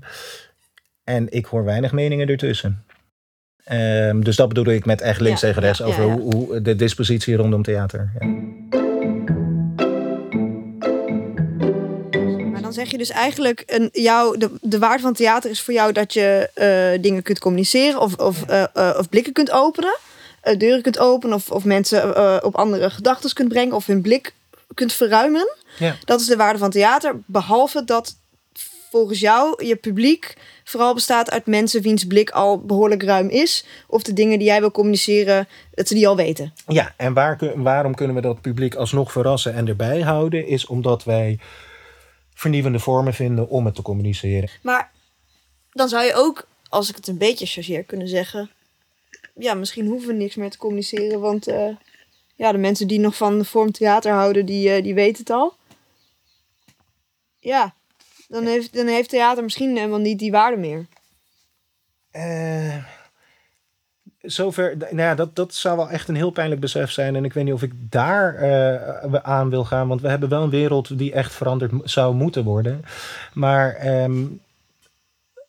En 1.04 1.26
ik 1.30 1.46
hoor 1.46 1.64
weinig 1.64 1.92
meningen 1.92 2.28
ertussen. 2.28 2.84
Ehm, 3.66 4.20
dus 4.20 4.36
dat 4.36 4.48
bedoelde 4.48 4.74
ik 4.74 4.84
met 4.84 5.00
echt 5.00 5.20
links 5.20 5.40
Ja, 5.40 5.46
tegen 5.46 5.62
rechts 5.62 5.78
ja, 5.78 5.84
over 5.84 6.06
ja. 6.06 6.12
Hoe, 6.12 6.34
hoe 6.34 6.62
de 6.62 6.76
dispositie 6.76 7.36
rondom 7.36 7.62
theater. 7.62 8.10
Ja. 8.20 8.26
Maar 12.50 12.62
dan 12.62 12.72
zeg 12.72 12.90
je 12.90 12.98
dus 12.98 13.10
eigenlijk, 13.10 13.62
een, 13.66 13.88
jou, 13.92 14.38
de, 14.38 14.50
de 14.60 14.78
waarde 14.78 15.02
van 15.02 15.12
theater 15.12 15.50
is 15.50 15.60
voor 15.60 15.74
jou 15.74 15.92
dat 15.92 16.12
je 16.12 16.50
eh, 16.54 17.02
dingen 17.02 17.22
kunt 17.22 17.38
communiceren 17.38 18.00
of, 18.00 18.16
of, 18.16 18.42
eh, 18.42 18.62
eh, 18.62 18.96
of 18.98 19.08
blikken 19.08 19.32
kunt 19.32 19.50
openen, 19.50 19.96
deuren 20.58 20.82
kunt 20.82 20.98
openen 20.98 21.36
of, 21.36 21.50
of 21.50 21.64
mensen 21.64 22.44
op 22.44 22.56
andere 22.56 22.90
gedachten 22.90 23.32
kunt 23.32 23.48
brengen 23.48 23.74
of 23.74 23.86
hun 23.86 24.00
blik 24.00 24.34
kunt 24.74 24.92
verruimen. 24.92 25.48
Ja. 25.78 25.96
Dat 26.04 26.20
is 26.20 26.26
de 26.26 26.36
waarde 26.36 26.58
van 26.58 26.70
theater, 26.70 27.16
behalve 27.24 27.84
dat 27.84 28.16
volgens 28.90 29.20
jou 29.20 29.64
je 29.64 29.76
publiek 29.76 30.34
vooral 30.68 30.94
bestaat 30.94 31.30
uit 31.30 31.46
mensen 31.46 31.82
wiens 31.82 32.06
blik 32.06 32.30
al 32.30 32.60
behoorlijk 32.60 33.02
ruim 33.02 33.28
is 33.28 33.64
of 33.86 34.02
de 34.02 34.12
dingen 34.12 34.38
die 34.38 34.46
jij 34.46 34.60
wil 34.60 34.70
communiceren, 34.70 35.48
dat 35.74 35.88
ze 35.88 35.94
die 35.94 36.08
al 36.08 36.16
weten. 36.16 36.52
Ja, 36.66 36.94
en 36.96 37.12
waar, 37.12 37.38
waarom 37.54 37.94
kunnen 37.94 38.16
we 38.16 38.22
dat 38.22 38.40
publiek 38.40 38.74
alsnog 38.74 39.12
verrassen 39.12 39.54
en 39.54 39.68
erbij 39.68 40.00
houden? 40.00 40.46
Is 40.46 40.66
omdat 40.66 41.04
wij 41.04 41.38
vernieuwende 42.34 42.78
vormen 42.78 43.14
vinden 43.14 43.48
om 43.48 43.64
het 43.64 43.74
te 43.74 43.82
communiceren. 43.82 44.48
Maar 44.62 44.90
dan 45.70 45.88
zou 45.88 46.04
je 46.04 46.14
ook, 46.14 46.48
als 46.68 46.88
ik 46.88 46.96
het 46.96 47.06
een 47.06 47.18
beetje 47.18 47.46
chargeer, 47.46 47.84
kunnen 47.84 48.08
zeggen... 48.08 48.50
Ja, 49.34 49.54
misschien 49.54 49.86
hoeven 49.86 50.08
we 50.08 50.14
niks 50.14 50.34
meer 50.34 50.50
te 50.50 50.58
communiceren. 50.58 51.20
Want 51.20 51.46
eh, 51.46 51.76
ja, 52.34 52.52
de 52.52 52.58
mensen 52.58 52.88
die 52.88 53.00
nog 53.00 53.16
van 53.16 53.38
de 53.38 53.44
vorm 53.44 53.72
theater 53.72 54.12
houden, 54.12 54.46
die, 54.46 54.70
eh, 54.70 54.82
die 54.82 54.94
weten 54.94 55.18
het 55.18 55.30
al. 55.30 55.54
Ja, 57.38 57.74
Dan 58.28 58.44
heeft, 58.46 58.74
dan 58.74 58.86
heeft 58.86 59.08
theater 59.08 59.42
misschien 59.42 59.76
helemaal 59.76 59.98
niet 59.98 60.18
die 60.18 60.30
waarde 60.30 60.56
meer. 60.56 60.86
Eh, 62.10 62.76
zover, 64.20 64.76
nou 64.76 64.96
ja, 64.96 65.14
dat, 65.14 65.36
dat 65.36 65.54
zou 65.54 65.76
wel 65.76 65.90
echt 65.90 66.08
een 66.08 66.14
heel 66.16 66.30
pijnlijk 66.30 66.60
besef 66.60 66.90
zijn. 66.90 67.16
En 67.16 67.24
ik 67.24 67.32
weet 67.32 67.44
niet 67.44 67.52
of 67.54 67.62
ik 67.62 67.72
daar 67.90 68.34
eh, 68.34 69.14
aan 69.22 69.50
wil 69.50 69.64
gaan. 69.64 69.88
Want 69.88 70.00
we 70.00 70.08
hebben 70.08 70.28
wel 70.28 70.42
een 70.42 70.50
wereld 70.50 70.98
die 70.98 71.12
echt 71.12 71.34
veranderd 71.34 71.72
zou 71.84 72.14
moeten 72.14 72.44
worden. 72.44 72.84
Maar 73.34 73.74
ehm, 73.74 74.24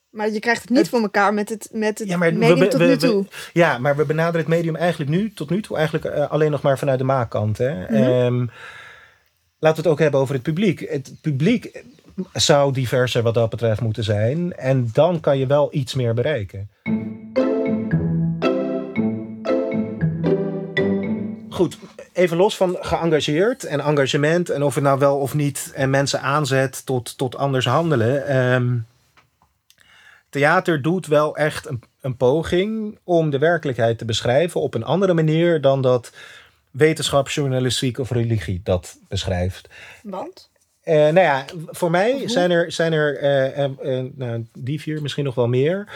Maar 0.10 0.30
je 0.32 0.40
krijgt 0.40 0.62
het 0.62 0.70
niet 0.70 0.80
Het- 0.80 0.90
voor 0.90 1.02
elkaar 1.02 1.34
met 1.34 1.50
het, 1.50 1.70
met 1.72 2.00
het 2.00 2.08
Ja, 2.08 2.18
maar 2.18 2.30
we- 2.32 2.38
medium 2.38 2.60
we- 2.60 2.68
tot 2.68 2.80
we- 2.80 2.86
nu 2.86 2.92
we- 2.92 2.98
toe. 2.98 3.26
Ja, 3.54 3.78
maar 3.78 3.96
we 3.96 4.06
benaderen 4.06 4.40
het 4.40 4.48
medium 4.56 4.76
eigenlijk 4.76 5.10
nu, 5.12 5.34
tot 5.34 5.50
nu 5.50 5.62
toe, 5.62 5.78
eigenlijk 5.78 6.06
eh, 6.06 6.30
alleen 6.32 6.52
nog 6.52 6.62
maar 6.62 6.78
vanuit 6.78 6.98
de 7.00 7.06
maakkant. 7.06 7.58
Hè? 7.58 7.82
Mhm. 7.84 7.94
Ehm, 7.94 8.38
laten 9.60 9.82
we 9.82 9.82
het 9.82 9.88
ook 9.88 10.00
hebben 10.00 10.20
over 10.20 10.34
het 10.34 10.44
publiek. 10.44 10.80
Het 10.90 11.12
publiek 11.22 11.84
zou 12.34 12.74
diverser 12.74 13.22
wat 13.22 13.34
dat 13.34 13.50
betreft 13.50 13.82
moeten 13.82 14.04
zijn. 14.04 14.54
En 14.54 14.90
dan 14.94 15.20
kan 15.20 15.38
je 15.38 15.46
wel 15.46 15.68
iets 15.72 15.94
meer 15.94 16.14
bereiken. 16.14 16.70
Goed, 21.50 21.78
even 22.14 22.38
los 22.38 22.58
van 22.58 22.78
geëngageerd 22.80 23.64
en 23.64 23.80
engagement 23.80 24.50
en 24.50 24.64
of 24.64 24.76
het 24.76 24.84
nou 24.84 25.00
wel 25.00 25.18
of 25.18 25.34
niet 25.34 25.72
en 25.76 25.90
mensen 25.90 26.22
aanzet 26.22 26.86
tot, 26.86 27.18
tot 27.18 27.36
anders 27.36 27.66
handelen. 27.66 28.28
Ehm, 28.28 28.78
theater 30.30 30.82
doet 30.82 31.08
wel 31.08 31.36
echt 31.36 31.68
een, 31.68 31.84
een 32.02 32.18
poging 32.18 32.98
om 33.04 33.30
de 33.30 33.38
werkelijkheid 33.38 33.98
te 33.98 34.06
beschrijven 34.06 34.62
op 34.62 34.74
een 34.74 34.84
andere 34.84 35.14
manier 35.14 35.62
dan 35.62 35.82
dat 35.82 36.12
wetenschap, 36.72 37.30
journalistiek 37.30 37.98
of 37.98 38.12
religie 38.12 38.62
dat 38.64 38.98
beschrijft. 39.08 39.70
Want? 40.04 40.50
Eh, 40.88 40.96
nou 40.96 41.20
ja, 41.20 41.46
voor 41.68 41.92
mij 41.92 42.24
zijn 42.26 42.52
er, 42.52 42.72
zijn 42.72 42.94
er 42.94 43.18
eh, 43.18 43.64
eh, 43.64 43.72
nou, 44.16 44.46
die 44.54 44.82
vier, 44.82 45.02
misschien 45.02 45.24
nog 45.24 45.36
wel 45.36 45.48
meer, 45.48 45.88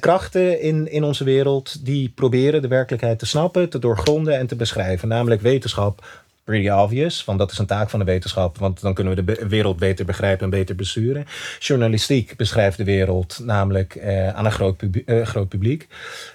krachten 0.00 0.60
in, 0.60 0.90
in 0.90 1.04
onze 1.04 1.24
wereld 1.24 1.84
die 1.84 2.08
proberen 2.08 2.62
de 2.62 2.68
werkelijkheid 2.68 3.18
te 3.18 3.26
snappen, 3.26 3.68
te 3.68 3.78
doorgronden 3.78 4.38
en 4.38 4.46
te 4.46 4.56
beschrijven. 4.56 5.08
Namelijk 5.08 5.40
wetenschap, 5.40 6.06
pretty 6.44 6.68
obvious, 6.68 7.24
want 7.24 7.38
dat 7.38 7.50
is 7.50 7.58
een 7.58 7.66
taak 7.66 7.90
van 7.90 7.98
de 7.98 8.04
wetenschap, 8.04 8.58
want 8.58 8.80
dan 8.80 8.94
kunnen 8.94 9.14
we 9.14 9.24
de 9.24 9.34
be- 9.34 9.48
wereld 9.48 9.78
beter 9.78 10.04
begrijpen 10.04 10.44
en 10.44 10.50
beter 10.50 10.74
besturen. 10.74 11.26
Journalistiek 11.58 12.36
beschrijft 12.36 12.76
de 12.76 12.84
wereld 12.84 13.40
namelijk 13.42 14.00
aan 14.34 14.44
een 14.44 14.52
groot, 14.52 14.76
publiek 14.76 15.10
groot 15.26 15.48
publiek. 15.48 15.88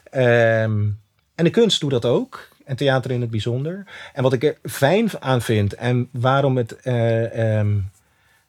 Ehm, 0.10 0.86
en 1.36 1.44
de 1.44 1.50
kunst 1.50 1.80
doet 1.80 1.92
dat 1.92 2.06
ook. 2.06 2.48
En 2.70 2.76
theater 2.76 3.12
in 3.12 3.22
het 3.22 3.30
bijzonder. 3.30 3.84
En 4.14 4.24
wat 4.24 4.34
ik 4.34 4.44
er 4.44 4.58
fijn 4.64 5.10
aan 5.20 5.42
vind 5.42 5.74
en 5.74 6.10
waarom 6.12 6.58
het 6.58 6.76
eh, 6.76 7.58
ehm, 7.60 7.78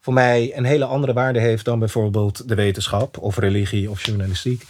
voor 0.00 0.12
mij 0.12 0.52
een 0.54 0.64
hele 0.64 0.84
andere 0.84 1.12
waarde 1.12 1.40
heeft 1.40 1.64
dan 1.64 1.78
bijvoorbeeld 1.78 2.48
de 2.48 2.54
wetenschap 2.54 3.18
of 3.18 3.38
religie 3.38 3.90
of 3.90 4.04
journalistiek, 4.04 4.62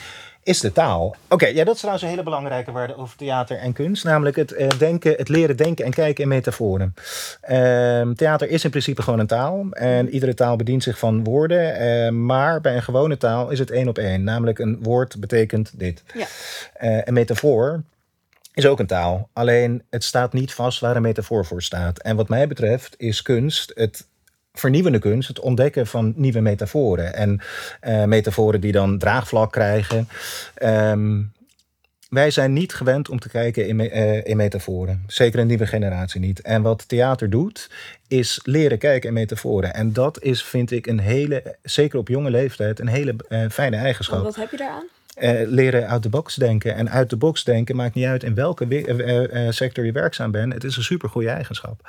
is 0.42 0.60
de 0.60 0.72
taal. 0.72 1.16
Oké, 1.28 1.46
ja, 1.46 1.64
dat 1.64 1.72
is 1.74 1.78
trouwens 1.78 2.04
een 2.04 2.10
hele 2.10 2.22
belangrijke 2.22 2.72
waarde 2.72 2.96
over 2.96 3.16
theater 3.16 3.56
en 3.56 3.72
kunst. 3.72 4.04
Namelijk 4.04 4.36
het, 4.36 4.52
eh, 4.52 4.68
denken, 4.78 5.14
het 5.16 5.28
leren 5.28 5.56
denken 5.56 5.84
en 5.84 5.90
kijken 5.90 6.22
in 6.22 6.28
metaforen. 6.28 6.94
Ehm, 7.40 8.12
theater 8.12 8.48
is 8.48 8.64
in 8.64 8.70
principe 8.70 9.02
gewoon 9.02 9.18
een 9.18 9.26
taal. 9.26 9.66
En 9.70 10.08
iedere 10.08 10.34
taal 10.34 10.56
bedient 10.56 10.82
zich 10.82 10.98
van 10.98 11.24
woorden. 11.24 11.74
eh, 11.74 12.10
maar 12.10 12.60
bij 12.60 12.76
een 12.76 12.82
gewone 12.82 13.16
taal 13.16 13.50
is 13.50 13.58
het 13.58 13.70
één 13.70 13.88
op 13.88 13.98
één. 13.98 14.24
Namelijk 14.24 14.58
een 14.58 14.78
woord 14.82 15.20
betekent 15.20 15.78
dit. 15.78 16.02
Ja. 16.14 16.26
Een 17.04 17.14
metafoor 17.14 17.82
is 18.54 18.66
ook 18.66 18.78
een 18.78 18.86
taal. 18.86 19.28
Alleen 19.32 19.82
het 19.90 20.04
staat 20.04 20.32
niet 20.32 20.52
vast 20.52 20.80
waar 20.80 20.96
een 20.96 21.02
metafoor 21.02 21.46
voor 21.46 21.62
staat. 21.62 21.98
En 21.98 22.16
wat 22.16 22.28
mij 22.28 22.48
betreft 22.48 22.94
is 22.98 23.22
kunst 23.22 23.72
het 23.74 24.08
vernieuwende 24.52 24.98
kunst, 24.98 25.28
het 25.28 25.40
ontdekken 25.40 25.86
van 25.86 26.12
nieuwe 26.16 26.40
metaforen. 26.40 27.14
En 27.14 27.40
eh, 27.80 28.04
metaforen 28.04 28.60
die 28.60 28.72
dan 28.72 28.98
draagvlak 28.98 29.52
krijgen. 29.52 30.08
Ehm, 30.54 31.22
wij 32.08 32.30
zijn 32.30 32.52
niet 32.52 32.74
gewend 32.74 33.08
om 33.08 33.18
te 33.18 33.28
kijken 33.28 33.66
in, 33.66 33.80
eh, 33.80 34.24
in 34.24 34.36
metaforen. 34.36 35.04
Zeker 35.06 35.40
een 35.40 35.46
nieuwe 35.46 35.66
generatie 35.66 36.20
niet. 36.20 36.40
En 36.40 36.62
wat 36.62 36.88
theater 36.88 37.30
doet, 37.30 37.70
is 38.08 38.40
leren 38.44 38.78
kijken 38.78 39.08
in 39.08 39.14
metaforen. 39.14 39.74
En 39.74 39.92
dat 39.92 40.22
is, 40.22 40.44
vind 40.44 40.70
ik, 40.70 40.86
een 40.86 41.00
hele, 41.00 41.56
zeker 41.62 41.98
op 41.98 42.08
jonge 42.08 42.30
leeftijd, 42.30 42.80
een 42.80 42.88
hele 42.88 43.14
eh, 43.28 43.44
fijne 43.50 43.76
eigenschap 43.76 44.22
Wat 44.22 44.36
heb 44.36 44.50
je 44.50 44.56
daaraan? 44.56 44.86
Eh, 45.20 45.48
leren 45.48 45.88
uit 45.88 46.02
de 46.02 46.08
box 46.08 46.34
denken. 46.34 46.74
En 46.74 46.90
uit 46.90 47.10
de 47.10 47.16
box 47.16 47.44
denken 47.44 47.76
maakt 47.76 47.94
niet 47.94 48.06
uit 48.06 48.22
in 48.22 48.34
welke 48.34 48.66
we- 48.66 48.84
eh, 48.86 49.46
eh, 49.46 49.52
sector 49.52 49.84
je 49.84 49.92
werkzaam 49.92 50.30
bent. 50.30 50.52
Het 50.52 50.64
is 50.64 50.76
een 50.76 50.82
super 50.82 51.08
goede 51.08 51.28
eigenschap. 51.28 51.88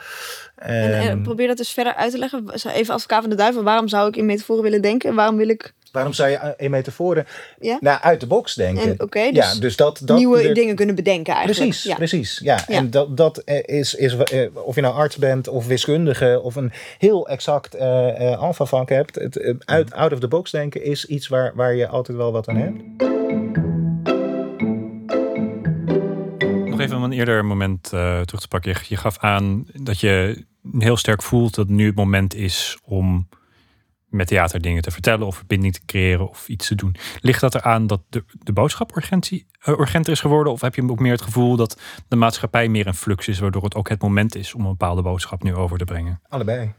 En, 0.56 1.00
Ehm, 1.00 1.22
probeer 1.22 1.48
dat 1.48 1.58
dus 1.58 1.70
verder 1.72 1.96
uit 1.96 2.12
te 2.12 2.18
leggen. 2.18 2.44
Even 2.74 2.94
als 2.94 3.02
elkaar 3.02 3.22
van 3.22 3.30
de 3.30 3.36
duivel. 3.36 3.64
Waarom 3.64 3.88
zou 3.88 4.08
ik 4.08 4.16
in 4.16 4.26
metaforen 4.26 4.64
willen 4.64 4.82
denken? 4.82 5.16
Waarom 5.16 5.38
wil 5.38 5.50
ik... 5.50 5.74
waarom 5.92 6.14
zou 6.14 6.30
je 6.30 6.54
in 6.58 6.72
metaforen 6.72 7.26
Ja? 7.60 7.78
nou, 7.82 8.02
uit 8.02 8.20
de 8.20 8.28
box 8.28 8.54
denken? 8.56 8.84
En, 8.84 9.02
Oké, 9.02 9.32
dus, 9.32 9.54
ja, 9.54 9.60
dus 9.60 9.76
dat, 9.76 10.02
dat 10.06 10.18
nieuwe 10.18 10.48
er- 10.48 10.54
dingen 10.54 10.76
kunnen 10.76 10.96
bedenken 10.96 11.34
eigenlijk. 11.34 11.66
Precies, 11.70 11.84
Ja. 11.90 11.96
precies. 11.96 12.40
Ja. 12.44 12.60
Ja. 12.68 12.76
En 12.76 12.90
dat, 12.90 13.18
dat 13.18 13.42
is, 13.66 13.96
is 13.96 14.16
of 14.54 14.76
je 14.76 14.82
nou 14.82 14.96
arts 14.96 15.16
bent 15.18 15.48
of 15.48 15.68
wiskundige 15.68 16.40
of 16.44 16.56
een 16.56 16.72
heel 16.98 17.28
exact 17.28 17.76
eh 17.76 18.40
alfavak 18.40 18.90
hebt. 18.90 19.16
Het, 19.16 19.56
uit, 19.66 19.94
out 19.94 20.14
of 20.14 20.20
the 20.20 20.28
box 20.28 20.52
denken 20.52 20.84
is 20.84 21.06
iets 21.06 21.28
waar, 21.28 21.52
waar 21.56 21.76
je 21.76 21.88
altijd 21.88 22.18
wel 22.18 22.32
wat 22.32 22.48
aan 22.48 22.56
hebt. 22.58 22.82
Even 26.82 26.98
om 26.98 27.04
een 27.04 27.12
eerder 27.12 27.46
moment 27.46 27.94
eh, 27.94 28.22
terug 28.22 28.42
te 28.42 28.48
pakken. 28.48 28.76
Je, 28.88 28.98
gaf 28.98 29.18
aan 29.18 29.66
dat 29.74 30.00
je 30.00 30.46
heel 30.78 30.98
sterk 30.98 31.22
voelt 31.22 31.56
dat 31.56 31.68
nu 31.68 31.86
het 31.86 31.96
moment 31.96 32.36
is 32.36 32.78
om 32.84 33.28
met 34.08 34.28
theater 34.28 34.62
dingen 34.62 34.82
te 34.82 34.92
vertellen 34.92 35.28
of 35.28 35.36
verbinding 35.36 35.74
te 35.74 35.86
creëren 35.86 36.30
of 36.30 36.48
iets 36.48 36.68
te 36.68 36.76
doen. 36.76 36.96
Ligt 37.22 37.42
dat 37.42 37.56
eraan 37.56 37.88
dat 37.88 38.02
de, 38.10 38.24
de 38.40 38.54
boodschap 38.54 38.96
urgentie, 38.98 39.48
eh, 39.60 39.80
urgenter 39.80 40.12
is 40.12 40.20
geworden? 40.20 40.54
Of 40.54 40.62
heb 40.62 40.76
je 40.76 40.90
ook 40.90 41.00
meer 41.00 41.12
het 41.12 41.22
gevoel 41.22 41.56
dat 41.56 41.82
de 42.08 42.16
maatschappij 42.16 42.68
meer 42.68 42.88
in 42.88 42.94
flux 42.94 43.28
is, 43.28 43.40
waardoor 43.40 43.64
het 43.64 43.76
ook 43.76 43.90
het 43.90 44.02
moment 44.02 44.36
is 44.36 44.54
om 44.54 44.62
een 44.62 44.68
bepaalde 44.68 45.02
boodschap 45.02 45.44
nu 45.44 45.56
over 45.56 45.78
te 45.78 45.86
brengen? 45.86 46.22
Allebei. 46.30 46.74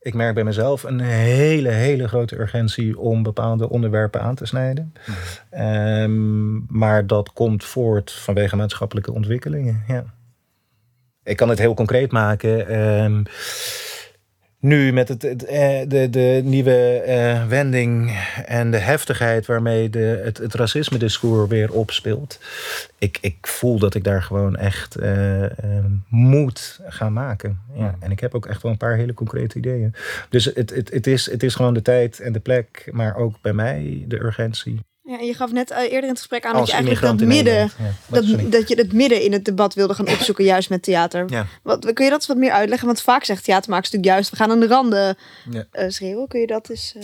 Ik 0.00 0.14
merk 0.14 0.34
bij 0.34 0.44
mezelf 0.44 0.82
een 0.82 1.00
hele, 1.00 1.68
hele 1.68 2.08
grote 2.08 2.38
urgentie 2.40 2.98
om 2.98 3.22
bepaalde 3.22 3.68
onderwerpen 3.68 4.20
aan 4.20 4.34
te 4.34 4.46
snijden. 4.46 4.92
Ehm, 5.50 6.78
maar 6.78 7.06
dat 7.06 7.32
komt 7.32 7.64
voort 7.64 8.12
vanwege 8.12 8.56
maatschappelijke 8.56 9.12
ontwikkelingen. 9.12 9.84
Ja. 9.88 10.04
Ik 11.22 11.36
kan 11.36 11.48
het 11.48 11.58
heel 11.58 11.74
concreet 11.74 12.12
maken. 12.12 12.68
Ehm, 12.68 13.22
nu 14.60 14.92
met 14.92 15.08
het, 15.08 15.22
het, 15.22 15.44
eh, 15.44 15.80
de, 15.88 16.10
de 16.10 16.40
nieuwe 16.44 17.00
eh, 17.00 17.46
wending 17.46 18.18
en 18.46 18.70
de 18.70 18.76
heftigheid 18.76 19.46
waarmee 19.46 19.90
de, 19.90 20.20
het, 20.24 20.38
het 20.38 20.54
racisme-discours 20.54 21.48
weer 21.48 21.72
opspeelt. 21.72 22.40
Ik, 22.98 23.18
ik 23.20 23.46
voel 23.46 23.78
dat 23.78 23.94
ik 23.94 24.04
daar 24.04 24.22
gewoon 24.22 24.56
echt 24.56 24.96
eh, 24.96 25.44
eh, 25.44 25.84
moet 26.08 26.80
gaan 26.86 27.12
maken. 27.12 27.60
Ja, 27.74 27.96
en 28.00 28.10
ik 28.10 28.20
heb 28.20 28.34
ook 28.34 28.46
echt 28.46 28.62
wel 28.62 28.72
een 28.72 28.78
paar 28.78 28.96
hele 28.96 29.14
concrete 29.14 29.58
ideeën. 29.58 29.94
Dus 30.28 30.44
het, 30.44 30.70
het, 30.70 30.90
het, 30.90 31.06
is, 31.06 31.30
het 31.30 31.42
is 31.42 31.54
gewoon 31.54 31.74
de 31.74 31.82
tijd 31.82 32.20
en 32.20 32.32
de 32.32 32.40
plek, 32.40 32.88
maar 32.92 33.16
ook 33.16 33.40
bij 33.40 33.52
mij 33.52 34.04
de 34.08 34.20
urgentie. 34.22 34.80
En 35.20 35.26
je 35.26 35.34
gaf 35.34 35.52
net 35.52 35.70
eh, 35.70 35.82
eerder 35.82 36.02
in 36.02 36.08
het 36.08 36.18
gesprek 36.18 36.44
aan 36.46 36.54
dat 36.54 36.66
je 36.66 36.72
eigenlijk 36.72 37.02
dat 37.18 37.20
midden... 37.28 37.54
Ja, 37.54 37.68
sorry. 38.10 38.42
Dat, 38.42 38.52
dat 38.52 38.68
je 38.68 38.74
het 38.74 38.92
midden 38.92 39.22
in 39.22 39.32
het 39.32 39.44
debat 39.44 39.74
wilde 39.74 39.94
gaan 39.94 40.08
opzoeken, 40.08 40.44
juist 40.44 40.70
met 40.70 40.82
theater. 40.82 41.24
Ja. 41.26 41.46
Wat, 41.62 41.92
kun 41.92 42.04
je 42.04 42.10
dat 42.10 42.18
eens 42.18 42.26
wat 42.26 42.36
meer 42.36 42.50
uitleggen? 42.52 42.86
Want 42.86 43.02
vaak 43.02 43.24
zegt 43.24 43.44
theatermakers 43.44 43.90
natuurlijk 43.90 44.14
juist, 44.14 44.30
we 44.30 44.36
gaan 44.36 44.50
aan 44.50 44.60
de 44.60 44.66
randen 44.66 45.16
Ja. 45.50 45.64
eh, 45.70 45.88
schreeuwen. 45.88 46.28
Kun 46.28 46.40
je 46.40 46.46
dat 46.46 46.68
eens... 46.68 46.94
eh, 46.96 47.02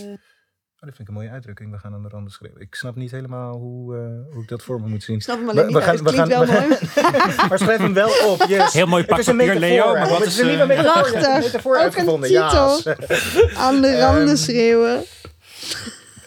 Oh, 0.79 0.83
dat 0.87 0.95
vind 0.95 1.07
ik 1.09 1.15
een 1.15 1.21
mooie 1.21 1.29
uitdrukking. 1.33 1.71
We 1.71 1.77
gaan 1.77 1.93
aan 1.93 2.01
de 2.01 2.09
randen 2.09 2.31
schreeuwen. 2.31 2.61
Ik 2.61 2.75
snap 2.75 2.95
niet 2.95 3.11
helemaal 3.11 3.55
hoe, 3.57 3.95
eh, 3.95 4.33
hoe 4.33 4.41
ik 4.43 4.49
dat 4.49 4.63
voor 4.63 4.81
me 4.81 4.87
moet 4.87 5.03
zien. 5.03 5.15
Ik 5.15 5.21
snap 5.21 5.37
hem 5.37 5.49
alleen 5.49 5.65
We- 5.65 5.71
niet 5.73 5.83
we 5.83 5.89
uit. 5.89 5.97
gaan- 5.97 6.05
Het 6.05 6.15
we 6.15 6.25
klinkt 6.25 6.49
gaan- 6.49 6.57
wel 6.57 6.67
we 6.67 7.11
mooi. 7.31 7.47
maar 7.49 7.59
schrijf 7.59 7.79
hem 7.79 7.93
wel 7.93 8.09
op. 8.31 8.43
Yes. 8.47 8.73
Heel 8.73 8.85
mooi 8.87 9.05
pak 9.05 9.23
papier. 9.23 9.55
Leo. 9.59 9.93
Maar 9.93 10.09
wat 10.09 10.17
Het 10.19 10.27
is, 10.27 10.39
een 10.39 10.47
nieuwe 10.47 10.65
metafoor. 10.65 11.11
Prachtig. 11.11 11.43
Metafoor 11.43 11.77
Ook 11.77 11.95
een 11.95 12.21
titel. 12.21 12.29
Ja. 12.83 12.95
Aan 13.55 13.81
de 13.81 13.99
randen 13.99 14.27
Ehm, 14.27 14.35
schreeuwen. 14.35 15.03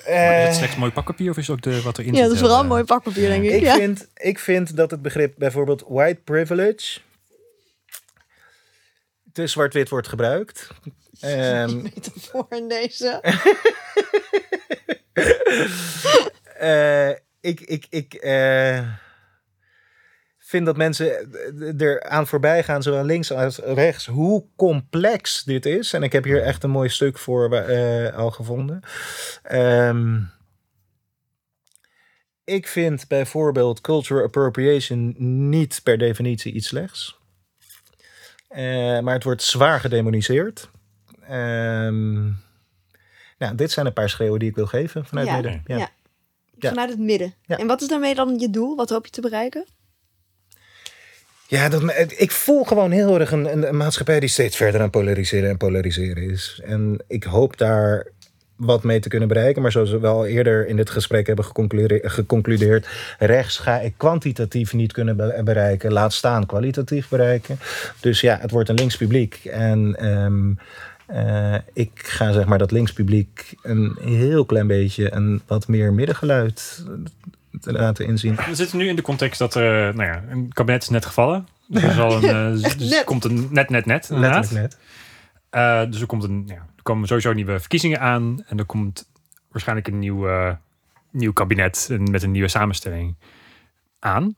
Is 0.00 0.04
Eh, 0.12 0.44
het 0.44 0.54
slechts 0.54 0.76
mooi 0.76 0.92
pakpapier 0.92 1.30
of 1.30 1.36
is 1.36 1.46
het 1.46 1.56
ook 1.56 1.62
de, 1.62 1.82
wat 1.82 1.98
erin 1.98 2.12
Ja, 2.12 2.16
zit? 2.18 2.24
dat 2.26 2.34
is 2.34 2.40
vooral 2.40 2.62
eh, 2.62 2.68
mooi 2.68 2.84
pakpapier, 2.84 3.28
denk 3.28 3.44
ik. 3.44 3.50
ik, 3.50 3.60
ja. 3.60 3.74
vind, 3.74 4.08
ik 4.14 4.38
vind 4.38 4.76
dat 4.76 4.90
het 4.90 5.02
begrip 5.02 5.34
bijvoorbeeld 5.36 5.84
white 5.88 6.20
privilege 6.24 7.00
te 9.32 9.46
zwart-wit 9.46 9.88
wordt 9.88 10.08
gebruikt. 10.08 10.68
Ehm, 11.20 11.82
Metafoor 11.82 12.46
in 12.50 12.68
deze. 12.68 13.20
eh, 16.58 17.10
ik 17.40 17.60
ik, 17.60 17.86
ik 17.90 18.14
eh, 18.14 18.78
vind 20.50 20.66
dat 20.66 20.76
mensen 20.76 21.32
er 21.78 22.02
aan 22.02 22.26
voorbij 22.26 22.62
gaan, 22.62 22.82
zowel 22.82 23.04
links 23.04 23.32
als 23.32 23.58
rechts, 23.58 24.06
hoe 24.06 24.44
complex 24.56 25.44
dit 25.44 25.66
is. 25.66 25.92
En 25.92 26.02
ik 26.02 26.12
heb 26.12 26.24
hier 26.24 26.42
echt 26.42 26.62
een 26.64 26.70
mooi 26.70 26.88
stuk 26.88 27.18
voor 27.18 27.52
eh, 27.52 28.16
al 28.16 28.30
gevonden. 28.30 28.80
Ehm, 29.42 30.20
ik 32.44 32.66
vind 32.66 33.08
bijvoorbeeld 33.08 33.80
cultural 33.80 34.24
appropriation 34.24 35.14
niet 35.48 35.80
per 35.82 35.98
definitie 35.98 36.52
iets 36.52 36.68
slechts. 36.68 37.18
Eh, 38.48 39.00
maar 39.00 39.14
het 39.14 39.24
wordt 39.24 39.42
zwaar 39.42 39.80
gedemoniseerd. 39.80 40.70
Ehm, 41.22 42.28
Nou, 43.38 43.54
dit 43.54 43.70
zijn 43.70 43.86
een 43.86 43.92
paar 43.92 44.10
schreeuwen 44.10 44.38
die 44.38 44.48
ik 44.48 44.54
wil 44.54 44.66
geven 44.66 45.04
vanuit 45.06 45.26
Ja, 45.26 45.34
midden. 45.34 45.62
Ja. 45.66 45.76
ja. 45.76 45.88
Ja. 46.58 46.68
Vanuit 46.68 46.90
het 46.90 46.98
midden. 46.98 47.34
Ja. 47.46 47.58
En 47.58 47.66
wat 47.66 47.80
is 47.80 47.88
daarmee 47.88 48.14
dan 48.14 48.38
je 48.38 48.50
doel? 48.50 48.76
Wat 48.76 48.90
hoop 48.90 49.04
je 49.04 49.10
te 49.10 49.20
bereiken? 49.20 49.64
Ja, 51.50 51.68
dat, 51.68 51.82
ik 52.16 52.30
voel 52.30 52.64
gewoon 52.64 52.90
heel 52.90 53.20
erg 53.20 53.32
een, 53.32 53.66
een, 53.68 53.76
maatschappij 53.76 54.20
die 54.20 54.28
steeds 54.28 54.56
verder 54.56 54.80
aan 54.80 54.90
polariseren 54.90 55.50
en 55.50 55.56
polariseren 55.56 56.30
is. 56.30 56.60
En 56.64 57.04
ik 57.06 57.24
hoop 57.24 57.58
daar 57.58 58.06
wat 58.56 58.82
mee 58.82 59.00
te 59.00 59.08
kunnen 59.08 59.28
bereiken. 59.28 59.62
Maar 59.62 59.72
zoals 59.72 59.90
we 59.90 59.98
wel 59.98 60.26
eerder 60.26 60.66
in 60.66 60.76
dit 60.76 60.90
gesprek 60.90 61.26
hebben 61.26 61.44
geconcludeerd, 62.02 62.88
rechts 63.18 63.58
ga 63.58 63.80
ik 63.80 63.94
kwantitatief 63.96 64.72
niet 64.72 64.92
kunnen 64.92 65.16
be- 65.16 65.40
bereiken. 65.44 65.92
Laat 65.92 66.12
staan 66.12 66.46
kwalitatief 66.46 67.08
bereiken. 67.08 67.58
Dus 68.00 68.20
ja, 68.20 68.38
het 68.40 68.50
wordt 68.50 68.68
een 68.68 68.74
links 68.74 68.96
publiek. 68.96 69.40
En 69.44 69.96
ehm, 69.98 70.52
eh, 71.06 71.60
ik 71.72 71.90
ga 71.94 72.32
zeg 72.32 72.46
maar 72.46 72.58
dat 72.58 72.70
links 72.70 72.92
publiek 72.92 73.54
een 73.62 73.96
heel 74.00 74.44
klein 74.44 74.66
beetje 74.66 75.14
een 75.14 75.42
wat 75.46 75.68
meer 75.68 75.92
middengeluid 75.92 76.84
te 77.60 77.72
laten 77.72 78.06
inzien. 78.06 78.34
We 78.34 78.54
zitten 78.54 78.78
nu 78.78 78.88
in 78.88 78.96
de 78.96 79.02
context 79.02 79.38
dat 79.38 79.54
er, 79.54 79.94
nou 79.94 80.08
ja, 80.08 80.22
een 80.28 80.52
kabinet 80.52 80.82
is 80.82 80.88
net 80.88 81.06
gevallen. 81.06 81.48
Dus 81.66 81.82
er, 81.82 81.92
zal 81.92 82.12
een, 82.12 82.28
eh, 82.54 82.62
dus 82.62 82.76
net. 82.76 82.92
er 82.92 83.04
komt 83.04 83.24
een 83.24 83.48
net, 83.50 83.70
net, 83.70 83.86
net. 83.86 84.10
inderdaad. 84.10 84.50
Letterlijk 84.50 84.70
net. 84.70 84.78
Eh, 85.50 85.90
dus 85.90 86.00
er, 86.00 86.06
komt 86.06 86.24
een, 86.24 86.44
ja, 86.46 86.54
er 86.76 86.82
komen 86.82 87.08
sowieso 87.08 87.32
nieuwe 87.32 87.60
verkiezingen 87.60 88.00
aan. 88.00 88.44
En 88.46 88.58
er 88.58 88.64
komt 88.64 89.10
waarschijnlijk 89.50 89.88
een 89.88 89.98
nieuw, 89.98 90.28
eh, 90.28 90.54
nieuw 91.10 91.32
kabinet 91.32 91.88
met 91.98 92.22
een 92.22 92.30
nieuwe 92.30 92.48
samenstelling 92.48 93.16
aan. 93.98 94.36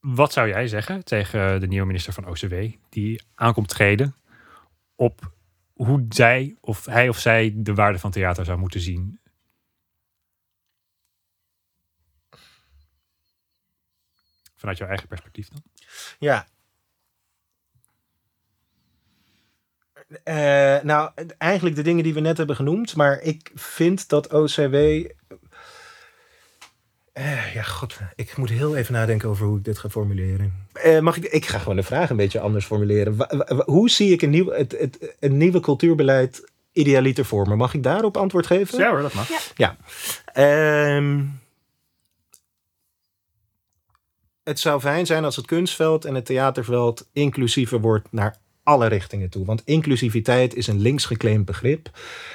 Wat 0.00 0.32
zou 0.32 0.48
jij 0.48 0.66
zeggen 0.68 1.04
tegen 1.04 1.60
de 1.60 1.66
nieuwe 1.66 1.86
minister 1.86 2.12
van 2.12 2.26
OCW 2.26 2.54
die 2.88 3.22
aankomt 3.34 3.68
treden 3.68 4.14
op 4.96 5.32
hoe 5.72 6.06
zij 6.08 6.56
of 6.60 6.84
hij 6.84 7.08
of 7.08 7.18
zij 7.18 7.52
de 7.56 7.74
waarde 7.74 7.98
van 7.98 8.10
theater 8.10 8.44
zou 8.44 8.58
moeten 8.58 8.80
zien? 8.80 9.18
Vanuit 14.64 14.78
jouw 14.82 14.88
eigen 14.88 15.08
perspectief 15.08 15.48
dan? 15.48 15.62
Ja. 16.18 16.46
Eh, 20.22 20.82
nou, 20.82 21.10
eigenlijk 21.38 21.76
de 21.76 21.82
dingen 21.82 22.04
die 22.04 22.14
we 22.14 22.20
net 22.20 22.36
hebben 22.36 22.56
genoemd, 22.56 22.96
maar 22.96 23.20
ik 23.20 23.50
vind 23.54 24.08
dat 24.08 24.32
OCW. 24.32 24.74
Eh, 27.12 27.54
ja, 27.54 27.62
god, 27.62 27.96
ik 28.14 28.36
moet 28.36 28.50
heel 28.50 28.76
even 28.76 28.92
nadenken 28.92 29.28
over 29.28 29.46
hoe 29.46 29.58
ik 29.58 29.64
dit 29.64 29.78
ga 29.78 29.88
formuleren. 29.88 30.66
Eh, 30.72 30.98
mag 31.00 31.16
ik? 31.16 31.24
Ik 31.24 31.46
ga 31.46 31.58
gewoon 31.58 31.76
de 31.76 31.82
vraag 31.82 32.10
een 32.10 32.16
beetje 32.16 32.40
anders 32.40 32.64
formuleren. 32.64 33.16
Wa- 33.16 33.30
wa- 33.36 33.54
wa- 33.56 33.64
hoe 33.64 33.90
zie 33.90 34.12
ik 34.12 34.22
een, 34.22 34.30
nieuw, 34.30 34.50
het, 34.50 34.72
het, 34.78 35.14
een 35.20 35.36
nieuwe 35.36 35.60
cultuurbeleid 35.60 36.50
idealiter 36.72 37.24
voor 37.24 37.48
me? 37.48 37.56
Mag 37.56 37.74
ik 37.74 37.82
daarop 37.82 38.16
antwoord 38.16 38.46
geven? 38.46 38.78
Ja 38.78 38.90
hoor, 38.90 39.02
dat 39.02 39.14
mag. 39.14 39.28
Ja. 39.56 39.76
Ehm, 40.32 41.24
het 44.44 44.60
zou 44.60 44.80
fijn 44.80 45.06
zijn 45.06 45.24
als 45.24 45.36
het 45.36 45.46
kunstveld 45.46 46.04
en 46.04 46.14
het 46.14 46.26
theaterveld 46.26 47.08
inclusiever 47.12 47.80
wordt 47.80 48.08
naar 48.10 48.36
alle 48.62 48.86
richtingen 48.86 49.28
toe. 49.30 49.44
Want 49.44 49.62
inclusiviteit 49.64 50.54
is 50.54 50.66
een 50.66 50.80
links 50.80 51.04
geclaimd 51.04 51.44
begrip. 51.44 51.90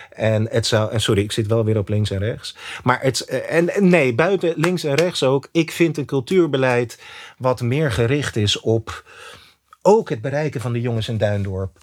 En 0.10 0.48
het 0.50 0.66
zou. 0.68 0.92
En 0.92 1.02
sorry, 1.02 1.22
ik 1.22 1.32
zit 1.32 1.48
wel 1.48 1.66
weer 1.66 1.78
op 1.78 1.90
links 1.90 2.12
en 2.12 2.20
rechts. 2.20 2.56
Maar 2.84 3.02
het. 3.02 3.22
eh, 3.26 3.58
En, 3.58 3.70
en 3.70 3.90
nee, 3.90 4.16
buiten 4.16 4.54
links 4.58 4.84
en 4.84 4.96
rechts 4.96 5.24
ook. 5.24 5.48
Ik 5.52 5.72
vind 5.72 5.98
een 5.98 6.06
cultuurbeleid 6.06 7.02
wat 7.38 7.62
meer 7.62 7.92
gericht 7.92 8.36
is 8.36 8.60
op. 8.60 9.04
Ook 9.82 10.10
het 10.10 10.22
bereiken 10.22 10.62
van 10.62 10.74
de 10.74 10.82
jongens 10.82 11.08
in 11.08 11.18
Duindorp. 11.18 11.78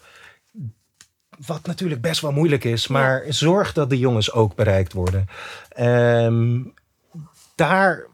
Wat 1.46 1.66
natuurlijk 1.66 2.00
best 2.00 2.20
wel 2.20 2.32
moeilijk 2.32 2.64
is, 2.64 2.86
maar 2.86 3.24
zorg 3.28 3.72
dat 3.72 3.90
de 3.90 3.98
jongens 3.98 4.32
ook 4.32 4.54
bereikt 4.54 4.92
worden. 4.92 5.26
Ehm, 5.68 6.60
daar 7.54 8.06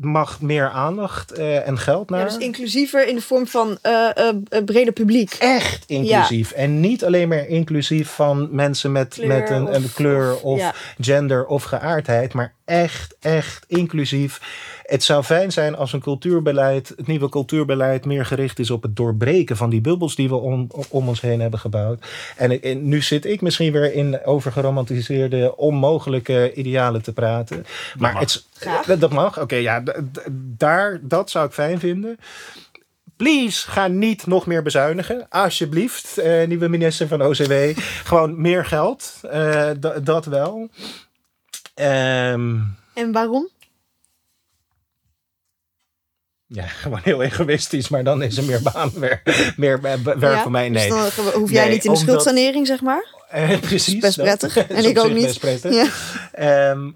mag 0.00 0.40
meer 0.40 0.70
aandacht 0.70 1.32
eh, 1.32 1.68
en 1.68 1.78
geld 1.78 2.10
naar. 2.10 2.18
Ja, 2.20 2.24
dus 2.24 2.36
inclusiever 2.36 3.08
in 3.08 3.14
de 3.14 3.20
vorm 3.22 3.46
van 3.46 3.78
eh, 3.82 4.08
eh, 4.28 4.34
breder 4.64 4.92
publiek. 4.92 5.36
Echt 5.38 5.84
inclusief. 5.86 6.50
En 6.52 6.80
niet 6.80 7.04
alleen 7.04 7.28
maar 7.28 7.46
inclusief 7.46 8.08
van 8.10 8.48
mensen 8.50 8.92
met, 8.92 9.14
Kleur 9.14 9.28
met 9.28 9.50
een, 9.50 9.74
een 9.74 9.92
kleur 9.94 10.32
of- 10.34 10.42
of 10.42 10.58
ja. 10.58 10.74
gender 11.00 11.46
of 11.46 11.62
geaardheid. 11.62 12.32
Maar 12.34 12.54
echt, 12.64 13.16
echt 13.20 13.64
inclusief. 13.68 14.40
Het 14.88 15.04
zou 15.04 15.22
fijn 15.22 15.52
zijn 15.52 15.76
als 15.76 15.92
een 15.92 16.00
cultuurbeleid, 16.00 16.88
het 16.96 17.06
nieuwe 17.06 17.28
cultuurbeleid, 17.28 18.04
meer 18.04 18.26
gericht 18.26 18.58
is 18.58 18.70
op 18.70 18.82
het 18.82 18.96
doorbreken 18.96 19.56
van 19.56 19.70
die 19.70 19.80
bubbels 19.80 20.14
die 20.14 20.28
we 20.28 20.34
om, 20.34 20.70
om 20.88 21.08
ons 21.08 21.20
heen 21.20 21.40
hebben 21.40 21.60
gebouwd. 21.60 22.06
En, 22.36 22.62
en 22.62 22.88
nu 22.88 23.02
zit 23.02 23.24
ik 23.24 23.40
misschien 23.40 23.72
weer 23.72 23.94
in 23.94 24.24
overgeromantiseerde, 24.24 25.56
onmogelijke 25.56 26.52
idealen 26.54 27.02
te 27.02 27.12
praten. 27.12 27.66
Maar 27.98 28.12
mag. 28.12 28.20
het, 28.20 28.44
Graag. 28.52 28.84
dat, 28.84 29.00
dat 29.00 29.12
mag. 29.12 29.40
Oké, 29.40 29.56
ja, 29.56 29.82
daar, 30.32 30.98
dat 31.02 31.30
zou 31.30 31.46
ik 31.46 31.52
fijn 31.52 31.78
vinden. 31.78 32.18
Please, 33.16 33.70
ga 33.70 33.86
niet 33.86 34.26
nog 34.26 34.46
meer 34.46 34.62
bezuinigen. 34.62 35.26
Alsjeblieft, 35.28 36.18
eh, 36.18 36.46
nieuwe 36.46 36.68
minister 36.68 37.08
van 37.08 37.22
OCW. 37.22 37.52
Gewoon 38.04 38.40
meer 38.40 38.64
geld. 38.64 39.20
Eh, 39.30 39.70
dat 40.02 40.24
wel. 40.24 40.68
Ehm, 41.74 42.56
En 42.94 43.12
waarom? 43.12 43.48
Ja, 46.50 46.66
gewoon 46.82 47.00
heel 47.02 47.22
egoïstisch. 47.22 47.88
Maar 47.88 48.04
dan 48.04 48.22
is 48.22 48.36
er 48.36 48.44
meer 48.44 48.62
baanwerk 48.62 49.52
meer, 49.56 49.80
werk 49.80 50.20
Ja, 50.20 50.42
voor 50.42 50.50
mij. 50.50 50.68
Nee, 50.68 50.88
Dus 50.90 51.14
dan 51.16 51.26
hoef 51.32 51.50
jij 51.50 51.64
Nee, 51.64 51.74
niet 51.74 51.84
in 51.84 51.92
de 51.92 51.98
omdat- 51.98 51.98
schuldsanering, 52.22 52.66
zeg 52.66 52.80
maar. 52.80 53.16
Eh, 53.28 53.58
precies. 53.70 53.98
best 53.98 54.16
dat. 54.16 54.24
prettig. 54.24 54.54
Dat 54.54 54.66
En 54.76 54.76
is 54.76 54.84
ik 54.90 54.98
ook 54.98 55.12
niet. 55.12 55.24
best 55.24 55.40
prettig. 55.40 55.74
Ja. 55.74 55.88
Ehm, 56.32 56.90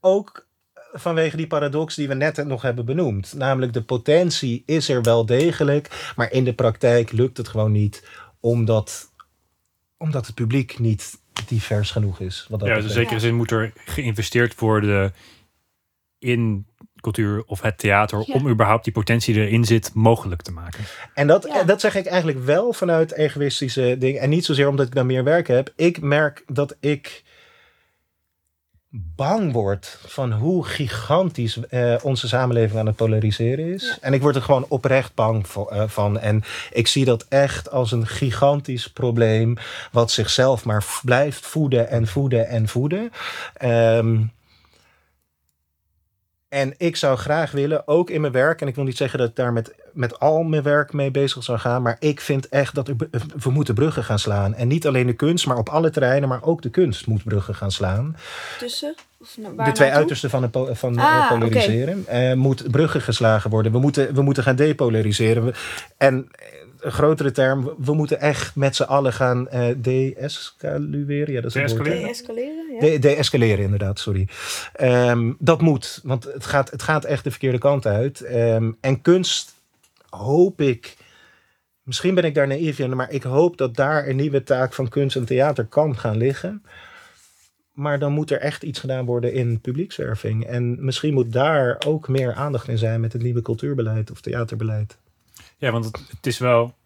ook 0.00 0.46
vanwege 0.92 1.36
die 1.36 1.46
paradox 1.46 1.94
die 1.94 2.08
we 2.08 2.14
net 2.14 2.46
nog 2.46 2.62
hebben 2.62 2.84
benoemd. 2.84 3.32
Namelijk 3.36 3.72
de 3.72 3.82
potentie 3.82 4.62
is 4.66 4.88
er 4.88 5.02
wel 5.02 5.26
degelijk, 5.26 6.12
maar 6.16 6.32
in 6.32 6.44
de 6.44 6.52
praktijk 6.54 7.12
lukt 7.12 7.36
het 7.36 7.48
gewoon 7.48 7.72
niet, 7.72 8.04
omdat, 8.40 9.12
omdat 9.96 10.26
het 10.26 10.34
publiek 10.34 10.78
niet 10.78 11.18
divers 11.46 11.90
genoeg 11.90 12.20
is. 12.20 12.46
Wat 12.48 12.60
dat 12.60 12.68
Ja, 12.68 12.74
dus 12.74 12.84
in 12.84 12.90
zekere 12.90 13.20
zin 13.20 13.34
moet 13.34 13.50
er 13.50 13.72
geïnvesteerd 13.84 14.60
worden 14.60 15.14
in 16.18 16.66
cultuur 17.12 17.42
of 17.46 17.60
het 17.62 17.78
theater 17.78 18.22
Ja. 18.26 18.34
om 18.34 18.48
überhaupt 18.48 18.84
die 18.84 18.92
potentie 18.92 19.34
die 19.34 19.42
erin 19.46 19.64
zit 19.64 19.90
mogelijk 19.94 20.42
te 20.42 20.52
maken. 20.52 20.84
En 21.14 21.26
dat, 21.26 21.44
Ja. 21.52 21.62
dat 21.62 21.80
zeg 21.80 21.94
ik 21.94 22.06
eigenlijk 22.06 22.44
wel 22.44 22.72
vanuit 22.72 23.12
egoïstische 23.12 23.96
dingen. 23.98 24.20
En 24.20 24.28
niet 24.30 24.44
zozeer 24.44 24.68
omdat 24.68 24.86
ik 24.86 24.94
dan 24.94 25.06
meer 25.06 25.24
werk 25.24 25.48
heb. 25.48 25.72
Ik 25.76 26.00
merk 26.00 26.42
dat 26.46 26.76
ik 26.80 27.22
bang 28.90 29.52
word 29.52 29.98
van 30.06 30.32
hoe 30.32 30.64
gigantisch 30.64 31.56
eh, 31.68 31.94
onze 32.02 32.28
samenleving 32.28 32.78
aan 32.78 32.86
het 32.86 32.96
polariseren 32.96 33.72
is. 33.74 33.82
Ja. 33.86 33.96
En 34.00 34.12
ik 34.12 34.20
word 34.22 34.36
er 34.36 34.42
gewoon 34.42 34.64
oprecht 34.68 35.14
bang 35.14 35.48
vo- 35.48 35.66
eh, 35.68 35.82
van. 35.86 36.18
En 36.18 36.44
ik 36.72 36.86
zie 36.86 37.04
dat 37.04 37.26
echt 37.28 37.70
als 37.70 37.92
een 37.92 38.06
gigantisch 38.06 38.88
probleem... 38.92 39.56
wat 39.92 40.10
zichzelf 40.10 40.64
maar 40.64 40.84
blijft 41.04 41.46
voeden 41.46 41.88
en 41.88 42.06
voeden 42.06 42.48
en 42.48 42.68
voeden. 42.68 43.10
Ehm, 43.54 44.16
en 46.48 46.74
ik 46.76 46.96
zou 46.96 47.16
graag 47.16 47.50
willen, 47.50 47.88
ook 47.88 48.10
in 48.10 48.20
mijn 48.20 48.32
werk, 48.32 48.60
en 48.60 48.66
ik 48.68 48.74
wil 48.74 48.84
niet 48.84 48.96
zeggen 48.96 49.18
dat 49.18 49.28
ik 49.28 49.36
daar 49.36 49.52
met, 49.52 49.74
met 49.92 50.18
al 50.18 50.42
mijn 50.42 50.62
werk 50.62 50.92
mee 50.92 51.10
bezig 51.10 51.44
zou 51.44 51.58
gaan, 51.58 51.82
maar 51.82 51.96
ik 51.98 52.20
vind 52.20 52.48
echt 52.48 52.74
dat 52.74 52.90
we 53.42 53.50
moeten 53.50 53.74
bruggen 53.74 54.04
gaan 54.04 54.18
slaan. 54.18 54.54
En 54.54 54.68
niet 54.68 54.86
alleen 54.86 55.06
de 55.06 55.12
kunst, 55.12 55.46
maar 55.46 55.56
op 55.56 55.68
alle 55.68 55.90
terreinen, 55.90 56.28
maar 56.28 56.42
ook 56.42 56.62
de 56.62 56.70
kunst 56.70 57.06
moet 57.06 57.24
bruggen 57.24 57.54
gaan 57.54 57.70
slaan. 57.72 58.16
Tussen? 58.58 58.94
Of 59.20 59.36
waar 59.36 59.44
de 59.46 59.52
twee 59.54 59.64
naartoe? 59.64 59.90
uitersten 59.90 60.30
van, 60.30 60.50
po- 60.50 60.74
van 60.74 60.98
Ah, 60.98 61.28
polariseren. 61.28 62.06
Eh, 62.06 62.32
moet 62.34 62.70
bruggen 62.70 63.00
geslagen 63.00 63.50
worden. 63.50 63.72
We 63.72 63.78
moeten, 63.78 64.14
we 64.14 64.22
moeten 64.22 64.42
gaan 64.42 64.56
depolariseren. 64.56 65.54
En 65.96 66.28
een 66.80 66.92
grotere 66.92 67.30
term, 67.30 67.74
we- 67.78 67.94
moeten 67.94 68.20
echt 68.20 68.56
met 68.56 68.76
z'n 68.76 68.82
allen 68.82 69.12
gaan 69.12 69.48
eh 69.48 69.74
de-escalueren. 69.76 71.32
Ja, 71.34 71.40
dat 71.40 71.44
is? 71.44 71.52
De-escaleren? 71.52 72.00
De-escaleren, 72.02 72.72
ja. 72.74 72.80
De, 72.80 72.98
de-escaleren, 72.98 73.64
inderdaad, 73.64 73.98
sorry. 73.98 74.28
Ehm, 74.72 75.32
dat 75.38 75.60
moet, 75.60 76.00
want 76.02 76.24
het 76.24 76.46
gaat, 76.46 76.70
het 76.70 76.82
gaat 76.82 77.04
echt 77.04 77.24
de 77.24 77.30
verkeerde 77.30 77.58
kant 77.58 77.86
uit. 77.86 78.20
Ehm, 78.20 78.72
en 78.80 79.00
kunst 79.00 79.54
hoop 80.08 80.60
ik, 80.60 80.96
misschien 81.82 82.14
ben 82.14 82.24
ik 82.24 82.34
daar 82.34 82.46
naïef 82.46 82.78
in, 82.78 82.96
maar 82.96 83.10
ik 83.10 83.22
hoop 83.22 83.56
dat 83.56 83.76
daar 83.76 84.08
een 84.08 84.16
nieuwe 84.16 84.42
taak 84.42 84.72
van 84.72 84.88
kunst 84.88 85.16
en 85.16 85.24
theater 85.24 85.64
kan 85.64 85.96
gaan 85.98 86.16
liggen. 86.16 86.62
Maar 87.72 87.98
dan 87.98 88.12
moet 88.12 88.30
er 88.30 88.40
echt 88.40 88.62
iets 88.62 88.80
gedaan 88.80 89.04
worden 89.04 89.32
in 89.32 89.60
publiekswerving. 89.60 90.44
En 90.46 90.84
misschien 90.84 91.14
moet 91.14 91.32
daar 91.32 91.76
ook 91.86 92.08
meer 92.08 92.34
aandacht 92.34 92.68
in 92.68 92.78
zijn 92.78 93.00
met 93.00 93.12
het 93.12 93.22
nieuwe 93.22 93.42
cultuurbeleid 93.42 94.10
of 94.10 94.20
theaterbeleid. 94.20 94.96
Ja, 95.58 95.70
want 95.70 95.84
het, 95.84 95.96
het 96.16 96.26
is 96.26 96.38
wel. 96.38 96.76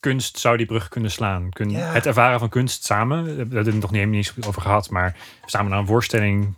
Kunst 0.00 0.38
zou 0.38 0.56
die 0.56 0.66
brug 0.66 0.88
kunnen 0.88 1.10
slaan. 1.10 1.50
Kun, 1.50 1.70
Ja. 1.70 1.92
Het 1.92 2.06
ervaren 2.06 2.38
van 2.38 2.48
kunst 2.48 2.84
samen, 2.84 3.24
daar 3.26 3.36
hebben 3.36 3.64
we 3.64 3.70
het 3.70 3.80
nog 3.80 3.90
niet 3.90 4.14
eens 4.14 4.32
over 4.46 4.62
gehad, 4.62 4.90
maar 4.90 5.16
samen 5.46 5.70
naar 5.70 5.78
een 5.80 5.86
voorstelling 5.86 6.54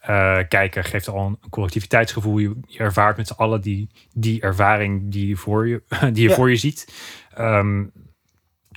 eh, 0.00 0.38
kijken 0.48 0.84
geeft 0.84 1.08
al 1.08 1.26
een 1.26 1.50
collectiviteitsgevoel. 1.50 2.38
Je, 2.38 2.56
je 2.66 2.78
ervaart 2.78 3.16
met 3.16 3.26
z'n 3.26 3.32
allen 3.36 3.60
die, 3.60 3.88
die 4.12 4.40
ervaring 4.40 5.12
die 5.12 5.28
je 5.28 5.36
voor 5.36 5.68
je, 5.68 5.82
die 6.12 6.22
je, 6.22 6.28
Ja. 6.28 6.34
voor 6.34 6.50
je 6.50 6.56
ziet. 6.56 6.94
Ehm, 7.34 7.84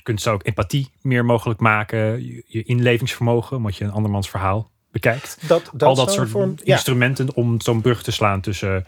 kunst 0.02 0.22
zou 0.22 0.34
ook 0.36 0.46
empathie 0.46 0.90
meer 1.02 1.24
mogelijk 1.24 1.60
maken. 1.60 2.24
Je, 2.26 2.44
je 2.46 2.62
inlevingsvermogen, 2.62 3.56
omdat 3.56 3.76
je 3.76 3.84
een 3.84 3.90
andermans 3.92 4.30
verhaal 4.30 4.70
bekijkt. 4.90 5.38
Dat, 5.48 5.70
dat 5.72 5.88
Al 5.88 5.94
dat 5.94 6.12
soort 6.12 6.28
vorm- 6.28 6.54
ja, 6.64 6.74
instrumenten 6.74 7.34
om 7.34 7.60
zo'n 7.60 7.80
brug 7.80 8.02
te 8.02 8.10
slaan 8.12 8.40
tussen 8.40 8.84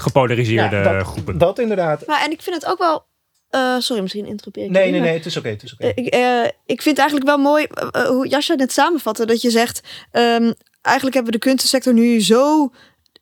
gepolariseerde 0.00 0.76
ja, 0.76 0.92
dat, 0.98 1.06
groepen. 1.06 1.38
dat 1.38 1.58
inderdaad. 1.58 2.06
Maar 2.06 2.22
en 2.24 2.30
ik 2.30 2.42
vind 2.42 2.56
het 2.56 2.66
ook 2.66 2.78
wel. 2.78 3.04
eh, 3.50 3.76
sorry, 3.78 4.02
misschien 4.02 4.26
interrupeer 4.26 4.64
ik 4.64 4.70
Nee, 4.70 4.84
je, 4.84 4.90
nee, 4.90 5.00
maar- 5.00 5.08
nee, 5.08 5.18
het 5.18 5.26
is 5.26 5.36
oké. 5.36 5.48
het 5.48 5.62
is 5.62 5.72
oké. 5.72 5.82
Eh, 5.86 5.92
Ik, 6.04 6.06
eh, 6.06 6.44
ik 6.66 6.82
vind 6.82 6.96
het 6.96 6.98
eigenlijk 6.98 7.26
wel 7.26 7.38
mooi 7.38 7.66
hoe 8.08 8.28
Jascha 8.28 8.54
net 8.54 8.72
samenvatte. 8.72 9.26
Dat 9.26 9.42
je 9.42 9.50
zegt, 9.50 9.80
ehm, 10.10 10.52
eigenlijk 10.82 11.14
hebben 11.16 11.32
we 11.32 11.38
de 11.38 11.44
kunstensector 11.48 11.92
nu 11.92 12.20
zo... 12.22 12.70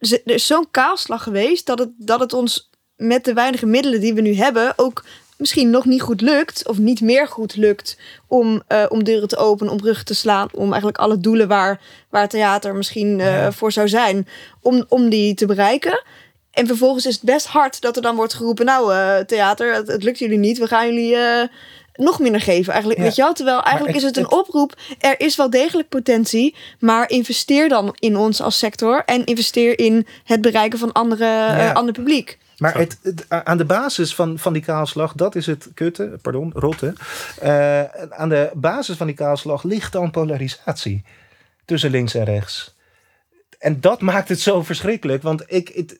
Er 0.00 0.20
is 0.24 0.46
zo'n 0.46 0.66
kaalslag 0.70 1.22
geweest 1.22 1.66
dat 1.66 1.78
het, 1.78 1.90
dat 1.96 2.20
het 2.20 2.32
ons 2.32 2.70
met 2.96 3.24
de 3.24 3.32
weinige 3.32 3.66
middelen 3.66 4.00
die 4.00 4.14
we 4.14 4.20
nu 4.20 4.34
hebben... 4.34 4.72
ook 4.76 5.04
misschien 5.36 5.70
nog 5.70 5.84
niet 5.84 6.02
goed 6.02 6.20
lukt, 6.20 6.68
of 6.68 6.78
niet 6.78 7.00
meer 7.00 7.28
goed 7.28 7.56
lukt... 7.56 7.98
om, 8.26 8.62
eh, 8.66 8.84
om 8.88 9.04
deuren 9.04 9.28
te 9.28 9.36
openen, 9.36 9.72
om 9.72 9.78
bruggen 9.78 10.04
te 10.04 10.14
slaan... 10.14 10.48
om 10.52 10.66
eigenlijk 10.68 10.98
alle 10.98 11.18
doelen 11.20 11.48
waar, 11.48 11.80
waar 12.10 12.28
theater 12.28 12.74
misschien 12.74 13.20
eh, 13.20 13.26
Ja. 13.26 13.52
voor 13.52 13.72
zou 13.72 13.88
zijn... 13.88 14.28
Om, 14.60 14.84
om 14.88 15.08
die 15.08 15.34
te 15.34 15.46
bereiken... 15.46 16.02
En 16.54 16.66
vervolgens 16.66 17.06
is 17.06 17.14
het 17.14 17.22
best 17.24 17.46
hard 17.46 17.80
dat 17.80 17.96
er 17.96 18.02
dan 18.02 18.16
wordt 18.16 18.34
geroepen... 18.34 18.64
nou, 18.64 18.94
eh, 18.94 19.16
theater, 19.18 19.74
het, 19.74 19.86
het 19.88 20.02
lukt 20.02 20.18
jullie 20.18 20.38
niet. 20.38 20.58
We 20.58 20.66
gaan 20.66 20.86
jullie 20.94 21.16
eh, 21.16 21.48
nog 21.94 22.18
minder 22.18 22.40
geven. 22.40 22.70
Eigenlijk, 22.72 23.00
Ja. 23.00 23.06
weet 23.06 23.16
je 23.16 23.22
wel? 23.22 23.32
Terwijl 23.32 23.62
eigenlijk 23.62 23.94
het- 23.94 24.02
is 24.02 24.08
het 24.08 24.16
een 24.16 24.30
oproep. 24.38 24.74
Er 25.00 25.20
is 25.20 25.36
wel 25.36 25.50
degelijk 25.50 25.88
potentie. 25.88 26.54
Maar 26.78 27.10
investeer 27.10 27.68
dan 27.68 27.96
in 27.98 28.16
ons 28.16 28.40
als 28.40 28.58
sector. 28.58 29.02
En 29.04 29.24
investeer 29.24 29.78
in 29.78 30.06
het 30.24 30.40
bereiken 30.40 30.78
van 30.78 30.92
andere, 30.92 31.24
Ja. 31.24 31.68
eh, 31.68 31.74
ander 31.74 31.94
publiek. 31.94 32.38
Maar 32.58 32.78
het, 32.78 32.98
het- 33.02 33.24
aan 33.28 33.56
de 33.58 33.64
basis 33.64 34.14
van, 34.14 34.38
van 34.38 34.52
die 34.52 34.62
kaalslag, 34.62 35.12
dat 35.12 35.34
is 35.34 35.46
het 35.46 35.68
kutte, 35.74 36.18
pardon, 36.22 36.52
rotte. 36.54 36.92
Eh, 37.40 37.82
aan 38.10 38.28
de 38.28 38.50
basis 38.54 38.96
van 38.96 39.06
die 39.06 39.16
kaalslag 39.16 39.62
ligt 39.62 39.92
dan 39.92 40.10
polarisatie 40.10 41.04
tussen 41.64 41.90
links 41.90 42.14
en 42.14 42.24
rechts. 42.24 42.73
En 43.64 43.80
dat 43.80 44.00
maakt 44.00 44.28
het 44.28 44.40
zo 44.40 44.62
verschrikkelijk. 44.62 45.22
Want 45.22 45.42
ik, 45.46 45.68
het, 45.68 45.96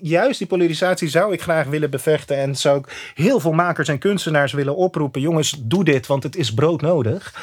juist 0.00 0.38
die 0.38 0.46
polarisatie 0.46 1.08
zou 1.08 1.32
ik 1.32 1.42
graag 1.42 1.66
willen 1.66 1.90
bevechten. 1.90 2.36
En 2.36 2.56
zou 2.56 2.78
ik 2.78 3.12
heel 3.14 3.40
veel 3.40 3.52
makers 3.52 3.88
en 3.88 3.98
kunstenaars 3.98 4.52
willen 4.52 4.76
oproepen. 4.76 5.20
Jongens, 5.20 5.56
doe 5.58 5.84
dit, 5.84 6.06
want 6.06 6.22
het 6.22 6.36
is 6.36 6.54
broodnodig. 6.54 7.34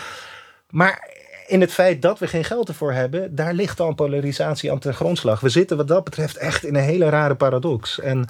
Maar 0.70 1.10
in 1.48 1.62
het 1.62 1.72
feit 1.72 2.02
dat 2.02 2.20
we 2.20 2.28
geen 2.28 2.44
geld 2.44 2.68
ervoor 2.68 2.94
hebben, 2.94 3.36
daar 3.36 3.54
ligt 3.54 3.80
al 3.80 3.88
een 3.88 3.96
polarisatie 3.96 4.72
aan 4.72 4.80
ten 4.80 4.94
grondslag. 4.94 5.40
We 5.40 5.50
zitten 5.50 5.78
wat 5.78 5.88
dat 5.88 6.04
betreft 6.04 6.38
echt 6.38 6.64
in 6.64 6.76
een 6.76 6.84
hele 6.84 7.10
rare 7.10 7.36
paradox. 7.36 8.00
En 8.00 8.28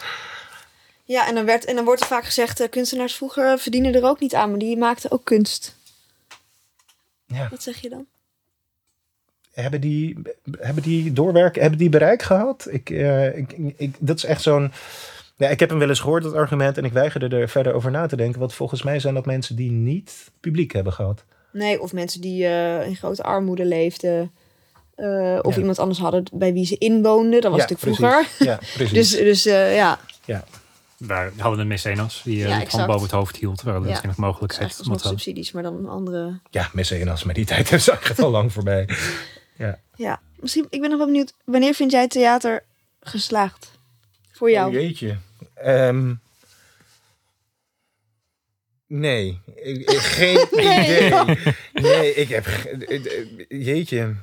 Ja, 1.03 1.27
en 1.27 1.35
dan, 1.35 1.45
werd, 1.45 1.65
en 1.65 1.75
dan 1.75 1.85
wordt 1.85 2.01
er 2.01 2.07
vaak 2.07 2.25
gezegd... 2.25 2.59
eh, 2.59 2.69
kunstenaars 2.69 3.15
vroeger 3.15 3.59
verdienen 3.59 3.95
er 3.95 4.03
ook 4.03 4.19
niet 4.19 4.35
aan. 4.35 4.49
Maar 4.49 4.59
die 4.59 4.77
maakten 4.77 5.11
ook 5.11 5.25
kunst. 5.25 5.75
ja, 7.25 7.47
Wat 7.49 7.63
zeg 7.63 7.81
je 7.81 7.89
dan? 7.89 8.05
Hebben 9.51 9.81
die, 9.81 10.17
hebben 10.59 10.83
die 10.83 11.13
doorwerken, 11.13 11.61
hebben 11.61 11.79
die 11.79 11.89
bereik 11.89 12.21
gehad? 12.21 12.67
Ik, 12.69 12.89
eh, 12.89 13.37
ik, 13.37 13.53
ik, 13.77 13.95
dat 13.99 14.17
is 14.17 14.23
echt 14.23 14.41
zo'n. 14.41 14.71
Ja, 15.37 15.49
ik 15.49 15.59
heb 15.59 15.69
hem 15.69 15.79
wel 15.79 15.89
eens 15.89 15.99
gehoord, 15.99 16.23
dat 16.23 16.33
argument, 16.33 16.77
en 16.77 16.85
ik 16.85 16.93
weigerde 16.93 17.35
er 17.37 17.49
verder 17.49 17.73
over 17.73 17.91
na 17.91 18.05
te 18.07 18.15
denken. 18.15 18.39
Want 18.39 18.53
volgens 18.53 18.83
mij 18.83 18.99
zijn 18.99 19.13
dat 19.13 19.25
mensen 19.25 19.55
die 19.55 19.71
niet 19.71 20.31
publiek 20.39 20.71
hebben 20.71 20.93
gehad. 20.93 21.23
Nee, 21.53 21.81
of 21.81 21.93
mensen 21.93 22.21
die 22.21 22.45
eh, 22.45 22.87
in 22.87 22.95
grote 22.95 23.23
armoede 23.23 23.65
leefden. 23.65 24.31
eh, 24.95 25.39
of 25.41 25.53
Ja. 25.53 25.59
iemand 25.59 25.79
anders 25.79 25.99
hadden 25.99 26.23
bij 26.33 26.53
wie 26.53 26.65
ze 26.65 26.77
inwoonden. 26.77 27.41
Dat 27.41 27.51
was 27.51 27.61
Ja, 27.61 27.67
natuurlijk 27.69 27.97
precies. 27.99 28.25
vroeger. 28.37 28.47
Ja, 28.47 28.59
precies. 28.73 28.91
Dus, 29.11 29.19
dus 29.19 29.45
eh, 29.45 29.75
ja, 29.75 29.99
Daar 30.97 31.31
hadden 31.37 31.55
we 31.55 31.61
een 31.61 31.67
mecenas 31.67 32.21
die 32.23 32.37
Ja, 32.37 32.59
de 32.59 32.65
hand 32.69 32.85
boven 32.87 33.01
het 33.03 33.11
hoofd 33.11 33.35
hield. 33.37 33.61
Waar 33.61 33.73
dat 33.73 33.83
Ja. 33.83 33.89
misschien 33.89 34.09
nog 34.09 34.17
mogelijkheid 34.17 34.61
eigenlijk 34.61 34.91
het 35.01 35.09
subsidies, 35.09 35.51
maar 35.51 35.63
dan 35.63 35.75
een 35.77 35.87
andere... 35.89 36.39
Ja, 36.49 36.69
mecenas, 36.73 37.23
maar 37.23 37.33
die 37.33 37.45
tijd 37.45 37.71
is 37.79 37.87
echt 37.89 38.21
al 38.21 38.29
lang 38.31 38.53
voorbij. 38.53 38.87
Ja, 39.95 40.21
misschien, 40.39 40.65
ik 40.69 40.79
ben 40.81 40.89
nog 40.89 40.97
wel 40.97 41.07
benieuwd. 41.07 41.33
Wanneer 41.45 41.73
vind 41.73 41.91
jij 41.91 42.07
theater 42.07 42.63
geslaagd? 43.01 43.71
Voor 44.31 44.51
jou? 44.51 44.67
Oh, 44.67 44.73
jeetje. 44.81 45.17
Ehm, 45.53 46.13
nee, 48.87 49.39
Ik- 49.55 49.89
ik- 49.91 49.99
geen 49.99 50.47
Nee. 50.51 50.95
idee. 51.05 51.35
Nee, 51.73 52.13
ik 52.13 52.29
heb. 52.29 52.45
Jeetje. 53.49 54.15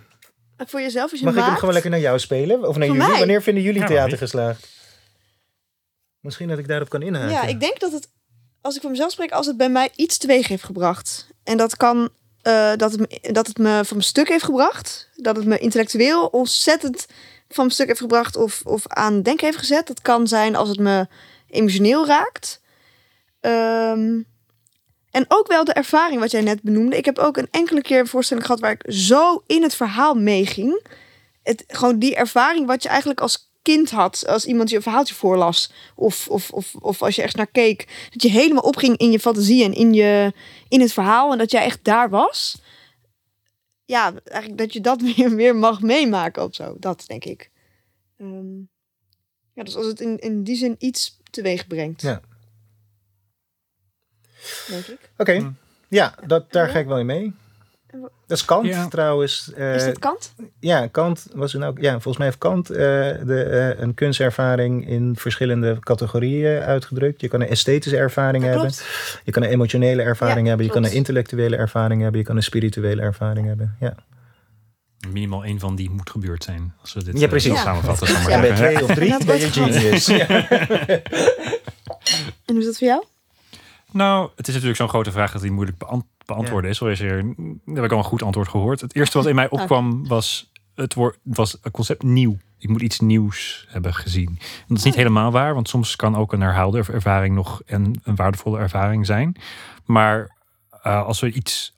voor 0.56 0.80
jezelf 0.80 1.10
als 1.10 1.20
je 1.20 1.26
Mag 1.26 1.36
ik 1.36 1.42
hem 1.44 1.54
gewoon 1.56 1.72
lekker 1.72 1.90
naar 1.90 2.00
jou 2.00 2.18
spelen? 2.18 2.56
Of 2.68 2.76
naar 2.76 2.86
Voor 2.86 2.96
jullie? 2.96 3.10
mij? 3.10 3.18
Wanneer 3.18 3.42
vinden 3.42 3.62
jullie 3.62 3.80
Ja, 3.80 3.86
theater 3.86 4.18
geslaagd? 4.18 4.68
Misschien 6.20 6.48
dat 6.48 6.58
ik 6.58 6.68
daarop 6.68 6.88
kan 6.88 7.02
inhaken. 7.02 7.30
Ja, 7.30 7.42
ik 7.42 7.60
denk 7.60 7.80
dat 7.80 7.92
het, 7.92 8.08
als 8.60 8.74
ik 8.74 8.80
voor 8.80 8.90
mezelf 8.90 9.12
spreek, 9.12 9.30
als 9.30 9.46
het 9.46 9.56
bij 9.56 9.68
mij 9.70 9.90
iets 9.96 10.18
teweeg 10.18 10.48
heeft 10.48 10.64
gebracht. 10.64 11.26
En 11.44 11.56
dat 11.56 11.76
kan, 11.76 12.08
eh, 12.48 12.72
dat, 12.76 12.92
het 12.92 13.00
me, 13.00 13.32
dat 13.32 13.46
het 13.46 13.58
me 13.58 13.84
van 13.84 14.02
stuk 14.02 14.28
heeft 14.28 14.44
gebracht. 14.44 15.08
Dat 15.16 15.36
het 15.36 15.44
me 15.44 15.58
intellectueel 15.58 16.26
ontzettend 16.26 17.06
van 17.48 17.64
mijn 17.64 17.70
stuk 17.70 17.86
heeft 17.86 18.00
gebracht 18.00 18.36
of, 18.36 18.60
of 18.64 18.86
aan 18.86 19.22
denken 19.22 19.46
heeft 19.46 19.58
gezet. 19.58 19.86
Dat 19.86 20.02
kan 20.02 20.26
zijn 20.26 20.56
als 20.56 20.68
het 20.68 20.78
me 20.78 21.06
emotioneel 21.50 22.06
raakt. 22.06 22.60
Ehm, 23.40 24.20
en 25.10 25.24
ook 25.28 25.46
wel 25.46 25.64
de 25.64 25.72
ervaring 25.72 26.20
wat 26.20 26.30
jij 26.30 26.40
net 26.40 26.62
benoemde. 26.62 26.96
Ik 26.96 27.04
heb 27.04 27.18
ook 27.18 27.36
een 27.36 27.48
enkele 27.50 27.82
keer 27.82 28.00
een 28.00 28.06
voorstelling 28.06 28.46
gehad 28.46 28.60
waar 28.60 28.70
ik 28.70 28.92
zo 28.94 29.42
in 29.46 29.62
het 29.62 29.74
verhaal 29.74 30.14
meeging. 30.14 30.86
Het, 31.42 31.64
gewoon 31.66 31.98
die 31.98 32.16
ervaring 32.16 32.66
wat 32.66 32.82
je 32.82 32.88
eigenlijk 32.88 33.20
als 33.20 33.47
kind 33.74 33.90
had. 33.90 34.26
Als 34.26 34.44
iemand 34.46 34.70
je 34.70 34.76
een 34.76 34.82
verhaaltje 34.82 35.14
voorlas. 35.14 35.72
Of, 35.94 36.28
of, 36.28 36.50
of, 36.50 36.74
of 36.74 37.02
als 37.02 37.16
je 37.16 37.22
echt 37.22 37.36
naar 37.36 37.46
keek. 37.46 38.08
Dat 38.10 38.22
je 38.22 38.30
helemaal 38.30 38.62
opging 38.62 38.96
in 38.96 39.10
je 39.10 39.20
fantasie 39.20 39.64
en 39.64 39.72
in, 39.72 39.94
je, 39.94 40.32
in 40.68 40.80
het 40.80 40.92
verhaal. 40.92 41.32
En 41.32 41.38
dat 41.38 41.50
jij 41.50 41.64
echt 41.64 41.84
daar 41.84 42.10
was. 42.10 42.62
Ja, 43.84 44.12
eigenlijk 44.24 44.60
dat 44.60 44.72
je 44.72 44.80
dat 44.80 45.00
weer, 45.14 45.34
weer 45.34 45.56
mag 45.56 45.80
meemaken 45.80 46.44
of 46.44 46.54
zo. 46.54 46.76
Dat 46.78 47.04
denk 47.06 47.24
ik. 47.24 47.50
Ehm, 48.18 48.58
ja, 49.52 49.62
dus 49.64 49.76
als 49.76 49.86
het 49.86 50.00
in, 50.00 50.18
in 50.18 50.42
die 50.42 50.56
zin 50.56 50.74
iets 50.78 51.20
teweeg 51.30 51.66
brengt. 51.66 52.02
Ja. 52.02 52.20
Denk 54.68 54.86
ik. 54.86 55.10
Oké, 55.16 55.34
Hm. 55.34 55.50
ja, 55.88 56.14
dat, 56.26 56.52
daar 56.52 56.68
ga 56.68 56.78
ik 56.78 56.86
wel 56.86 56.98
in 56.98 57.06
mee. 57.06 57.34
Dat 58.26 58.38
is 58.38 58.44
Kant 58.44 58.66
Ja. 58.66 58.88
trouwens. 58.88 59.52
eh, 59.56 59.74
Is 59.74 59.84
dat 59.84 59.98
Kant? 59.98 60.34
Ja, 60.60 60.86
Kant 60.86 61.26
was 61.34 61.54
een 61.54 61.62
ook. 61.62 61.78
Ja, 61.80 61.90
volgens 61.92 62.16
mij 62.16 62.26
heeft 62.26 62.38
Kant 62.38 62.70
eh, 62.70 62.76
de, 62.78 63.42
eh, 63.76 63.82
een 63.82 63.94
kunstervaring 63.94 64.88
in 64.88 65.16
verschillende 65.16 65.76
categorieën 65.80 66.60
uitgedrukt. 66.62 67.20
Je 67.20 67.28
kan 67.28 67.40
een 67.40 67.48
esthetische 67.48 67.96
ervaring 67.96 68.42
Dat 68.44 68.52
hebben. 68.52 68.70
klopt. 68.70 69.20
Je 69.24 69.32
kan 69.32 69.42
een 69.42 69.48
emotionele 69.48 70.02
ervaring 70.02 70.40
Ja, 70.42 70.48
hebben. 70.48 70.66
Je 70.66 70.72
kan 70.72 70.84
een 70.84 70.92
intellectuele 70.92 71.56
ervaring 71.56 72.02
hebben. 72.02 72.20
Je 72.20 72.26
kan 72.26 72.36
een 72.36 72.42
spirituele 72.42 73.02
ervaring 73.02 73.46
hebben. 73.46 73.76
Ja, 73.80 73.94
Minimaal 75.12 75.44
één 75.44 75.58
van 75.58 75.76
die 75.76 75.90
moet 75.90 76.10
gebeurd 76.10 76.44
zijn. 76.44 76.74
Als 76.80 76.92
we 76.92 77.04
dit 77.04 77.18
Ja, 77.20 77.26
precies. 77.28 77.50
zo 77.50 77.56
samenvatten. 77.56 78.08
en 78.32 78.40
bij 78.40 78.54
twee 78.54 78.84
of 78.84 78.94
drie 78.94 79.10
Dat 79.10 79.24
ben 79.26 79.38
je 79.38 79.50
genius. 79.50 80.06
Ja. 80.06 80.26
En 82.44 82.54
hoe 82.54 82.58
is 82.58 82.64
dat 82.64 82.78
voor 82.78 82.86
jou? 82.86 83.04
Nou, 83.92 84.28
het 84.36 84.46
is 84.46 84.52
natuurlijk 84.52 84.80
zo'n 84.80 84.88
grote 84.88 85.10
vraag 85.10 85.32
dat 85.32 85.42
die 85.42 85.50
moeilijk 85.50 85.78
beant- 85.78 86.04
beantwoorden 86.28 86.70
is. 86.70 86.82
Al 86.82 86.90
is 86.90 87.00
er, 87.00 87.22
daar 87.36 87.74
heb 87.74 87.84
ik 87.84 87.92
al 87.92 87.98
een 87.98 88.04
goed 88.04 88.22
antwoord 88.22 88.48
gehoord. 88.48 88.80
Het 88.80 88.94
eerste 88.94 89.18
wat 89.18 89.26
in 89.26 89.34
mij 89.34 89.48
opkwam 89.58 90.08
was 90.08 90.50
het 90.74 90.94
woord, 90.94 91.18
was 91.22 91.58
een 91.62 91.70
concept 91.70 92.02
nieuw. 92.02 92.36
Ik 92.58 92.68
moet 92.68 92.82
iets 92.82 93.00
nieuws 93.00 93.66
hebben 93.68 93.94
gezien. 93.94 94.28
En 94.28 94.64
dat 94.68 94.78
is 94.78 94.84
niet 94.84 94.94
helemaal 94.94 95.30
waar, 95.30 95.54
want 95.54 95.68
soms 95.68 95.96
kan 95.96 96.16
ook 96.16 96.32
een 96.32 96.40
herhaalde 96.40 96.84
ervaring 96.92 97.34
nog 97.34 97.62
een, 97.66 98.00
een 98.02 98.16
waardevolle 98.16 98.58
ervaring 98.58 99.06
zijn. 99.06 99.36
Maar 99.84 100.36
eh, 100.82 101.04
als 101.04 101.20
we 101.20 101.32
iets. 101.32 101.76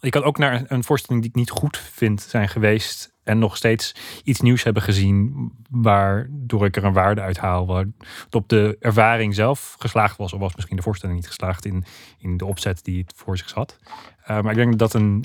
Je 0.00 0.10
kan 0.10 0.22
ook 0.22 0.38
naar 0.38 0.64
een 0.68 0.84
voorstelling 0.84 1.22
die 1.22 1.30
ik 1.30 1.36
niet 1.36 1.50
goed 1.50 1.76
vind 1.76 2.22
zijn 2.22 2.48
geweest. 2.48 3.12
En 3.28 3.38
nog 3.38 3.56
steeds 3.56 3.94
iets 4.24 4.40
nieuws 4.40 4.62
hebben 4.62 4.82
gezien. 4.82 5.50
Waardoor 5.70 6.64
ik 6.64 6.76
er 6.76 6.84
een 6.84 6.92
waarde 6.92 7.20
uit 7.20 7.36
haal. 7.38 7.66
Waar 7.66 7.84
op 8.30 8.48
de 8.48 8.76
ervaring 8.80 9.34
zelf 9.34 9.76
geslaagd 9.78 10.16
was. 10.16 10.32
Of 10.32 10.40
was 10.40 10.54
misschien 10.54 10.76
de 10.76 10.82
voorstelling 10.82 11.18
niet 11.18 11.26
geslaagd 11.28 11.64
in, 11.64 11.84
in 12.18 12.36
de 12.36 12.44
opzet 12.44 12.84
die 12.84 12.98
het 12.98 13.12
voor 13.16 13.38
zich 13.38 13.52
had. 13.52 13.78
Eh, 14.24 14.40
maar 14.40 14.50
ik 14.50 14.56
denk 14.56 14.70
dat 14.70 14.78
dat 14.92 15.00
een 15.02 15.24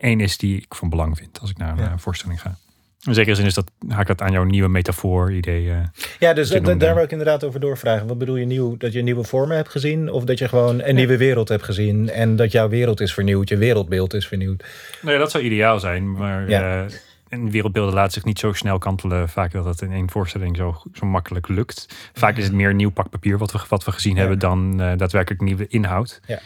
één 0.00 0.20
is 0.20 0.36
die 0.36 0.56
ik 0.56 0.74
van 0.74 0.88
belang 0.90 1.16
vind 1.18 1.40
als 1.40 1.50
ik 1.50 1.56
naar 1.58 1.78
een 1.78 1.84
Ja. 1.84 1.98
voorstelling 1.98 2.40
ga. 2.40 2.56
In 3.02 3.14
zekere 3.14 3.34
zin 3.36 3.46
is 3.46 3.54
dat, 3.54 3.70
haak 3.88 4.06
dat 4.06 4.20
aan 4.22 4.32
jouw 4.32 4.44
nieuwe 4.44 4.68
metafoor-idee. 4.68 5.70
eh. 5.70 5.76
Ja, 6.18 6.32
dus 6.32 6.48
dat- 6.48 6.80
daar 6.80 6.94
wil 6.94 7.02
ik 7.04 7.10
inderdaad 7.10 7.44
over 7.44 7.60
doorvragen. 7.60 8.06
Wat 8.06 8.18
bedoel 8.18 8.36
je 8.36 8.46
nieuw? 8.46 8.76
Dat 8.76 8.92
je 8.92 9.02
nieuwe 9.02 9.24
vormen 9.24 9.56
hebt 9.56 9.68
gezien? 9.68 10.10
Of 10.10 10.24
dat 10.24 10.38
je 10.38 10.48
gewoon 10.48 10.82
een 10.82 10.94
nieuwe 10.94 11.16
wereld 11.16 11.48
hebt 11.48 11.62
gezien? 11.62 12.10
En 12.10 12.36
dat 12.36 12.52
jouw 12.52 12.68
wereld 12.68 13.00
is 13.00 13.14
vernieuwd, 13.14 13.48
je 13.48 13.56
wereldbeeld 13.56 14.14
is 14.14 14.26
vernieuwd? 14.28 14.64
Nou 15.00 15.14
ja, 15.14 15.20
dat 15.20 15.30
zou 15.30 15.44
ideaal 15.44 15.80
zijn. 15.80 16.12
Maar 16.12 16.48
Ja. 16.50 16.84
eh, 16.84 16.92
en 17.28 17.50
wereldbeelden 17.50 17.94
laten 17.94 18.12
zich 18.12 18.24
niet 18.24 18.38
zo 18.38 18.52
snel 18.52 18.78
kantelen. 18.78 19.28
Vaak 19.28 19.52
dat 19.52 19.64
het 19.64 19.80
in 19.80 19.92
één 19.92 20.10
voorstelling 20.10 20.56
zo, 20.56 20.82
zo 20.92 21.06
makkelijk 21.06 21.48
lukt. 21.48 22.10
Vaak 22.12 22.36
is 22.36 22.44
het 22.44 22.52
meer 22.52 22.74
nieuw 22.74 22.90
pak 22.90 23.10
papier 23.10 23.38
wat 23.38 23.52
we, 23.52 23.60
wat 23.68 23.84
we 23.84 23.92
gezien 23.92 24.12
Ja. 24.14 24.18
hebben 24.20 24.38
dan 24.38 24.80
eh, 24.80 24.96
daadwerkelijk 24.96 25.42
nieuwe 25.42 25.66
inhoud. 25.66 26.20
Ja. 26.26 26.40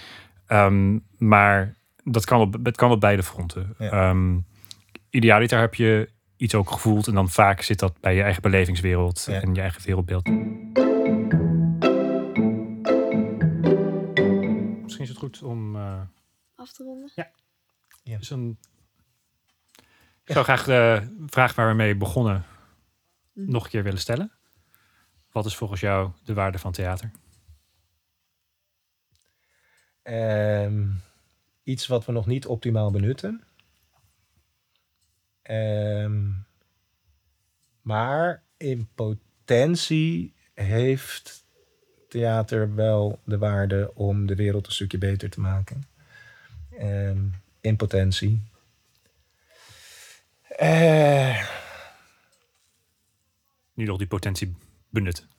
Ehm, 0.47 0.99
maar 1.19 1.75
dat 2.05 2.25
kan, 2.25 2.41
op, 2.41 2.57
het 2.63 2.77
kan 2.77 2.91
op 2.91 3.01
beide 3.01 3.23
fronten. 3.23 3.75
Ja. 3.79 3.91
Ehm, 3.91 4.39
idealiter 5.11 5.61
heb 5.61 5.75
je 5.75 6.09
iets 6.37 6.55
ook 6.55 6.71
gevoeld. 6.71 7.07
En 7.07 7.15
dan 7.15 7.29
vaak 7.29 7.63
zit 7.63 7.79
dat 7.79 8.01
bij 8.01 8.15
je 8.15 8.23
eigen 8.23 8.43
belevingswereld 8.43 9.25
Ja. 9.31 9.41
en 9.41 9.55
je 9.55 9.61
eigen 9.61 9.83
wereldbeeld. 9.85 10.29
Misschien 14.83 15.05
is 15.05 15.09
het 15.09 15.19
goed 15.19 15.43
om... 15.43 15.77
eh, 15.77 16.01
Af 16.55 16.73
te 16.73 16.83
ronden. 16.85 17.11
dus 18.19 18.31
een... 18.31 18.59
Ik 20.25 20.33
zou 20.33 20.45
graag 20.45 20.65
de 20.65 21.03
vraag 21.27 21.55
waar 21.55 21.69
we 21.69 21.75
mee 21.75 21.97
begonnen 21.97 22.45
nog 23.33 23.65
een 23.65 23.71
keer 23.71 23.83
willen 23.83 24.01
stellen. 24.01 24.33
Wat 25.33 25.47
is 25.47 25.57
volgens 25.57 25.81
jou 25.81 26.11
de 26.25 26.35
waarde 26.35 26.59
van 26.59 26.73
theater? 26.73 27.11
Ehm, 30.03 30.89
iets 31.63 31.87
wat 31.87 32.05
we 32.05 32.13
nog 32.13 32.27
niet 32.27 32.47
optimaal 32.47 32.91
benutten. 32.91 33.45
Ehm, 35.43 36.31
maar 37.81 38.43
in 38.57 38.89
potentie 38.95 40.35
heeft 40.55 41.45
theater 42.09 42.75
wel 42.75 43.21
de 43.25 43.39
waarde 43.39 43.91
om 43.95 44.27
de 44.27 44.35
wereld 44.35 44.67
een 44.67 44.73
stukje 44.73 44.99
beter 44.99 45.31
te 45.31 45.41
maken. 45.41 45.83
Ehm, 46.71 47.25
in 47.61 47.77
potentie. 47.77 48.52
Eh, 50.57 51.43
Nu 53.75 53.85
nog 53.85 53.99
die 53.99 54.07
potentie 54.07 54.55
benutten. 54.89 55.31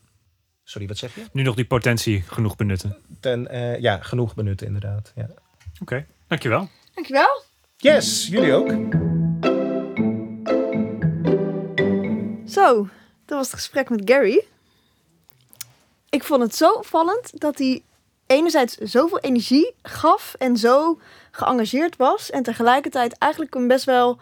sorry, 0.63 0.87
wat 0.87 0.97
zeg 0.97 1.15
je? 1.15 1.23
Nu 1.31 1.41
nog 1.43 1.55
die 1.55 1.65
potentie 1.65 2.21
genoeg 2.21 2.55
benutten. 2.55 2.97
Ten, 3.19 3.47
eh, 3.47 3.79
ja, 3.79 3.97
genoeg 4.01 4.33
benutten 4.35 4.67
inderdaad. 4.67 5.11
Ja. 5.15 5.29
Oké, 5.81 6.05
dankjewel. 6.27 6.69
Dankjewel. 6.93 7.41
Yes, 7.77 8.27
jullie 8.27 8.53
ook. 8.53 8.69
Zo, 12.49 12.87
dat 13.25 13.37
was 13.37 13.45
het 13.47 13.55
gesprek 13.55 13.89
met 13.89 14.01
Gary. 14.05 14.45
Ik 16.09 16.23
vond 16.23 16.41
het 16.41 16.55
zo 16.55 16.71
opvallend 16.73 17.39
dat 17.39 17.57
hij 17.57 17.83
enerzijds 18.27 18.77
zoveel 18.77 19.19
energie 19.19 19.73
gaf 19.81 20.35
en 20.39 20.57
zo 20.57 20.99
geëngageerd 21.31 21.95
was. 21.95 22.29
En 22.29 22.43
tegelijkertijd 22.43 23.17
eigenlijk 23.17 23.55
een 23.55 23.67
best 23.67 23.85
wel 23.85 24.19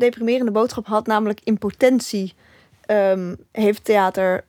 deprimerende 0.00 0.52
boodschap 0.52 0.86
had. 0.86 1.06
Namelijk 1.06 1.40
in 1.44 1.58
potentie 1.58 2.34
ehm, 2.80 3.34
heeft 3.52 3.84
theater 3.84 4.44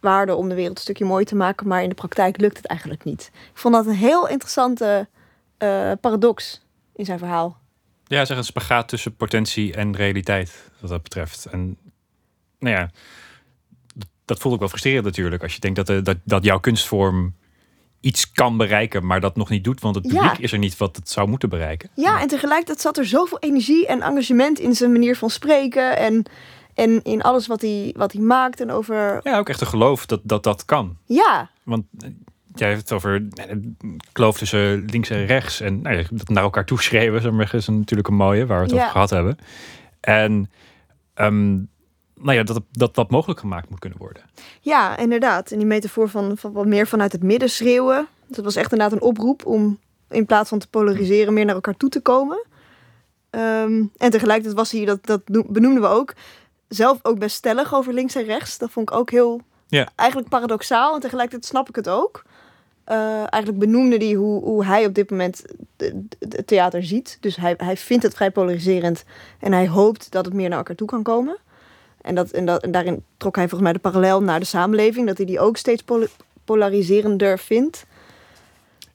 waarde 0.00 0.34
om 0.34 0.48
de 0.48 0.54
wereld 0.54 0.76
een 0.76 0.82
stukje 0.82 1.04
mooi 1.04 1.24
te 1.24 1.36
maken. 1.36 1.68
Maar 1.68 1.82
in 1.82 1.88
de 1.88 1.94
praktijk 1.94 2.40
lukt 2.40 2.56
het 2.56 2.66
eigenlijk 2.66 3.04
niet. 3.04 3.30
Ik 3.32 3.58
vond 3.58 3.74
dat 3.74 3.86
een 3.86 3.92
heel 3.92 4.28
interessante 4.28 5.08
eh, 5.58 5.92
paradox 6.00 6.64
in 6.94 7.04
zijn 7.04 7.18
verhaal. 7.18 7.58
Ja, 8.04 8.24
zeg 8.24 8.36
een 8.36 8.44
spagaat 8.44 8.88
tussen 8.88 9.16
potentie 9.16 9.74
en 9.74 9.96
realiteit, 9.96 10.70
wat 10.80 10.90
dat 10.90 11.02
betreft. 11.02 11.46
En 11.46 11.76
nou 12.58 12.76
ja, 12.76 12.90
dat, 14.24 14.38
voelt 14.38 14.54
ook 14.54 14.60
wel 14.60 14.68
frustrerend 14.68 15.04
natuurlijk. 15.04 15.42
Als 15.42 15.54
je 15.54 15.60
denkt 15.60 15.76
dat, 15.76 15.86
de, 15.86 16.02
dat, 16.02 16.16
dat 16.24 16.44
jouw 16.44 16.60
kunstvorm 16.60 17.34
iets 18.00 18.32
kan 18.32 18.56
bereiken, 18.56 19.06
maar 19.06 19.20
dat 19.20 19.36
nog 19.36 19.48
niet 19.48 19.64
doet. 19.64 19.80
Want 19.80 19.94
het 19.94 20.10
Ja. 20.12 20.20
publiek 20.20 20.38
is 20.44 20.52
er 20.52 20.58
niet 20.58 20.76
wat 20.76 20.96
het 20.96 21.08
zou 21.10 21.28
moeten 21.28 21.48
bereiken. 21.48 21.90
Ja, 21.94 22.20
en 22.20 22.28
tegelijkertijd 22.28 22.80
zat 22.80 22.98
er 22.98 23.06
zoveel 23.06 23.38
energie 23.38 23.86
en 23.86 24.02
engagement 24.02 24.58
in 24.58 24.74
zijn 24.74 24.92
manier 24.92 25.16
van 25.16 25.30
spreken. 25.30 25.96
En, 25.96 26.24
en 26.74 27.02
in 27.02 27.22
alles 27.22 27.46
wat 27.46 27.60
hij, 27.60 27.94
wat 27.96 28.12
hij 28.12 28.22
maakt. 28.22 28.60
En 28.60 28.70
over. 28.70 29.20
Ja, 29.22 29.38
ook 29.38 29.48
echt 29.48 29.60
een 29.60 29.66
geloof 29.66 30.06
dat 30.06 30.20
dat, 30.22 30.42
dat 30.42 30.64
kan. 30.64 30.96
Ja, 31.04 31.50
Want 31.62 31.84
eh, 31.98 32.08
jij 32.54 32.68
hebt 32.68 32.80
het 32.80 32.92
over 32.92 33.26
eh, 33.34 33.56
kloof 34.12 34.38
tussen 34.38 34.84
links 34.84 35.10
en 35.10 35.26
rechts. 35.26 35.60
En 35.60 35.82
nou 35.82 36.04
dat 36.10 36.28
naar 36.28 36.42
elkaar 36.42 36.64
toeschreeuwen, 36.66 37.48
is 37.52 37.68
natuurlijk 37.68 38.08
een 38.08 38.14
mooie, 38.14 38.46
waar 38.46 38.58
we 38.58 38.64
het 38.64 38.72
Ja. 38.74 38.78
over 38.78 38.90
gehad 38.92 39.10
hebben. 39.10 39.36
En 40.00 40.50
ehm, 41.14 41.58
nou 42.22 42.36
ja, 42.36 42.42
dat, 42.42 42.60
dat 42.70 42.96
wat 42.96 43.10
mogelijk 43.10 43.40
gemaakt 43.40 43.70
moet 43.70 43.78
kunnen 43.78 43.98
worden. 43.98 44.22
ja, 44.60 44.96
inderdaad. 44.96 45.50
En 45.50 45.58
die 45.58 45.66
metafoor 45.66 46.08
van, 46.08 46.36
van 46.36 46.52
wat 46.52 46.66
meer 46.66 46.86
vanuit 46.86 47.12
het 47.12 47.22
midden 47.22 47.50
schreeuwen. 47.50 48.06
Dat 48.26 48.44
was 48.44 48.56
echt 48.56 48.72
inderdaad 48.72 48.96
een 48.98 49.06
oproep 49.06 49.46
om 49.46 49.78
in 50.08 50.26
plaats 50.26 50.48
van 50.48 50.58
te 50.58 50.68
polariseren 50.68 51.32
meer 51.34 51.44
naar 51.44 51.54
elkaar 51.54 51.76
toe 51.76 51.88
te 51.88 52.00
komen. 52.00 52.44
Ehm, 53.30 53.84
en 53.96 54.10
tegelijkertijd 54.10 54.54
was 54.56 54.70
hij, 54.70 54.84
dat, 54.84 55.06
dat 55.06 55.20
noem- 55.28 55.46
benoemden 55.48 55.82
we 55.82 55.88
ook, 55.88 56.14
zelf 56.68 56.98
ook 57.02 57.18
best 57.18 57.36
stellig 57.36 57.74
over 57.74 57.92
links 57.92 58.14
en 58.14 58.24
rechts. 58.24 58.58
Dat 58.58 58.70
vond 58.70 58.90
ik 58.90 58.96
ook 58.96 59.10
heel, 59.10 59.40
Ja. 59.66 59.88
eigenlijk 59.96 60.28
paradoxaal. 60.30 60.94
En 60.94 61.00
tegelijkertijd 61.00 61.44
snap 61.50 61.68
ik 61.68 61.76
het 61.76 61.88
ook. 61.88 62.22
Eh, 62.84 62.96
eigenlijk 63.18 63.58
benoemde 63.58 63.96
hij 63.96 64.12
hoe, 64.14 64.42
hoe 64.44 64.64
hij 64.64 64.86
op 64.86 64.94
dit 64.94 65.10
moment 65.10 65.42
het 66.28 66.46
theater 66.46 66.84
ziet. 66.84 67.18
Dus 67.20 67.36
hij, 67.36 67.54
hij 67.56 67.76
vindt 67.76 68.02
het 68.02 68.14
vrij 68.14 68.30
polariserend. 68.30 69.04
En 69.38 69.52
hij 69.52 69.68
hoopt 69.68 70.10
dat 70.12 70.24
het 70.24 70.34
meer 70.34 70.48
naar 70.48 70.58
elkaar 70.58 70.76
toe 70.76 70.86
kan 70.88 71.02
komen. 71.02 71.36
En, 72.02 72.14
dat, 72.14 72.30
en, 72.30 72.44
dat, 72.46 72.62
en 72.62 72.70
daarin 72.70 73.04
trok 73.16 73.34
hij 73.36 73.44
volgens 73.48 73.62
mij 73.70 73.72
de 73.72 73.88
parallel 73.90 74.22
naar 74.22 74.40
de 74.40 74.46
samenleving. 74.46 75.06
Dat 75.06 75.16
hij 75.16 75.26
die 75.26 75.40
ook 75.40 75.56
steeds 75.56 75.82
pol- 75.82 76.06
polariserender 76.44 77.38
vindt. 77.38 77.86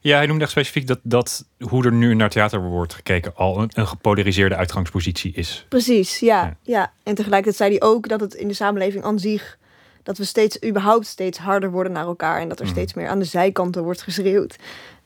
Ja, 0.00 0.16
hij 0.16 0.26
noemde 0.26 0.42
echt 0.42 0.50
specifiek 0.52 0.86
dat, 0.86 0.98
dat 1.02 1.44
hoe 1.58 1.84
er 1.84 1.92
nu 1.92 2.14
naar 2.14 2.30
theater 2.30 2.60
wordt 2.62 2.94
gekeken 2.94 3.32
al 3.34 3.58
een, 3.60 3.70
een 3.74 3.86
gepolariseerde 3.86 4.56
uitgangspositie 4.56 5.32
is. 5.34 5.66
Precies, 5.68 6.18
ja, 6.18 6.42
Ja. 6.42 6.56
ja. 6.62 6.92
En 7.02 7.14
tegelijkertijd 7.14 7.56
zei 7.56 7.70
hij 7.78 7.88
ook 7.88 8.08
dat 8.08 8.20
het 8.20 8.34
in 8.34 8.48
de 8.48 8.54
samenleving 8.54 9.04
aan 9.04 9.18
zich... 9.18 9.58
dat 10.02 10.18
we 10.18 10.24
steeds, 10.24 10.62
überhaupt 10.64 11.06
steeds 11.06 11.38
harder 11.38 11.70
worden 11.70 11.92
naar 11.92 12.06
elkaar... 12.06 12.40
en 12.40 12.48
dat 12.48 12.58
er 12.58 12.64
Mhm. 12.64 12.74
steeds 12.74 12.94
meer 12.94 13.08
aan 13.08 13.18
de 13.18 13.24
zijkanten 13.24 13.82
wordt 13.82 14.02
geschreeuwd. 14.02 14.56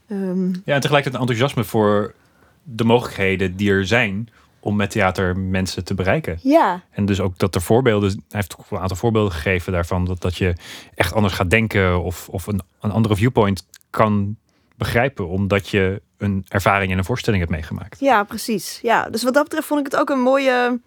Ehm, 0.09 0.47
Ja, 0.47 0.75
en 0.75 0.81
tegelijkertijd 0.81 1.15
een 1.15 1.21
enthousiasme 1.21 1.65
voor 1.65 2.15
de 2.63 2.85
mogelijkheden 2.85 3.57
die 3.57 3.71
er 3.71 3.87
zijn 3.87 4.29
om 4.61 4.77
met 4.77 4.91
theater 4.91 5.37
mensen 5.39 5.85
te 5.85 5.95
bereiken. 5.95 6.39
ja, 6.43 6.83
En 6.91 7.07
dus 7.07 7.21
ook 7.21 7.39
dat 7.39 7.55
er 7.55 7.63
voorbeelden, 7.63 8.09
hij 8.11 8.21
heeft 8.29 8.57
ook 8.59 8.67
een 8.71 8.79
aantal 8.79 8.97
voorbeelden 8.97 9.33
gegeven 9.33 9.73
daarvan, 9.73 10.05
dat, 10.05 10.21
dat 10.21 10.37
je 10.37 10.55
echt 10.95 11.13
anders 11.15 11.35
gaat 11.35 11.51
denken 11.51 12.03
of, 12.03 12.29
of 12.29 12.47
een, 12.47 12.61
een 12.81 12.91
andere 12.91 13.17
viewpoint 13.17 13.67
kan 13.91 14.37
begrijpen, 14.77 15.29
omdat 15.29 15.69
je 15.69 16.03
een 16.19 16.45
ervaring 16.49 16.93
in 16.93 16.99
een 16.99 17.05
voorstelling 17.05 17.43
hebt 17.43 17.55
meegemaakt. 17.55 18.01
ja, 18.01 18.23
precies. 18.25 18.79
Ja, 18.83 19.11
dus 19.11 19.23
wat 19.23 19.35
dat 19.35 19.45
betreft 19.45 19.67
vond 19.67 19.81
ik 19.87 19.93
het 19.93 20.01
ook 20.01 20.11
een 20.11 20.21
mooie 20.21 20.81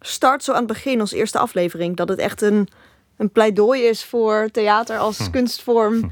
start 0.00 0.44
zo 0.44 0.52
aan 0.52 0.58
het 0.58 0.66
begin... 0.66 1.00
als 1.00 1.12
eerste 1.12 1.38
aflevering. 1.38 1.96
Dat 1.96 2.08
het 2.08 2.18
echt 2.18 2.42
een, 2.42 2.68
een 3.16 3.30
pleidooi 3.30 3.82
is 3.82 4.04
voor 4.04 4.48
theater 4.52 4.98
als 4.98 5.18
Hm. 5.18 5.30
kunstvorm... 5.30 5.94
Hm. 5.94 6.06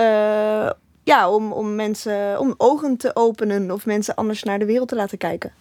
Eh, 0.00 0.70
ja, 1.04 1.30
om, 1.30 1.52
om 1.52 1.74
mensen 1.74 2.38
om 2.38 2.54
ogen 2.56 2.96
te 2.96 3.16
openen 3.16 3.70
of 3.70 3.86
mensen 3.86 4.14
anders 4.14 4.42
naar 4.42 4.58
de 4.58 4.64
wereld 4.64 4.88
te 4.88 4.94
laten 4.94 5.18
kijken. 5.18 5.52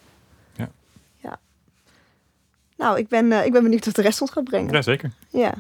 Nou, 2.81 2.97
ik 2.97 3.07
ben, 3.07 3.31
eh, 3.31 3.45
ik 3.45 3.51
ben 3.51 3.63
benieuwd 3.63 3.85
wat 3.85 3.95
de 3.95 4.01
rest 4.01 4.21
ons 4.21 4.31
gaat 4.31 4.43
brengen. 4.43 4.73
Ja, 4.73 4.81
zeker. 4.81 5.11
Ja. 5.29 5.53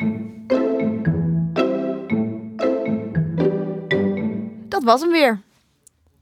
Dat 4.67 4.83
was 4.83 5.01
hem 5.01 5.11
weer. 5.11 5.41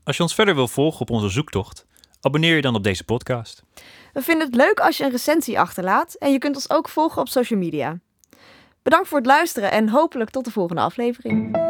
Als 0.03 0.17
je 0.17 0.23
ons 0.23 0.35
verder 0.35 0.55
wil 0.55 0.67
volgen 0.67 1.01
op 1.01 1.09
onze 1.09 1.29
zoektocht, 1.29 1.85
abonneer 2.21 2.55
je 2.55 2.61
dan 2.61 2.75
op 2.75 2.83
deze 2.83 3.03
podcast. 3.03 3.63
We 4.13 4.21
vinden 4.21 4.47
het 4.47 4.55
leuk 4.55 4.79
als 4.79 4.97
je 4.97 5.03
een 5.03 5.11
recensie 5.11 5.59
achterlaat 5.59 6.13
en 6.13 6.31
je 6.31 6.37
kunt 6.37 6.55
ons 6.55 6.69
ook 6.69 6.89
volgen 6.89 7.21
op 7.21 7.27
social 7.27 7.59
media. 7.59 7.99
Bedankt 8.83 9.07
voor 9.07 9.17
het 9.17 9.27
luisteren 9.27 9.71
en 9.71 9.89
hopelijk 9.89 10.29
tot 10.29 10.45
de 10.45 10.51
volgende 10.51 10.81
aflevering. 10.81 11.68